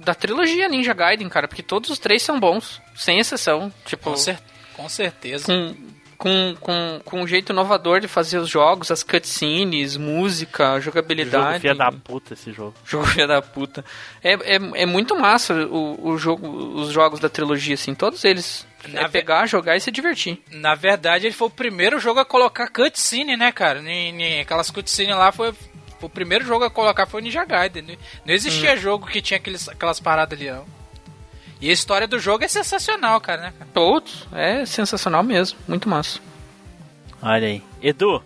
[0.00, 3.72] da trilogia Ninja Gaiden, cara, porque todos os três são bons, sem exceção.
[3.86, 4.38] Tipo, Com, cer
[4.74, 5.46] com certeza.
[5.46, 5.74] com,
[6.18, 11.60] com, com, com um jeito inovador de fazer os jogos, as cutscenes, música, Jogo jogabilidade.
[11.60, 12.74] filha da puta esse jogo.
[12.84, 13.84] Jogo filha da puta.
[14.22, 18.66] É, é, é muito massa o, o jogo, os jogos da trilogia, assim, todos eles.
[18.88, 20.42] Na é ve- pegar, jogar e se divertir.
[20.50, 23.80] Na verdade, ele foi o primeiro jogo a colocar cutscene, né, cara?
[23.80, 27.82] Em, aquelas cutscenes lá foi, foi o primeiro jogo a colocar foi o Ninja Gaiden.
[27.82, 27.96] Não,
[28.26, 30.64] não existia jogo que tinha aqueles, aquelas paradas ali, não.
[31.60, 33.52] E a história do jogo é sensacional, cara, né?
[33.74, 36.20] Todos, é sensacional mesmo, muito massa.
[37.22, 37.62] Olha aí.
[37.82, 38.22] Edu,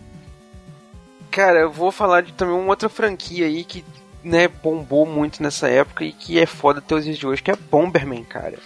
[1.31, 3.83] Cara, eu vou falar de também uma outra franquia aí que,
[4.23, 7.49] né, bombou muito nessa época e que é foda até os dias de hoje, que
[7.49, 8.59] é Bomberman, cara.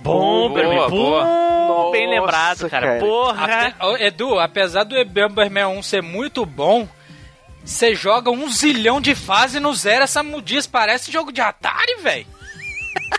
[0.00, 1.90] Bomberman, boa, boa.
[1.92, 2.86] bem Nossa, lembrado, cara.
[2.88, 3.00] cara.
[3.00, 3.44] Porra.
[3.44, 6.86] Até- Edu, apesar do Bomberman 1 ser muito bom,
[7.64, 10.66] você joga um zilhão de fase não zera essa mudias.
[10.66, 12.26] Parece jogo de Atari, velho.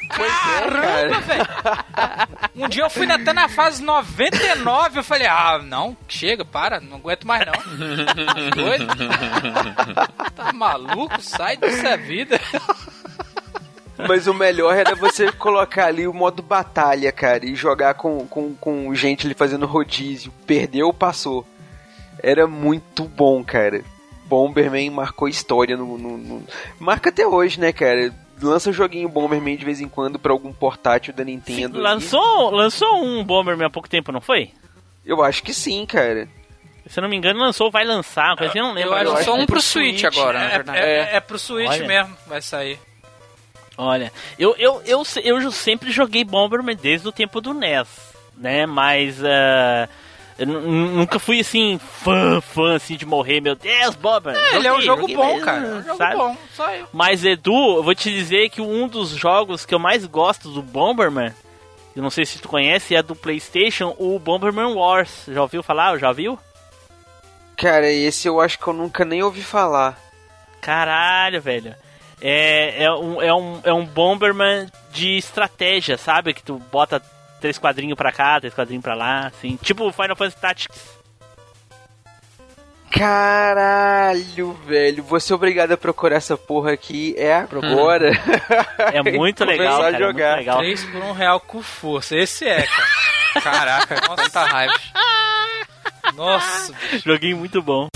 [0.09, 1.45] Caramba, velho.
[2.55, 6.97] Um dia eu fui até na fase 99, eu falei, ah, não, chega, para, não
[6.97, 7.53] aguento mais não.
[7.53, 8.87] Tá doido?
[10.35, 11.21] Tá maluco?
[11.21, 12.39] Sai dessa vida.
[14.07, 18.53] Mas o melhor era você colocar ali o modo batalha, cara, e jogar com, com,
[18.55, 20.33] com gente ali fazendo rodízio.
[20.45, 21.45] Perdeu, passou.
[22.21, 23.83] Era muito bom, cara.
[24.25, 26.43] Bomberman marcou história no, no- no-
[26.79, 28.13] Marca até hoje, né, cara?
[28.41, 31.79] Lança joguinho Bomberman de vez em quando pra algum portátil da Nintendo.
[31.79, 34.51] Lançou, lançou um Bomberman há pouco tempo, não foi?
[35.05, 36.27] Eu acho que sim, cara.
[36.87, 38.93] Se eu não me engano, lançou, vai lançar, coisa assim, eu não lembro.
[38.93, 40.77] Eu acho Só um pro pro Switch, Switch, agora, na É, verdade.
[40.79, 41.87] é, é pro Switch Olha.
[41.87, 42.79] mesmo, vai sair.
[43.77, 47.87] Olha, eu, eu, eu, eu sempre joguei Bomberman desde o tempo do NES,
[48.37, 48.65] né?
[48.65, 49.89] Mas ah,
[50.37, 54.35] eu nu- nu- nunca fui assim, fã, fã assim de morrer, meu Deus, Bomberman.
[54.41, 55.65] É, ele é um Joguei, jogo joguei, bom, mas, cara.
[55.67, 56.15] É um jogo sabe?
[56.15, 56.87] bom, só eu.
[56.91, 60.61] Mas Edu, eu vou te dizer que um dos jogos que eu mais gosto do
[60.61, 61.33] Bomberman,
[61.95, 65.23] eu não sei se tu conhece, é do PlayStation, o Bomberman Wars.
[65.27, 65.97] Já ouviu falar?
[65.97, 66.37] Já viu?
[67.55, 69.97] Cara, esse eu acho que eu nunca nem ouvi falar.
[70.59, 71.73] Caralho, velho.
[72.21, 76.33] É, é, um, é, um, é um Bomberman de estratégia, sabe?
[76.33, 77.01] Que tu bota
[77.45, 79.55] três quadrinhos pra cá, três quadrinhos pra lá, assim.
[79.61, 81.05] Tipo Final Fantasy Tactics.
[82.89, 85.03] Caralho, velho.
[85.03, 87.13] Vou ser obrigado a procurar essa porra aqui.
[87.17, 88.11] É agora.
[88.93, 89.95] É muito legal, a cara.
[89.95, 90.35] É jogar.
[90.35, 90.57] muito legal.
[90.57, 92.15] 3 por 1 real com força.
[92.15, 93.43] Esse é, cara.
[93.43, 94.73] Caraca, quanta raiva.
[96.15, 96.73] Nossa.
[97.05, 97.87] Joguinho muito bom.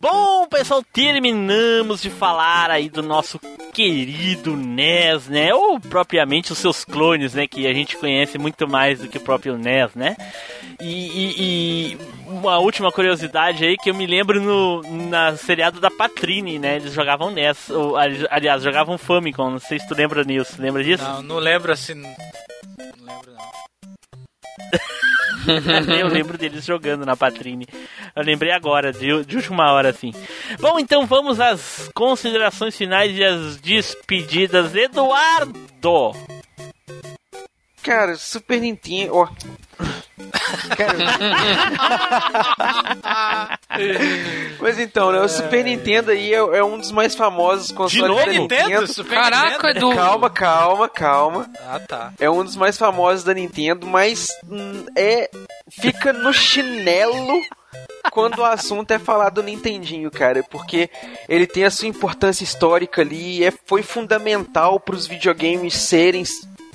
[0.00, 3.40] Bom, pessoal, terminamos de falar aí do nosso
[3.72, 5.52] querido NES, né?
[5.52, 7.46] Ou propriamente os seus clones, né?
[7.48, 10.16] Que a gente conhece muito mais do que o próprio NES, né?
[10.80, 11.34] E, e-
[11.94, 11.98] e
[12.28, 16.76] uma última curiosidade aí que eu me lembro no na seriado da Patrine, né?
[16.76, 19.50] Eles jogavam NES, ou, ali- aliás, jogavam Famicom.
[19.50, 20.60] Não sei se tu lembra nisso.
[20.60, 21.02] Lembra disso?
[21.02, 21.94] Não, não lembro assim.
[21.94, 22.12] Não
[23.00, 23.63] lembro, não.
[26.00, 27.66] eu lembro deles jogando na Patrine.
[28.14, 30.12] Eu lembrei agora, de, de última hora, assim.
[30.60, 34.74] Bom, então vamos às considerações finais e às despedidas.
[34.74, 36.12] Eduardo!
[37.84, 39.14] Cara, Super Nintendo.
[39.14, 39.28] Ó.
[40.74, 40.96] Cara.
[44.58, 45.20] Mas então, né?
[45.20, 48.24] O Super Nintendo aí é, é um dos mais famosos consoles novo?
[48.24, 48.86] da Nintendo?
[48.86, 49.90] Super Caraca, Nintendo?
[49.90, 49.94] Edu.
[49.94, 51.46] Calma, calma, calma.
[51.68, 52.14] Ah, tá.
[52.18, 55.28] É um dos mais famosos da Nintendo, mas hum, é
[55.68, 57.42] fica no chinelo
[58.10, 60.90] quando o assunto é falar do Nintendinho, cara, porque
[61.28, 66.24] ele tem a sua importância histórica ali, é, foi fundamental para os videogames serem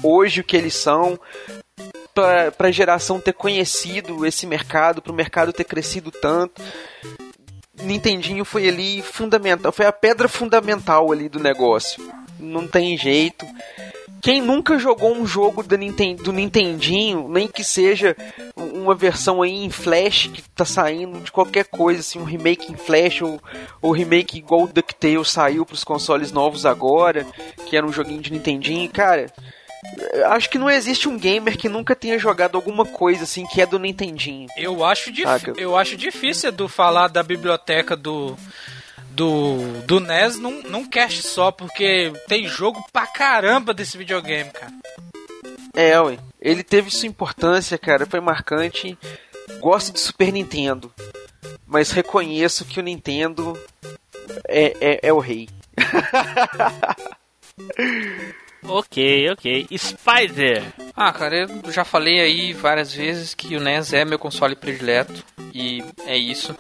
[0.04, 1.20] hoje o que eles são,
[2.14, 6.62] para a geração ter conhecido esse mercado, para o mercado ter crescido tanto.
[7.82, 12.12] Nintendinho foi ali fundamental, foi a pedra fundamental ali do negócio.
[12.40, 13.46] Não tem jeito.
[14.22, 18.18] Quem nunca jogou um jogo do, Nintendo, do Nintendinho, nem que seja
[18.56, 22.76] uma versão aí em Flash que tá saindo de qualquer coisa, assim, um remake em
[22.76, 23.42] Flash ou,
[23.82, 27.26] ou remake igual o DuckTales saiu pros consoles novos agora,
[27.66, 29.32] que era um joguinho de Nintendinho, cara.
[30.26, 33.66] Acho que não existe um gamer que nunca tenha jogado alguma coisa assim que é
[33.66, 34.48] do Nintendinho.
[34.58, 35.28] Eu acho, dif
[35.58, 38.38] eu acho difícil do falar da biblioteca do
[39.12, 44.74] do, do NES num, num cast só, porque tem jogo pra caramba desse videogame, cara.
[45.74, 46.18] É, ué.
[46.42, 48.98] Ele teve sua importância, cara, foi marcante.
[49.60, 50.94] Gosto de Super Nintendo,
[51.66, 53.60] mas reconheço que o Nintendo
[54.48, 55.50] é, é, é o rei.
[58.64, 59.68] Ok, ok.
[59.78, 60.64] Spider!
[60.96, 65.24] Ah, cara, eu já falei aí várias vezes que o NES é meu console predileto
[65.54, 66.56] e é isso.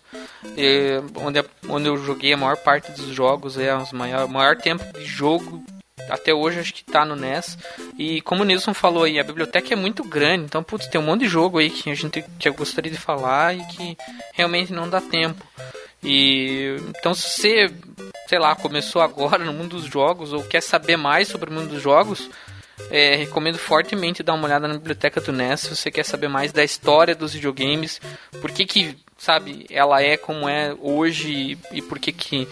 [0.57, 4.83] É, onde, onde eu joguei a maior parte dos jogos, é o maior, maior tempo
[4.97, 5.63] de jogo
[6.09, 7.57] até hoje acho que tá no NES.
[7.97, 11.03] E como o Nilson falou aí, a biblioteca é muito grande, então putz, tem um
[11.03, 13.97] monte de jogo aí que a gente que eu gostaria de falar e que
[14.33, 15.45] realmente não dá tempo.
[16.03, 17.73] E então se você,
[18.27, 21.69] sei lá, começou agora no mundo dos jogos ou quer saber mais sobre o mundo
[21.69, 22.29] dos jogos,
[22.89, 26.51] é, recomendo fortemente dar uma olhada na biblioteca do NES se você quer saber mais
[26.51, 27.99] da história dos videogames,
[28.39, 32.47] por que que, sabe, ela é como é hoje e por que que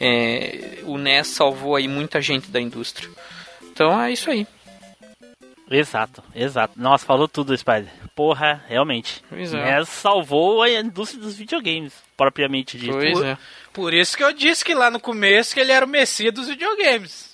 [0.00, 3.08] é, o NES salvou aí muita gente da indústria.
[3.72, 4.46] Então é isso aí.
[5.72, 6.74] Exato, exato.
[6.76, 7.88] Nossa, falou tudo, Spider.
[8.14, 9.24] Porra, realmente.
[9.28, 9.78] Pois é.
[9.78, 12.92] NES salvou a indústria dos videogames, propriamente dito.
[12.92, 13.38] Pois é.
[13.72, 16.48] Por isso que eu disse que lá no começo que ele era o messias dos
[16.48, 17.32] videogames.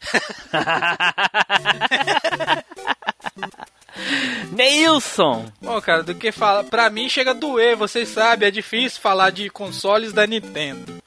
[4.52, 5.50] Neilson!
[5.60, 6.64] Bom, cara, do que falar.
[6.64, 11.00] Pra mim chega a doer, vocês sabem, é difícil falar de consoles da Nintendo.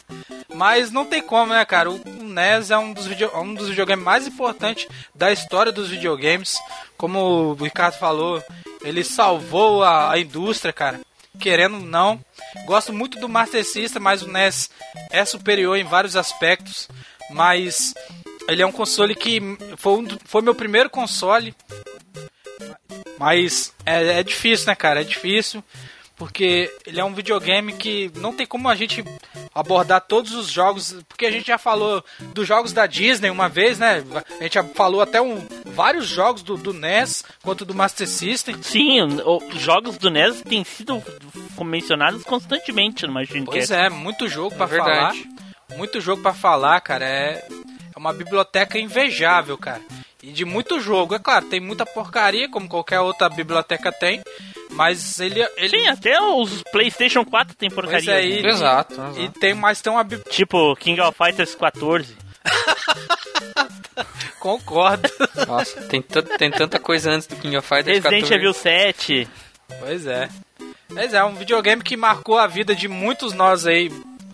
[0.58, 1.92] Mas não tem como, né, cara?
[1.92, 3.30] O NES é um dos, video...
[3.38, 6.58] um dos videogames mais importantes da história dos videogames.
[6.98, 7.20] Como
[7.52, 8.44] o Ricardo falou,
[8.84, 11.00] ele salvou a, a indústria, cara.
[11.40, 12.20] Querendo não.
[12.66, 14.72] Gosto muito do Master System, mas o NES
[15.12, 16.90] é superior em vários aspectos.
[17.30, 17.94] Mas
[18.48, 19.40] ele é um console que
[19.78, 21.54] foi, um foi meu primeiro console.
[23.20, 25.02] Mas é, é difícil, né, cara?
[25.02, 25.64] É difícil.
[26.18, 29.04] Porque ele é um videogame que não tem como a gente
[29.54, 30.96] abordar todos os jogos.
[31.08, 32.04] Porque a gente já falou
[32.34, 34.04] dos jogos da Disney uma vez, né?
[34.40, 38.56] A gente já falou até um, vários jogos do, do NES quanto do Master System.
[38.64, 41.04] Sim, os jogos do NES têm sido
[41.64, 45.12] mencionados constantemente no Machine Pois é, muito jogo pra falar.
[45.12, 45.30] verdade.
[45.76, 47.06] Muito jogo pra falar, cara.
[47.06, 47.46] É,
[47.96, 49.82] é uma biblioteca invejável, cara.
[50.24, 51.14] E de muito jogo.
[51.14, 54.24] É claro, tem muita porcaria, como qualquer outra biblioteca tem.
[54.78, 55.42] Mas ele.
[55.58, 58.06] ele Sim, até os PlayStation 4 tem porcaria.
[58.06, 58.94] Pois é, e- Exato.
[59.16, 59.40] E exato.
[59.40, 62.16] tem, mas tem uma Tipo King of Fighters 14.
[64.40, 65.10] Concordo.
[65.48, 68.34] Nossa, tem, tem tanta coisa antes do King of Fighters Resident 14.
[68.36, 69.28] Evil 7.
[69.80, 70.30] pois é.
[70.90, 73.92] Mas é um videogame que marcou a vida de muitos nós aí,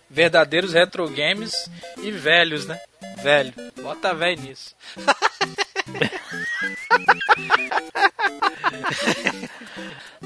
[0.08, 1.68] verdadeiros retro games
[2.02, 2.78] e velhos, né?
[3.22, 3.52] Velho.
[3.82, 4.74] Bota velho nisso.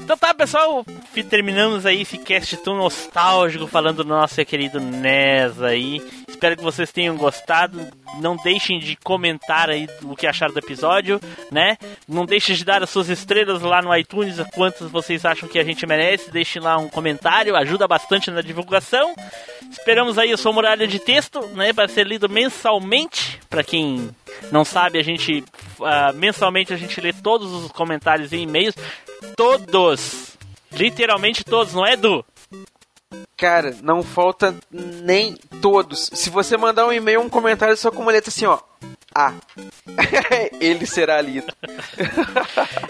[0.09, 0.83] Então tá, pessoal,
[1.29, 6.01] terminamos aí esse cast tão nostálgico falando do nosso querido NES aí.
[6.27, 7.87] Espero que vocês tenham gostado.
[8.19, 11.21] Não deixem de comentar aí o que acharam do episódio,
[11.51, 11.77] né?
[12.07, 15.63] Não deixem de dar as suas estrelas lá no iTunes, quantas vocês acham que a
[15.63, 16.31] gente merece.
[16.31, 19.13] Deixem lá um comentário, ajuda bastante na divulgação.
[19.69, 23.39] Esperamos aí a sua muralha de texto, né, para ser lido mensalmente.
[23.47, 24.09] Para quem
[24.51, 25.43] não sabe, a gente
[25.81, 28.75] ah, mensalmente a gente lê todos os comentários e e-mails,
[29.35, 30.37] todos,
[30.71, 32.25] literalmente todos, não é Edu?
[33.37, 36.09] Cara, não falta nem todos.
[36.13, 38.59] Se você mandar um e-mail, um comentário só com uma letra assim, ó.
[39.13, 39.33] A.
[40.59, 41.53] Ele será lido.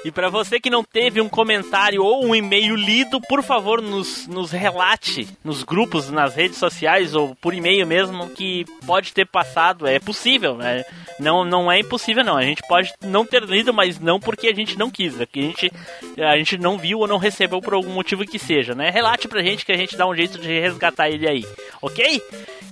[0.06, 4.28] E para você que não teve um comentário ou um e-mail lido, por favor, nos,
[4.28, 9.86] nos relate nos grupos, nas redes sociais ou por e-mail mesmo que pode ter passado.
[9.86, 10.86] É possível, né?
[11.20, 12.38] Não, não é impossível, não.
[12.38, 15.40] A gente pode não ter lido, mas não porque a gente não quis, é que
[15.40, 15.72] a gente,
[16.18, 18.90] a gente não viu ou não recebeu por algum motivo que seja, né?
[18.90, 21.46] Relate pra gente que a gente dá um jeito de resgatar ele aí,
[21.82, 22.22] ok?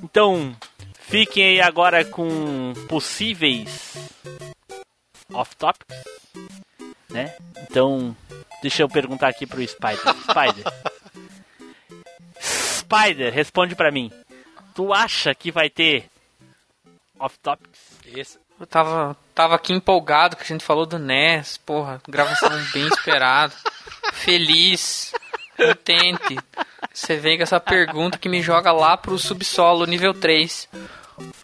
[0.01, 0.55] Então,
[1.07, 3.95] fiquem aí agora com possíveis
[5.33, 6.17] off-topics
[7.09, 7.35] né?
[7.63, 8.15] Então,
[8.61, 9.99] deixa eu perguntar aqui pro Spider.
[10.21, 10.73] Spider.
[12.39, 14.11] Spider, responde pra mim.
[14.75, 16.05] Tu acha que vai ter
[17.19, 18.39] off-topics?
[18.59, 23.53] Eu tava, tava aqui empolgado que a gente falou do NES, porra, gravação bem esperada.
[24.13, 25.13] Feliz,
[25.55, 26.37] contente.
[26.97, 30.67] Você vem com essa pergunta que me joga lá pro subsolo, nível 3.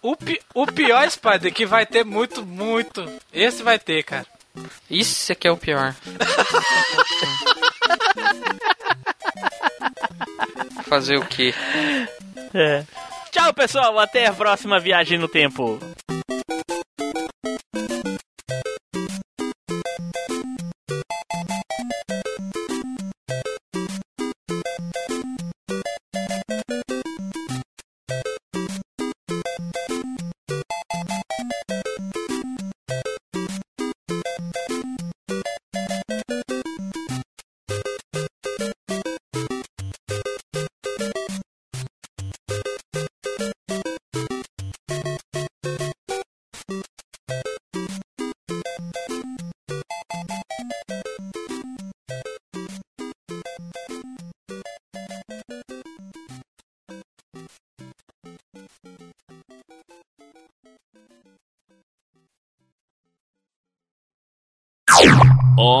[0.02, 3.08] O, pi- o pior, Spider, que vai ter muito, muito.
[3.32, 4.26] Esse vai ter, cara.
[4.90, 5.94] Isso aqui é o pior.
[10.88, 11.54] Fazer o quê?
[12.52, 12.84] É.
[13.30, 13.98] Tchau, pessoal.
[13.98, 15.78] Até a próxima viagem no tempo.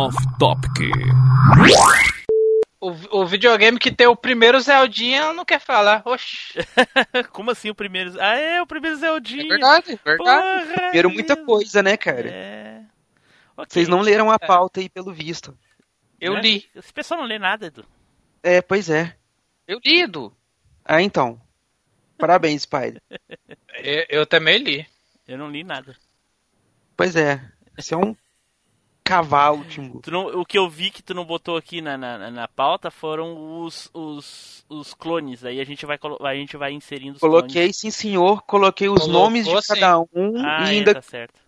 [0.04, 0.70] Off Topic.
[2.80, 6.02] O, o videogame que tem o primeiro Zeldinha não quer falar.
[6.04, 6.52] Oxi.
[7.32, 8.14] Como assim o primeiro?
[8.20, 9.48] Ah, é, o primeiro É Zeldinha.
[9.48, 10.66] verdade, verdade.
[10.68, 12.28] Porra, Viram muita coisa, né, cara?
[12.30, 12.82] É.
[13.56, 13.68] Ok.
[13.70, 15.56] Vocês não leram a pauta aí, pelo visto.
[16.20, 16.40] Eu Né?
[16.42, 16.70] li.
[16.74, 17.84] Esse pessoal não lê nada, Edu.
[18.42, 19.16] É, pois é.
[19.66, 20.30] Eu li, Edu.
[20.84, 21.40] Ah, então.
[22.18, 23.00] Parabéns, Spider.
[23.76, 24.86] Eu, eu também li.
[25.26, 25.96] Eu não li nada.
[26.96, 27.40] Pois é.
[27.76, 28.14] Você é um
[29.04, 30.00] cavalo, Timbu.
[30.00, 32.90] Tu não- o que eu vi que tu não botou aqui na, na, na pauta
[32.90, 35.44] foram os, os, os clones.
[35.44, 39.20] Aí a gente vai, a gente vai inserindo os Coloquei, sim senhor, coloquei os Colocou,
[39.22, 39.74] nomes de sim.
[39.74, 40.42] cada um clones.
[40.44, 41.38] Ah, e é, ainda, tá certo.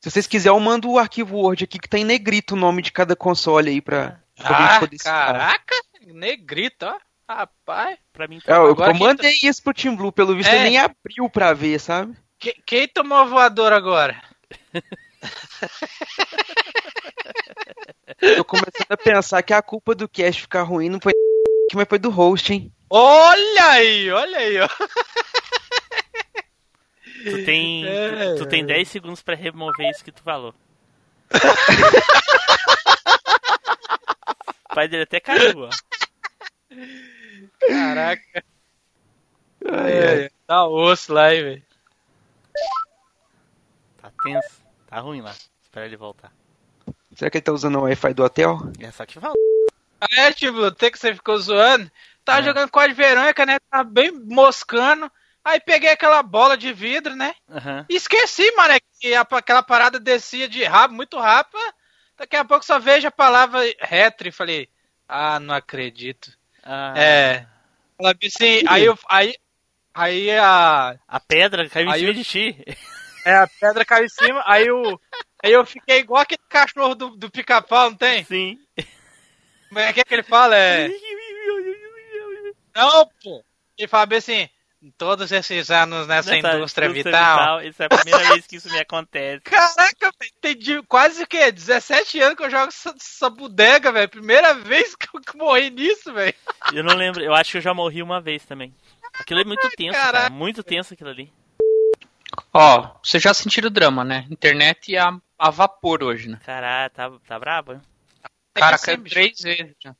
[0.00, 2.82] se vocês quiserem, eu mando o arquivo Word aqui que tá em negrito o nome
[2.82, 5.26] de cada console aí pra, pra gente Ah, poder citar.
[5.26, 5.74] caraca.
[6.06, 6.96] Negrito, ó.
[7.26, 7.98] Rapaz.
[8.12, 10.50] Pra mim, É, tá eu, Agora eu quem mandei isso pro Team Blue, pelo visto
[10.50, 10.56] É.
[10.56, 12.14] ele nem abriu pra ver, sabe?
[12.38, 14.22] Que- quem tomou a voadora agora?
[18.36, 21.12] Tô começando a pensar que a culpa do cast ficar ruim não foi
[21.68, 22.72] que mas foi do host, hein?
[22.90, 24.68] Olha aí, olha aí, ó.
[27.24, 28.34] tu tem, É.
[28.34, 30.54] tu, tu tem 10 segundos pra remover isso que tu falou.
[34.70, 35.70] o pai dele até caiu, ó.
[37.66, 38.44] Caraca.
[39.66, 41.62] É, Tá osso lá, hein, velho.
[43.96, 44.63] Tá tenso.
[44.94, 45.34] Tá ruim lá.
[45.60, 46.30] Espera ele voltar.
[47.16, 48.58] Será que ele tá usando o Wi-Fi do hotel?
[48.78, 49.34] É só que fala.
[50.00, 51.90] Ah, é, tipo, até que você ficou zoando.
[52.24, 52.42] Tava É.
[52.44, 53.58] jogando Código Verônica, né?
[53.68, 55.10] Tava bem moscando.
[55.44, 57.34] Aí peguei aquela bola de vidro, né?
[57.88, 61.58] E esqueci, mano, que a- aquela parada descia de rabo muito rápido.
[62.16, 64.68] Daqui a pouco só vejo a palavra retro e falei,
[65.08, 66.30] ah, não acredito.
[66.62, 67.46] Ah, É.
[67.98, 68.96] Ela disse assim, aí eu.
[69.08, 69.34] Aí,
[69.92, 70.96] aí a.
[71.08, 72.64] A pedra caiu em Aí cima eu- de ti.
[73.24, 75.00] É, a pedra caiu em cima, aí eu.
[75.42, 78.24] Aí eu fiquei igual aquele cachorro do, do pica-pau, não tem?
[78.24, 78.58] Sim.
[79.68, 80.56] Como é que, é que ele fala?
[80.56, 80.88] É.
[82.74, 83.44] Não, pô!
[83.76, 84.48] Ele fala bem assim,
[84.96, 87.60] todos esses anos nessa Nessa indústria, vital.
[87.60, 89.42] Essa é a primeira vez que isso me acontece.
[89.42, 91.50] Caraca, velho, tem quase o quê?
[91.50, 94.08] 17 anos que eu jogo essa, essa bodega, velho.
[94.08, 96.34] Primeira vez que eu morri nisso, velho.
[96.72, 98.74] Eu não lembro, eu acho que eu já morri uma vez também.
[99.18, 100.12] Aquilo é muito tenso, cara.
[100.12, 100.30] Caraca.
[100.30, 101.32] Muito tenso aquilo ali.
[102.52, 104.26] Ó, vocês já sentiram o drama, né?
[104.30, 106.40] Internet a, a vapor hoje, né?
[106.44, 107.80] Caralho, tá, tá brabo, hein?
[108.54, 109.94] Cara, assim, caiu bicho, três vezes já.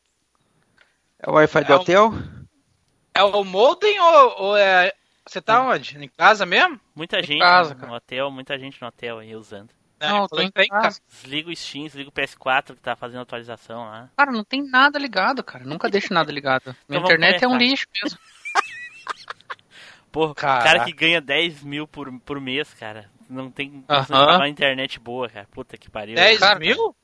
[1.19, 2.13] É o Wi-Fi do É o- hotel?
[3.15, 4.93] É o modem ou, ou é...
[5.27, 5.97] Você tá onde?
[5.99, 6.79] Em casa mesmo?
[6.95, 7.93] Muita gente casa, no cara.
[7.95, 9.71] hotel, muita gente no hotel aí usando.
[10.01, 11.01] Não, É, tô em em casa.
[11.09, 14.11] Desliga o Steam, desliga o PS4 que tá fazendo atualização lá.
[14.17, 15.65] Cara, não tem nada ligado, cara.
[15.65, 16.77] Nunca deixo nada ligado.
[16.89, 18.19] Minha vamos internet é um lixo mesmo.
[20.15, 20.65] Porra, Caraca.
[20.65, 23.11] cara que ganha 10 mil por, por mês, cara.
[23.29, 25.45] Não tem de pagar uma internet boa, cara.
[25.51, 26.15] Puta que pariu.
[26.15, 26.95] 10 cara, mil?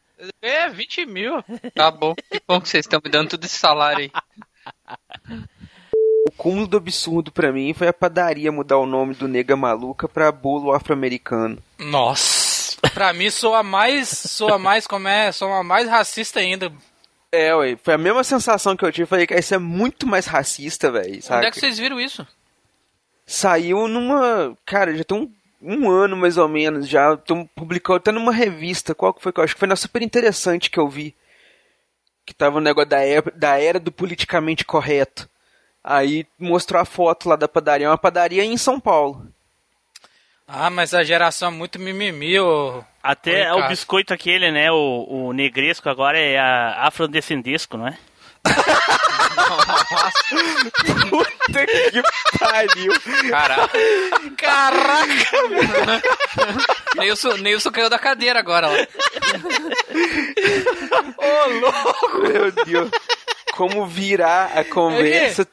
[0.41, 1.43] É, 20 mil.
[1.75, 2.15] Tá bom.
[2.15, 5.41] Que bom que vocês estão me dando tudo esse salário aí.
[6.29, 10.07] O cúmulo do absurdo pra mim foi a padaria mudar o nome do Nega Maluca
[10.07, 11.61] pra bolo afro-americano.
[11.81, 12.79] Nossa.
[12.95, 16.73] Pra mim soa mais, soa mais, como é, soa mais racista ainda.
[17.33, 19.07] É, ué, foi a mesma sensação que eu tive.
[19.07, 21.21] Falei, cara, isso é muito mais racista, velho?
[21.29, 22.25] Onde é que vocês viram isso?
[23.31, 24.57] Saiu numa...
[24.67, 25.33] Cara, já tem um,
[25.63, 27.17] um ano mais ou menos já.
[27.17, 28.93] Tão, publicou até numa revista.
[28.93, 31.15] Qual que foi que eu acho que foi na Super Interessante que eu vi.
[32.27, 35.31] Que tava o negócio da era, da era do politicamente correto.
[35.83, 37.87] Aí mostrou a foto lá da padaria.
[37.87, 39.25] É uma padaria em São Paulo.
[40.49, 42.83] Ah, mas a geração é muito mimimi, ô.
[43.01, 44.73] Até Oi, o biscoito aquele, né?
[44.73, 47.97] O, o negresco agora é a afrodescendesco, não é?
[51.11, 52.03] Puta que
[52.39, 52.93] pariu.
[53.31, 53.79] Caraca.
[54.37, 55.37] Caraca!
[57.01, 58.73] Nilson, Nilson caiu da cadeira agora, ó.
[61.17, 62.19] Ô, louco!
[62.19, 62.91] Meu Deus.
[63.53, 65.47] Como virar a conversa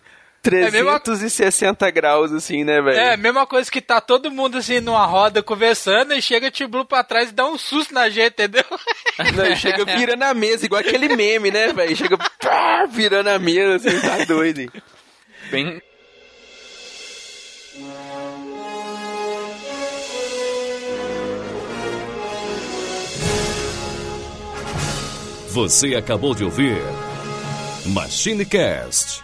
[0.56, 2.98] É mesmo- 360 graus, assim, né, velho?
[3.00, 6.86] É, mesma coisa que tá todo mundo assim numa roda conversando e chega o Blue
[6.86, 8.64] pra trás e dá um susto na gente, entendeu?
[9.36, 11.96] Não, chega virando a mesa, igual aquele meme, né, velho?
[11.96, 14.60] Chega pá, virando a mesa, assim, tá doido.
[14.62, 14.70] hein?
[15.52, 15.82] Bem...
[25.52, 26.78] Você acabou de ouvir
[27.86, 29.24] MachineCast.